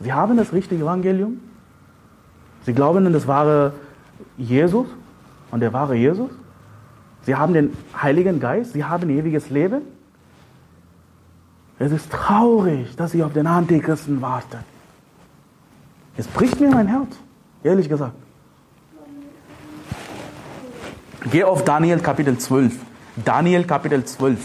Sie 0.00 0.12
haben 0.12 0.36
das 0.36 0.52
richtige 0.52 0.82
Evangelium. 0.82 1.40
Sie 2.62 2.72
glauben 2.72 3.06
an 3.06 3.12
das 3.12 3.28
wahre 3.28 3.72
Jesus, 4.36 4.88
an 5.52 5.60
der 5.60 5.72
wahre 5.72 5.94
Jesus. 5.94 6.30
Sie 7.28 7.36
haben 7.36 7.52
den 7.52 7.76
Heiligen 7.94 8.40
Geist, 8.40 8.72
sie 8.72 8.86
haben 8.86 9.10
ewiges 9.10 9.50
Leben. 9.50 9.82
Es 11.78 11.92
ist 11.92 12.10
traurig, 12.10 12.96
dass 12.96 13.10
sie 13.10 13.22
auf 13.22 13.34
den 13.34 13.46
Antichristen 13.46 14.22
warten. 14.22 14.60
Es 16.16 16.26
bricht 16.26 16.58
mir 16.58 16.70
mein 16.70 16.86
Herz, 16.86 17.18
ehrlich 17.62 17.86
gesagt. 17.86 18.14
Geh 21.30 21.44
auf 21.44 21.64
Daniel 21.64 21.98
Kapitel 21.98 22.38
12. 22.38 22.74
Daniel 23.22 23.64
Kapitel 23.64 24.02
12. 24.02 24.38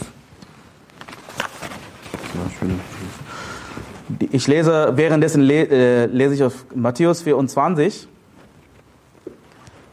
Ich 4.29 4.45
lese, 4.47 4.91
währenddessen 4.97 5.49
äh, 5.49 6.07
lese 6.07 6.34
ich 6.34 6.43
auf 6.43 6.65
Matthäus 6.75 7.21
24. 7.21 8.09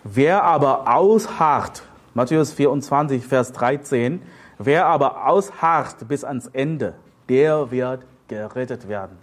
Wer 0.03 0.43
aber 0.43 0.93
ausharrt 0.93 1.85
Matthäus 2.15 2.53
24, 2.53 3.25
Vers 3.25 3.53
13. 3.53 4.21
Wer 4.59 4.87
aber 4.87 5.27
ausharrt 5.27 6.09
bis 6.09 6.25
ans 6.25 6.49
Ende, 6.49 6.95
der 7.29 7.71
wird 7.71 8.03
gerettet 8.29 8.89
werden. 8.89 9.17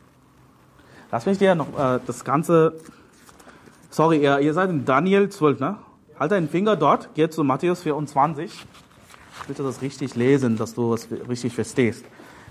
Lass 1.11 1.25
mich 1.25 1.37
dir 1.37 1.55
noch 1.55 1.67
äh, 1.77 1.99
das 2.05 2.23
Ganze. 2.23 2.73
Sorry, 3.89 4.21
ihr, 4.21 4.39
ihr 4.39 4.53
seid 4.53 4.69
in 4.69 4.85
Daniel 4.85 5.29
12, 5.29 5.59
ne? 5.59 5.77
Halt 6.19 6.31
deinen 6.31 6.49
Finger 6.49 6.75
dort, 6.75 7.09
geh 7.13 7.29
zu 7.29 7.43
Matthäus 7.43 7.83
24. 7.83 8.65
Ich 9.43 9.49
will 9.49 9.65
das 9.65 9.81
richtig 9.81 10.15
lesen, 10.15 10.57
dass 10.57 10.73
du 10.73 10.93
es 10.93 11.07
richtig 11.29 11.53
verstehst. 11.53 12.03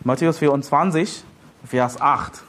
Matthäus 0.04 0.38
24, 0.38 1.24
Vers 1.64 2.00
8. 2.00 2.44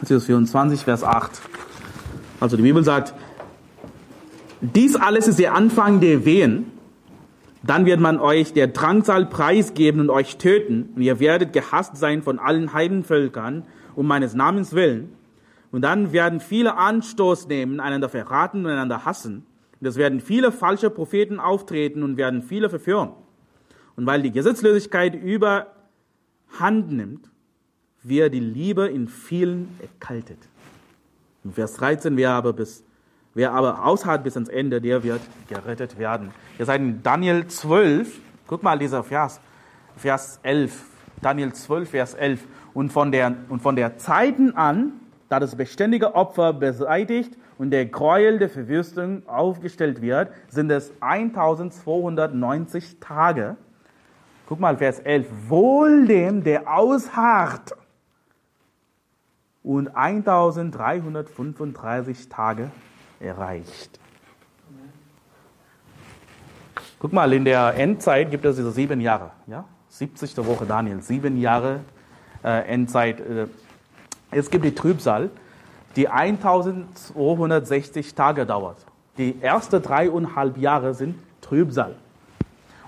Matthäus 0.00 0.24
24, 0.24 0.84
Vers 0.84 1.02
8. 1.02 1.30
Also 2.40 2.56
die 2.56 2.62
Bibel 2.62 2.84
sagt, 2.84 3.14
dies 4.60 4.96
alles 4.96 5.28
ist 5.28 5.38
der 5.38 5.54
Anfang 5.54 6.00
der 6.00 6.24
Wehen. 6.24 6.72
Dann 7.62 7.86
wird 7.86 8.00
man 8.00 8.18
euch 8.18 8.52
der 8.52 8.68
Drangsal 8.68 9.26
preisgeben 9.26 10.00
und 10.00 10.10
euch 10.10 10.36
töten. 10.36 10.90
Und 10.94 11.02
ihr 11.02 11.20
werdet 11.20 11.52
gehasst 11.52 11.96
sein 11.96 12.22
von 12.22 12.38
allen 12.38 12.72
Heidenvölkern 12.72 13.64
um 13.94 14.06
meines 14.06 14.34
Namens 14.34 14.74
willen. 14.74 15.12
Und 15.70 15.82
dann 15.82 16.12
werden 16.12 16.40
viele 16.40 16.76
Anstoß 16.76 17.48
nehmen, 17.48 17.80
einander 17.80 18.08
verraten 18.08 18.64
und 18.64 18.70
einander 18.70 19.04
hassen. 19.04 19.44
Und 19.80 19.86
es 19.86 19.96
werden 19.96 20.20
viele 20.20 20.50
falsche 20.50 20.90
Propheten 20.90 21.40
auftreten 21.40 22.02
und 22.02 22.16
werden 22.16 22.42
viele 22.42 22.70
verführen. 22.70 23.10
Und 23.96 24.06
weil 24.06 24.22
die 24.22 24.30
Gesetzlosigkeit 24.30 25.14
überhand 25.14 25.66
nimmt, 26.90 27.28
wird 28.02 28.32
die 28.32 28.40
Liebe 28.40 28.86
in 28.86 29.08
vielen 29.08 29.68
erkaltet. 29.80 30.38
Vers 31.52 31.74
13, 31.74 32.16
wer 32.16 32.30
aber 32.30 32.52
bis 32.52 32.84
Wer 33.38 33.52
aber 33.52 33.86
ausharrt 33.86 34.24
bis 34.24 34.34
ans 34.34 34.48
Ende, 34.48 34.80
der 34.80 35.04
wird 35.04 35.20
gerettet 35.48 35.96
werden. 35.96 36.32
Ihr 36.58 36.64
seid 36.64 36.80
in 36.80 37.04
Daniel 37.04 37.46
12, 37.46 38.18
guck 38.48 38.64
mal 38.64 38.80
dieser 38.80 39.04
Vers, 39.04 39.40
Vers 39.94 40.40
11. 40.42 40.84
Daniel 41.22 41.52
12, 41.52 41.88
Vers 41.88 42.14
11. 42.14 42.44
Und 42.74 42.90
von 42.90 43.12
der, 43.12 43.36
und 43.48 43.62
von 43.62 43.76
der 43.76 43.96
Zeiten 43.96 44.56
an, 44.56 44.94
da 45.28 45.38
das 45.38 45.54
beständige 45.54 46.16
Opfer 46.16 46.52
beseitigt 46.52 47.38
und 47.58 47.70
der 47.70 47.86
Gräuel 47.86 48.40
der 48.40 48.50
Verwüstung 48.50 49.22
aufgestellt 49.28 50.02
wird, 50.02 50.32
sind 50.48 50.68
es 50.72 50.92
1290 50.98 52.98
Tage. 52.98 53.56
Guck 54.48 54.58
mal, 54.58 54.78
Vers 54.78 54.98
11. 54.98 55.28
Wohl 55.46 56.08
dem, 56.08 56.42
der 56.42 56.76
ausharrt 56.76 57.76
und 59.62 59.94
1335 59.94 62.28
Tage 62.28 62.72
erreicht. 63.20 63.98
Guck 66.98 67.12
mal, 67.12 67.32
in 67.32 67.44
der 67.44 67.74
Endzeit 67.76 68.30
gibt 68.30 68.44
es 68.44 68.56
diese 68.56 68.72
sieben 68.72 69.00
Jahre. 69.00 69.30
Ja? 69.46 69.64
70. 69.88 70.36
Woche 70.38 70.66
Daniel, 70.66 71.00
sieben 71.00 71.40
Jahre 71.40 71.80
äh, 72.42 72.66
Endzeit. 72.68 73.20
Äh, 73.20 73.46
es 74.30 74.50
gibt 74.50 74.64
die 74.64 74.74
Trübsal, 74.74 75.30
die 75.96 76.08
1260 76.08 78.14
Tage 78.14 78.46
dauert. 78.46 78.78
Die 79.16 79.40
ersten 79.40 79.82
dreieinhalb 79.82 80.58
Jahre 80.58 80.94
sind 80.94 81.16
Trübsal. 81.40 81.96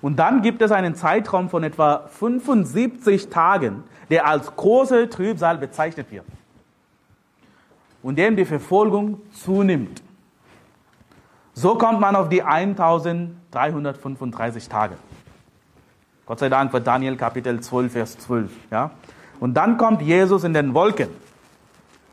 Und 0.00 0.18
dann 0.18 0.42
gibt 0.42 0.62
es 0.62 0.72
einen 0.72 0.94
Zeitraum 0.94 1.48
von 1.48 1.62
etwa 1.62 2.08
75 2.08 3.28
Tagen, 3.28 3.84
der 4.10 4.26
als 4.26 4.54
große 4.56 5.08
Trübsal 5.10 5.58
bezeichnet 5.58 6.10
wird. 6.10 6.24
Und 8.02 8.16
dem 8.16 8.36
die 8.36 8.44
Verfolgung 8.44 9.20
zunimmt. 9.32 10.02
So 11.54 11.74
kommt 11.74 12.00
man 12.00 12.14
auf 12.16 12.28
die 12.28 12.42
1335 12.42 14.68
Tage. 14.68 14.96
Gott 16.26 16.38
sei 16.38 16.48
Dank 16.48 16.70
für 16.70 16.80
Daniel 16.80 17.16
Kapitel 17.16 17.60
12, 17.60 17.92
Vers 17.92 18.18
12. 18.18 18.52
Ja? 18.70 18.92
Und 19.40 19.54
dann 19.54 19.78
kommt 19.78 20.02
Jesus 20.02 20.44
in 20.44 20.54
den 20.54 20.74
Wolken. 20.74 21.08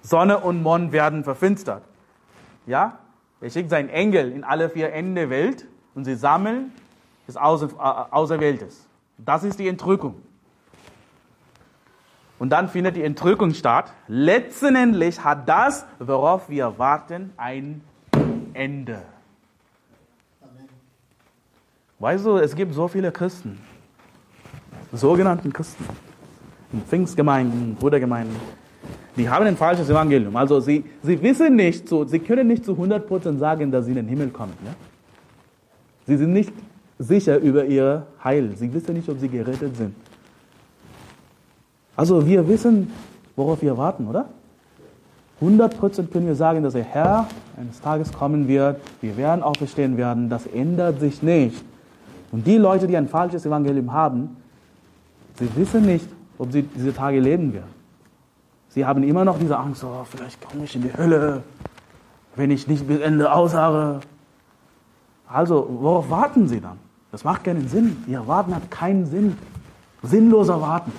Sonne 0.02 0.40
und 0.40 0.64
Mond 0.64 0.92
werden 0.92 1.24
verfinstert. 1.24 1.84
Ja? 2.66 2.98
Er 3.40 3.52
schickt 3.52 3.70
seinen 3.70 3.90
Engel 3.90 4.32
in 4.32 4.44
alle 4.44 4.70
vier 4.70 4.92
Enden 4.92 5.14
der 5.16 5.30
Welt 5.30 5.68
und 5.94 6.06
sie 6.06 6.16
sammeln 6.16 6.72
des 7.28 7.38
Außer, 7.38 8.42
äh. 8.42 8.58
Das 9.18 9.44
ist 9.44 9.60
die 9.60 9.68
Entrückung. 9.68 10.16
Und 12.40 12.50
dann 12.50 12.70
findet 12.70 12.96
die 12.96 13.04
Entrückung 13.04 13.54
statt. 13.54 13.94
Letztendlich 14.08 15.24
hat 15.24 15.48
das, 15.50 15.86
worauf 16.00 16.50
wir 16.50 16.78
warten, 16.78 17.34
ein 17.38 17.82
Ende. 18.54 19.02
Weißt 22.00 22.26
du, 22.26 22.38
es 22.38 22.56
gibt 22.56 22.74
so 22.74 22.88
viele 22.88 23.12
Christen, 23.12 23.58
sogenannten 24.94 25.52
Christen, 25.52 25.86
in 26.72 26.82
Pfingstgemeinden, 26.82 27.76
Brudergemeinden, 27.76 28.36
die 29.16 29.28
haben 29.28 29.48
ein 29.48 29.58
falsches 29.58 29.90
Evangelium. 29.90 30.36
Also 30.36 30.60
sie, 30.60 30.86
sie 31.02 31.20
wissen 31.22 31.56
nicht, 31.56 31.90
so, 31.90 32.06
sie 32.06 32.20
können 32.20 32.48
nicht 32.48 32.64
zu 32.64 32.74
100% 32.74 33.40
sagen, 33.40 33.72
dass 33.72 33.86
sie 33.86 33.92
in 33.92 33.98
den 33.98 34.08
Himmel 34.08 34.30
kommen. 34.30 34.54
Ja? 34.64 34.74
Sie 36.06 36.18
sind 36.18 36.34
nicht 36.34 36.54
sicher 37.00 37.38
über 37.40 37.66
ihr 37.66 38.06
Heil. 38.24 38.56
Sie 38.56 38.72
wissen 38.72 38.94
nicht, 38.94 39.10
ob 39.10 39.20
sie 39.20 39.28
gerettet 39.28 39.76
sind. 39.76 39.96
Also 41.96 42.26
wir 42.28 42.48
wissen, 42.48 42.94
worauf 43.36 43.62
wir 43.64 43.76
warten, 43.76 44.08
oder? 44.08 44.30
100% 45.42 46.08
können 46.08 46.28
wir 46.28 46.36
sagen, 46.36 46.62
dass 46.62 46.74
der 46.74 46.84
Herr 46.84 47.28
eines 47.60 47.82
Tages 47.82 48.12
kommen 48.14 48.48
wird. 48.48 48.80
Wir 49.02 49.18
werden 49.18 49.42
auferstehen 49.42 49.98
werden. 49.98 50.30
Das 50.30 50.46
ändert 50.46 51.00
sich 51.00 51.24
nicht. 51.24 51.64
Und 52.32 52.46
die 52.46 52.58
Leute, 52.58 52.88
die 52.88 52.98
ein 52.98 53.08
falsches 53.08 53.46
Evangelium 53.46 53.94
haben, 53.94 54.38
sie 55.40 55.50
wissen 55.56 55.86
nicht, 55.86 56.08
ob 56.38 56.52
sie 56.52 56.64
diese 56.64 56.94
Tage 56.94 57.20
leben 57.20 57.54
werden. 57.54 57.78
Sie 58.70 58.86
haben 58.86 59.04
immer 59.04 59.26
noch 59.26 59.40
diese 59.40 59.58
Angst, 59.58 59.84
oh, 59.84 60.06
vielleicht 60.10 60.40
komme 60.48 60.66
ich 60.66 60.76
in 60.76 60.84
die 60.84 60.96
Hölle, 60.96 61.44
wenn 62.36 62.52
ich 62.52 62.68
nicht 62.68 62.88
bis 62.88 63.00
Ende 63.00 63.32
ausharre. 63.32 64.02
Also, 65.28 65.68
worauf 65.82 66.10
warten 66.10 66.48
Sie 66.48 66.62
dann? 66.62 66.78
Das 67.12 67.24
macht 67.24 67.44
keinen 67.44 67.68
Sinn. 67.68 68.04
Ihr 68.08 68.28
Warten 68.28 68.56
hat 68.56 68.70
keinen 68.70 69.06
Sinn. 69.06 69.38
Sinnloser 70.04 70.62
Warten. 70.62 70.92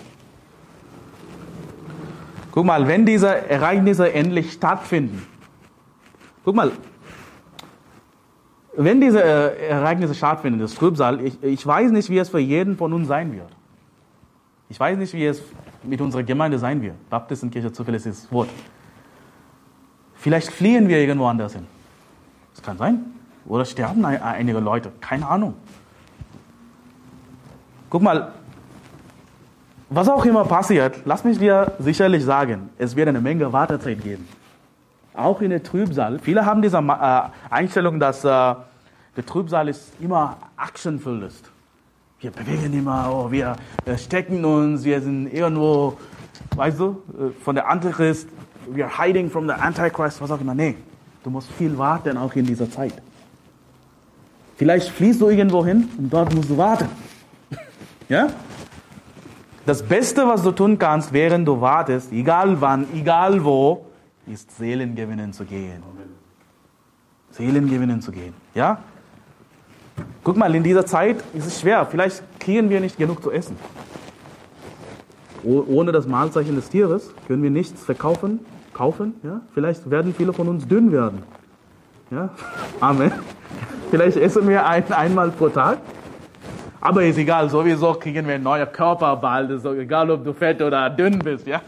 Guck 2.51 2.67
mal, 2.67 2.89
wenn 2.89 3.07
diese 3.07 3.49
Ereignisse 3.49 4.13
endlich 4.13 4.53
stattfinden, 4.53 5.25
guck 6.45 6.57
mal, 6.57 6.73
wenn 8.77 9.01
diese 9.01 9.23
äh, 9.23 9.69
Ereignisse 9.69 10.15
stattfinden, 10.15 10.61
das 10.61 10.75
Trübsal, 10.75 11.21
ich, 11.21 11.43
ich 11.43 11.67
weiß 11.67 11.91
nicht, 11.91 12.11
wie 12.11 12.19
es 12.19 12.29
für 12.29 12.39
jeden 12.39 12.77
von 12.77 12.93
uns 12.93 13.09
sein 13.09 13.33
wird. 13.33 13.49
Ich 14.69 14.79
weiß 14.79 14.99
nicht, 14.99 15.13
wie 15.15 15.27
es 15.27 15.43
mit 15.83 16.01
unserer 16.01 16.23
Gemeinde 16.23 16.59
sein 16.59 16.83
wird. 16.83 16.95
Baptistenkirche, 17.09 17.73
zuverlässiges 17.73 18.31
Wort. 18.31 18.51
Vielleicht 20.15 20.53
fliehen 20.53 20.89
wir 20.89 20.99
irgendwo 20.99 21.27
anders 21.27 21.55
hin. 21.55 21.67
Das 22.55 22.63
kann 22.63 22.77
sein. 22.77 23.05
Oder 23.47 23.65
sterben 23.65 24.05
einige 24.05 24.59
Leute. 24.59 24.93
Keine 25.01 25.27
Ahnung. 25.27 25.55
Guck 27.89 28.03
mal, 28.03 28.33
was 29.89 30.09
auch 30.09 30.25
immer 30.27 30.45
passiert, 30.45 31.01
lass 31.07 31.25
mich 31.25 31.39
dir 31.39 31.73
sicherlich 31.79 32.23
sagen, 32.23 32.69
es 32.77 32.95
wird 32.95 33.09
eine 33.09 33.23
Menge 33.23 33.51
Wartezeit 33.51 34.03
geben. 34.03 34.29
Auch 35.15 35.41
in 35.41 35.51
der 35.51 35.63
Trübsal. 35.63 36.19
Viele 36.21 36.47
haben 36.47 36.63
diese 36.63 36.79
äh, 36.79 37.23
Einstellung, 37.51 37.99
dass 37.99 38.25
äh, 38.25 38.29
der 38.29 39.27
Trübsal 39.27 39.69
ist 39.69 39.93
immer 40.01 40.37
actionfüllt 40.57 41.25
ist. 41.25 41.51
Wir 42.21 42.31
bewegen 42.31 42.73
immer, 42.73 43.11
oh, 43.13 43.31
wir 43.31 43.57
stecken 43.97 44.45
uns, 44.45 44.85
wir 44.85 45.01
sind 45.01 45.33
irgendwo, 45.33 45.97
weißt 46.57 46.79
du, 46.79 47.03
äh, 47.19 47.31
von 47.43 47.55
der 47.55 47.69
Antichrist, 47.69 48.29
we 48.69 48.85
are 48.85 48.93
hiding 48.99 49.31
from 49.31 49.47
the 49.47 49.53
Antichrist, 49.53 50.21
was 50.21 50.31
auch 50.31 50.41
immer. 50.41 50.55
Nee, 50.55 50.77
du 51.25 51.31
musst 51.31 51.51
viel 51.53 51.77
warten, 51.79 52.17
auch 52.17 52.35
in 52.35 52.45
dieser 52.45 52.71
Zeit. 52.71 52.95
Vielleicht 54.57 54.91
fließt 54.91 55.21
du 55.21 55.29
irgendwo 55.29 55.65
hin 55.65 55.89
und 55.97 56.13
dort 56.13 56.35
musst 56.35 56.51
du 56.51 56.57
warten. 56.57 56.89
ja? 58.09 58.29
Das 59.65 59.83
Beste, 59.83 60.27
was 60.27 60.43
du 60.43 60.51
tun 60.51 60.79
kannst, 60.79 61.13
während 61.13 61.47
du 61.47 61.61
wartest, 61.61 62.13
egal 62.13 62.61
wann, 62.61 62.87
egal 62.95 63.45
wo, 63.45 63.87
ist 64.31 64.57
Seelen 64.57 64.95
gewinnen 64.95 65.33
zu 65.33 65.45
gehen. 65.45 65.83
Seelen 67.31 67.69
gewinnen 67.69 68.01
zu 68.01 68.13
gehen. 68.13 68.35
Ja? 68.55 68.79
Guck 70.23 70.37
mal, 70.37 70.55
in 70.55 70.63
dieser 70.63 70.87
Zeit 70.87 71.17
ist 71.35 71.47
es 71.47 71.61
schwer. 71.61 71.87
Vielleicht 71.87 72.23
kriegen 72.39 72.71
wir 72.71 72.81
nicht 72.81 72.97
genug 72.97 73.23
zu 73.23 73.31
essen. 73.31 73.57
Ohne 75.45 75.93
das 75.93 76.07
Mahlzeichen 76.07 76.57
des 76.57 76.69
Tieres 76.69 77.13
können 77.27 77.43
wir 77.43 77.51
nichts 77.51 77.83
verkaufen, 77.85 78.41
kaufen. 78.75 79.15
Ja? 79.23 79.41
Vielleicht 79.55 79.91
werden 79.91 80.15
viele 80.15 80.33
von 80.33 80.49
uns 80.49 80.67
dünn 80.67 80.93
werden. 80.93 81.23
Ja? 82.11 82.31
Amen. 82.81 83.13
Vielleicht 83.91 84.17
essen 84.17 84.49
wir 84.49 84.67
ein, 84.67 84.91
einmal 84.93 85.31
pro 85.31 85.49
Tag. 85.49 85.79
Aber 86.81 87.03
ist 87.05 87.19
egal, 87.19 87.49
sowieso 87.51 87.95
kriegen 87.95 88.27
wir 88.27 88.35
einen 88.35 88.45
neuen 88.45 88.71
Körper 88.71 89.17
bald. 89.17 89.65
Egal, 89.65 90.11
ob 90.11 90.25
du 90.25 90.33
fett 90.33 90.63
oder 90.63 90.89
dünn 90.91 91.19
bist, 91.19 91.47
ja? 91.47 91.61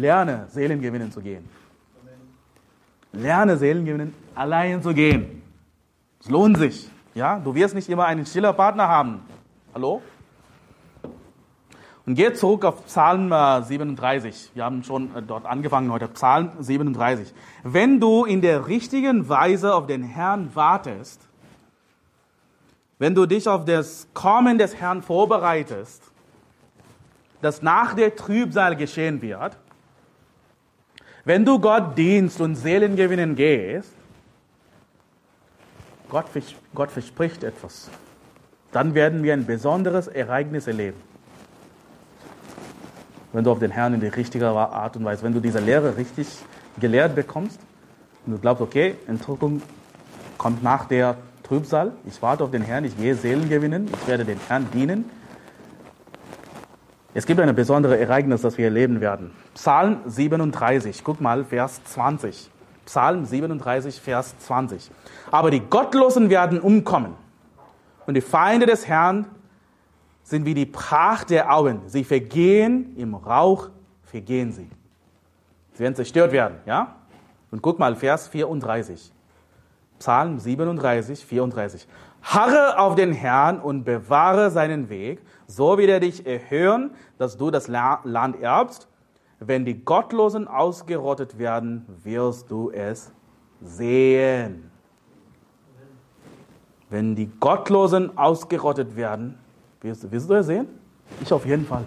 Lerne, 0.00 0.46
Seelen 0.48 0.80
gewinnen 0.80 1.12
zu 1.12 1.20
gehen. 1.20 1.48
Lerne, 3.12 3.56
Seelen 3.56 3.84
gewinnen, 3.84 4.14
allein 4.34 4.82
zu 4.82 4.94
gehen. 4.94 5.42
Es 6.20 6.30
lohnt 6.30 6.56
sich, 6.56 6.88
ja? 7.14 7.38
Du 7.38 7.54
wirst 7.54 7.74
nicht 7.74 7.88
immer 7.88 8.06
einen 8.06 8.24
stiller 8.24 8.52
Partner 8.52 8.88
haben. 8.88 9.20
Hallo? 9.74 10.00
Und 12.04 12.14
geht 12.14 12.36
zurück 12.36 12.64
auf 12.64 12.86
Psalm 12.86 13.30
37. 13.30 14.34
Äh, 14.34 14.56
wir 14.56 14.64
haben 14.64 14.82
schon 14.82 15.14
äh, 15.14 15.22
dort 15.22 15.46
angefangen 15.46 15.92
heute. 15.92 16.08
Psalm 16.08 16.50
37. 16.58 17.32
Wenn 17.62 18.00
du 18.00 18.24
in 18.24 18.40
der 18.40 18.66
richtigen 18.66 19.28
Weise 19.28 19.74
auf 19.74 19.86
den 19.86 20.02
Herrn 20.02 20.50
wartest, 20.54 21.20
wenn 22.98 23.14
du 23.14 23.26
dich 23.26 23.48
auf 23.48 23.64
das 23.64 24.08
Kommen 24.14 24.58
des 24.58 24.76
Herrn 24.76 25.02
vorbereitest, 25.02 26.02
das 27.40 27.62
nach 27.62 27.94
der 27.94 28.16
Trübsal 28.16 28.74
geschehen 28.76 29.20
wird, 29.20 29.56
wenn 31.24 31.44
du 31.44 31.58
Gott 31.58 31.96
dienst 31.96 32.40
und 32.40 32.56
Seelen 32.56 32.96
gewinnen 32.96 33.36
gehst, 33.36 33.92
Gott, 36.08 36.26
Gott 36.74 36.90
verspricht 36.90 37.44
etwas. 37.44 37.88
Dann 38.70 38.94
werden 38.94 39.22
wir 39.22 39.32
ein 39.32 39.46
besonderes 39.46 40.08
Ereignis 40.08 40.66
erleben. 40.66 41.00
Wenn 43.32 43.44
du 43.44 43.50
auf 43.50 43.60
den 43.60 43.70
Herrn 43.70 43.94
in 43.94 44.00
die 44.00 44.08
richtige 44.08 44.46
Art 44.48 44.96
und 44.96 45.04
Weise, 45.04 45.22
wenn 45.22 45.32
du 45.32 45.40
diese 45.40 45.60
Lehre 45.60 45.96
richtig 45.96 46.28
gelehrt 46.78 47.14
bekommst 47.14 47.58
und 48.26 48.32
du 48.32 48.38
glaubst, 48.38 48.62
okay, 48.62 48.96
Entrückung 49.06 49.62
kommt 50.36 50.62
nach 50.62 50.86
der 50.86 51.16
Trübsal. 51.42 51.92
Ich 52.06 52.20
warte 52.20 52.44
auf 52.44 52.50
den 52.50 52.62
Herrn, 52.62 52.84
ich 52.84 52.96
gehe 52.96 53.14
Seelen 53.14 53.48
gewinnen, 53.48 53.88
ich 53.92 54.06
werde 54.06 54.24
den 54.24 54.38
Herrn 54.48 54.68
dienen. 54.72 55.04
Es 57.14 57.26
gibt 57.26 57.40
ein 57.40 57.54
besonderes 57.54 58.00
Ereignis, 58.00 58.40
das 58.40 58.56
wir 58.56 58.64
erleben 58.66 59.00
werden. 59.00 59.32
Psalm 59.54 59.98
37, 60.06 61.04
guck 61.04 61.20
mal, 61.20 61.44
Vers 61.44 61.84
20. 61.84 62.50
Psalm 62.86 63.26
37, 63.26 64.00
Vers 64.00 64.34
20. 64.38 64.90
Aber 65.30 65.50
die 65.50 65.60
Gottlosen 65.60 66.30
werden 66.30 66.58
umkommen 66.58 67.14
und 68.06 68.14
die 68.14 68.22
Feinde 68.22 68.66
des 68.66 68.88
Herrn 68.88 69.26
sind 70.22 70.46
wie 70.46 70.54
die 70.54 70.66
Pracht 70.66 71.30
der 71.30 71.52
Augen. 71.52 71.82
Sie 71.86 72.04
vergehen, 72.04 72.94
im 72.96 73.14
Rauch 73.14 73.68
vergehen 74.04 74.52
sie. 74.52 74.70
Sie 75.74 75.80
werden 75.80 75.94
zerstört 75.94 76.32
werden, 76.32 76.56
ja? 76.64 76.96
Und 77.50 77.60
guck 77.60 77.78
mal, 77.78 77.94
Vers 77.94 78.28
34. 78.28 79.12
Psalm 79.98 80.38
37, 80.38 81.24
34. 81.24 81.86
Harre 82.22 82.78
auf 82.78 82.94
den 82.94 83.12
Herrn 83.12 83.60
und 83.60 83.84
bewahre 83.84 84.50
seinen 84.50 84.88
Weg, 84.88 85.20
so 85.56 85.78
wird 85.78 85.90
er 85.90 86.00
dich 86.00 86.26
erhören, 86.26 86.92
dass 87.18 87.36
du 87.36 87.50
das 87.50 87.68
Land 87.68 88.40
erbst. 88.40 88.88
Wenn 89.38 89.64
die 89.64 89.84
Gottlosen 89.84 90.48
ausgerottet 90.48 91.38
werden, 91.38 91.84
wirst 92.02 92.50
du 92.50 92.70
es 92.70 93.12
sehen. 93.60 94.70
Wenn 96.88 97.16
die 97.16 97.30
Gottlosen 97.40 98.16
ausgerottet 98.16 98.96
werden, 98.96 99.38
wirst, 99.80 100.10
wirst 100.10 100.30
du 100.30 100.34
es 100.34 100.46
sehen? 100.46 100.68
Ich 101.20 101.32
auf 101.32 101.44
jeden 101.44 101.66
Fall. 101.66 101.84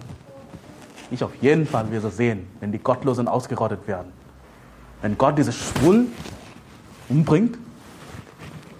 Ich 1.10 1.22
auf 1.22 1.34
jeden 1.40 1.66
Fall 1.66 1.90
wirst 1.90 2.06
es 2.06 2.16
sehen, 2.16 2.46
wenn 2.60 2.72
die 2.72 2.78
Gottlosen 2.78 3.28
ausgerottet 3.28 3.86
werden. 3.86 4.12
Wenn 5.02 5.16
Gott 5.16 5.38
diese 5.38 5.52
Schwul 5.52 6.06
umbringt, 7.08 7.58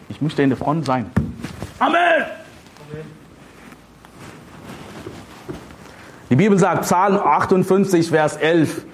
ich 0.08 0.20
möchte 0.20 0.42
in 0.42 0.50
der 0.50 0.58
Front 0.58 0.84
sein. 0.84 1.10
Amen! 1.78 2.15
Die 6.28 6.36
Bibel 6.36 6.58
sagt, 6.58 6.82
Psalm 6.82 7.16
58, 7.16 8.08
Vers 8.08 8.36
11, 8.36 8.84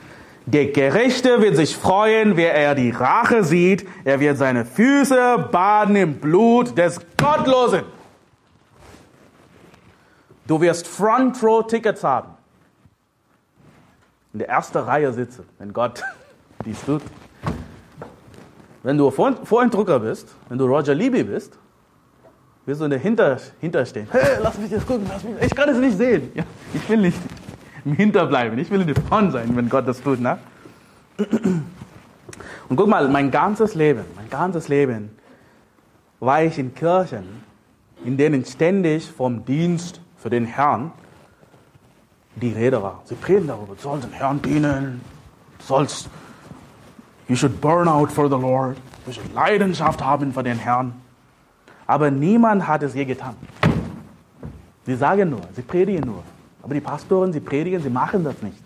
der 0.45 0.67
Gerechte 0.67 1.41
wird 1.41 1.57
sich 1.57 1.77
freuen, 1.77 2.37
wer 2.37 2.55
er 2.55 2.75
die 2.75 2.91
Rache 2.91 3.45
sieht. 3.45 3.87
Er 4.05 4.21
wird 4.21 4.37
seine 4.37 4.65
Füße 4.65 5.49
baden 5.51 5.97
im 5.97 6.15
Blut 6.15 6.77
des 6.77 7.01
Gottlosen. 7.17 7.83
Du 10.47 10.61
wirst 10.61 10.87
Front 10.87 11.43
Row 11.43 11.67
Tickets 11.67 12.03
haben. 12.03 12.31
In 14.33 14.41
der 14.41 14.49
ersten 14.49 14.79
Reihe 14.79 15.13
sitzen, 15.13 15.45
wenn 15.59 15.73
Gott 15.73 16.03
dies 16.67 16.85
tut. 16.85 17.03
Wenn 18.83 18.99
du 18.99 19.11
Vorentdrucker 19.11 20.01
bist, 20.01 20.35
wenn 20.49 20.59
du 20.59 20.67
Roger 20.67 20.95
Libby 20.95 21.23
bist, 21.23 21.57
wirst 22.67 22.81
du 22.81 22.85
in 22.85 22.91
der 22.91 22.99
Hinter, 22.99 23.39
Hinterstehen. 23.61 24.09
Hey, 24.11 24.39
lass 24.43 24.59
mich 24.59 24.71
das 24.71 24.85
gucken, 24.85 25.07
lass 25.09 25.23
mich, 25.23 25.35
ich 25.41 25.55
kann 25.55 25.69
es 25.69 25.79
nicht 25.79 25.97
sehen. 25.97 26.33
Ja, 26.35 26.43
ich 26.75 26.89
will 26.89 26.99
nicht 26.99 27.19
im 27.85 27.95
Hinterbleiben, 27.95 28.59
ich 28.59 28.71
will 28.71 28.81
in 28.81 28.87
der 28.87 29.03
Front 29.03 29.33
sein, 29.33 29.55
wenn 29.57 29.69
Gott 29.69 29.87
das 29.87 30.03
tut. 30.03 30.21
Ne? 30.21 30.39
Und 32.69 32.77
guck 32.77 32.89
mal, 32.89 33.09
mein 33.09 33.31
ganzes 33.31 33.75
Leben, 33.75 34.05
mein 34.17 34.31
ganzes 34.31 34.69
Leben 34.69 35.11
war 36.21 36.43
ich 36.43 36.59
in 36.59 36.75
Kirchen, 36.75 37.43
in 38.05 38.17
denen 38.17 38.45
ständig 38.45 39.11
vom 39.11 39.45
Dienst 39.45 40.01
für 40.17 40.31
den 40.31 40.45
Herrn 40.45 40.93
die 42.37 42.53
Rede 42.53 42.83
war. 42.83 43.03
Sie 43.05 43.15
predigen 43.15 43.49
darüber, 43.49 43.75
du 43.75 43.81
sollst 43.81 44.05
dem 44.05 44.13
Herrn 44.13 44.41
dienen, 44.41 45.01
du 45.59 45.65
sollst 45.65 46.09
You 47.29 47.37
should 47.37 47.61
burn 47.61 47.89
out 47.89 48.11
for 48.11 48.29
the 48.29 48.37
Lord. 48.37 48.77
Du 49.07 49.13
sollst 49.13 49.33
Leidenschaft 49.33 50.05
haben 50.05 50.33
für 50.33 50.43
den 50.43 50.59
Herrn. 50.59 50.93
Aber 51.87 52.11
niemand 52.11 52.67
hat 52.67 52.83
es 52.83 52.95
je 52.95 53.05
getan. 53.05 53.37
Sie 54.85 54.97
sagen 54.97 55.31
nur, 55.31 55.41
sie 55.55 55.63
predigen 55.63 56.05
nur. 56.05 56.23
Aber 56.63 56.75
die 56.75 56.81
Pastoren, 56.81 57.33
sie 57.33 57.41
predigen, 57.41 57.83
sie 57.83 57.91
machen 57.91 58.25
das 58.25 58.41
nicht. 58.43 58.63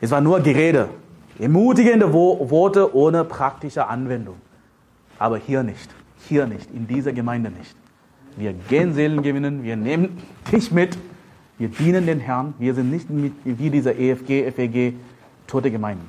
Es 0.00 0.10
war 0.10 0.20
nur 0.20 0.40
Gerede. 0.40 0.88
Ermutigende 1.38 2.12
Worte 2.12 2.94
ohne 2.94 3.24
praktische 3.24 3.86
Anwendung. 3.86 4.36
Aber 5.18 5.38
hier 5.38 5.62
nicht. 5.62 5.90
Hier 6.28 6.46
nicht. 6.46 6.70
In 6.72 6.86
dieser 6.86 7.12
Gemeinde 7.12 7.50
nicht. 7.50 7.74
Wir 8.36 8.52
gehen 8.52 8.94
Seelen 8.94 9.22
gewinnen. 9.22 9.62
Wir 9.62 9.76
nehmen 9.76 10.18
dich 10.50 10.70
mit. 10.70 10.96
Wir 11.58 11.68
dienen 11.68 12.06
den 12.06 12.20
Herrn. 12.20 12.54
Wir 12.58 12.74
sind 12.74 12.90
nicht 12.90 13.06
wie 13.10 13.70
diese 13.70 13.92
EFG, 13.92 14.50
FEG, 14.50 14.94
tote 15.46 15.70
Gemeinden. 15.70 16.08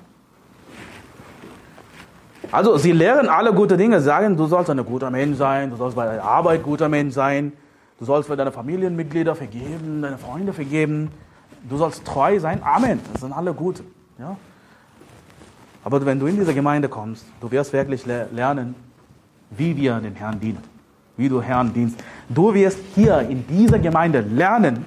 Also, 2.52 2.78
sie 2.78 2.92
lehren 2.92 3.28
alle 3.30 3.54
gute 3.54 3.78
Dinge, 3.78 4.00
sagen, 4.00 4.38
du 4.38 4.46
sollst 4.46 4.70
ein 4.70 4.84
guter 4.86 5.10
Mensch 5.10 5.38
sein, 5.38 5.72
du 5.72 5.76
sollst 5.76 5.96
bei 5.96 6.06
deiner 6.06 6.24
Arbeit 6.24 6.62
guter 6.62 6.88
Mensch 6.88 7.14
sein, 7.14 7.54
du 8.00 8.06
sollst 8.06 8.30
für 8.30 8.36
deine 8.36 8.52
Familienmitglieder 8.52 9.36
vergeben, 9.36 10.02
deine 10.02 10.18
Freunde 10.18 10.54
vergeben, 10.54 11.12
du 11.70 11.78
sollst 11.78 12.06
treu 12.06 12.40
sein. 12.40 12.62
Amen. 12.64 13.00
Das 13.12 13.22
sind 13.22 13.34
alle 13.34 13.54
gut. 13.54 13.84
Ja? 14.20 14.38
Aber 15.84 16.06
wenn 16.06 16.20
du 16.20 16.28
in 16.28 16.38
diese 16.38 16.54
Gemeinde 16.54 16.90
kommst, 16.90 17.26
du 17.42 17.52
wirst 17.52 17.74
wirklich 17.74 18.06
lernen, 18.06 18.76
wie 19.50 19.76
wir 19.76 20.00
den 20.00 20.16
Herrn 20.16 20.40
dienen, 20.40 20.64
wie 21.18 21.30
du 21.30 21.42
Herrn 21.42 21.74
dienst. 21.74 22.02
Du 22.30 22.54
wirst 22.54 22.80
hier 22.96 23.20
in 23.20 23.46
dieser 23.48 23.80
Gemeinde 23.80 24.22
lernen, 24.22 24.86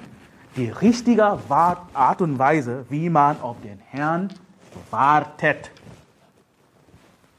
die 0.55 0.69
richtige 0.69 1.37
Art 1.49 2.21
und 2.21 2.39
Weise, 2.39 2.85
wie 2.89 3.09
man 3.09 3.39
auf 3.41 3.57
den 3.61 3.79
Herrn 3.89 4.29
wartet. 4.89 5.71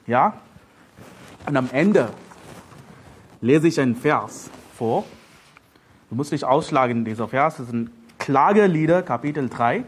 Ja? 0.07 0.35
Und 1.47 1.57
am 1.57 1.69
Ende 1.73 2.11
lese 3.41 3.69
ich 3.69 3.81
einen 3.81 3.97
Vers 3.97 4.51
vor. 4.77 5.05
Du 6.11 6.15
musst 6.15 6.33
dich 6.33 6.45
ausschlagen, 6.45 7.05
dieser 7.05 7.29
Vers 7.29 7.59
das 7.59 7.69
sind 7.69 7.91
Klagelieder, 8.19 9.03
Kapitel 9.03 9.49
3, 9.49 9.85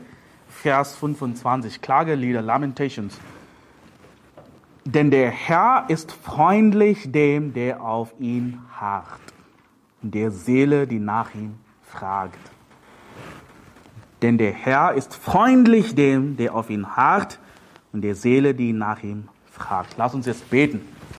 Vers 0.48 0.94
25. 0.96 1.80
Klagelieder, 1.80 2.42
Lamentations. 2.42 3.18
Denn 4.84 5.10
der 5.10 5.30
Herr 5.30 5.86
ist 5.88 6.12
freundlich 6.12 7.10
dem, 7.10 7.54
der 7.54 7.82
auf 7.82 8.12
ihn 8.18 8.60
harrt, 8.72 9.20
und 10.02 10.14
der 10.14 10.30
Seele, 10.30 10.86
die 10.86 10.98
nach 10.98 11.34
ihm 11.34 11.54
fragt. 11.82 12.38
Denn 14.20 14.36
der 14.36 14.52
Herr 14.52 14.92
ist 14.92 15.14
freundlich 15.14 15.94
dem, 15.94 16.36
der 16.36 16.54
auf 16.54 16.68
ihn 16.68 16.96
harrt, 16.96 17.38
und 17.92 18.02
der 18.02 18.14
Seele, 18.14 18.54
die 18.54 18.72
nach 18.72 19.02
ihm 19.02 19.28
fragt. 19.50 19.94
Lass 19.96 20.14
uns 20.14 20.26
jetzt 20.26 20.50
beten. 20.50 20.80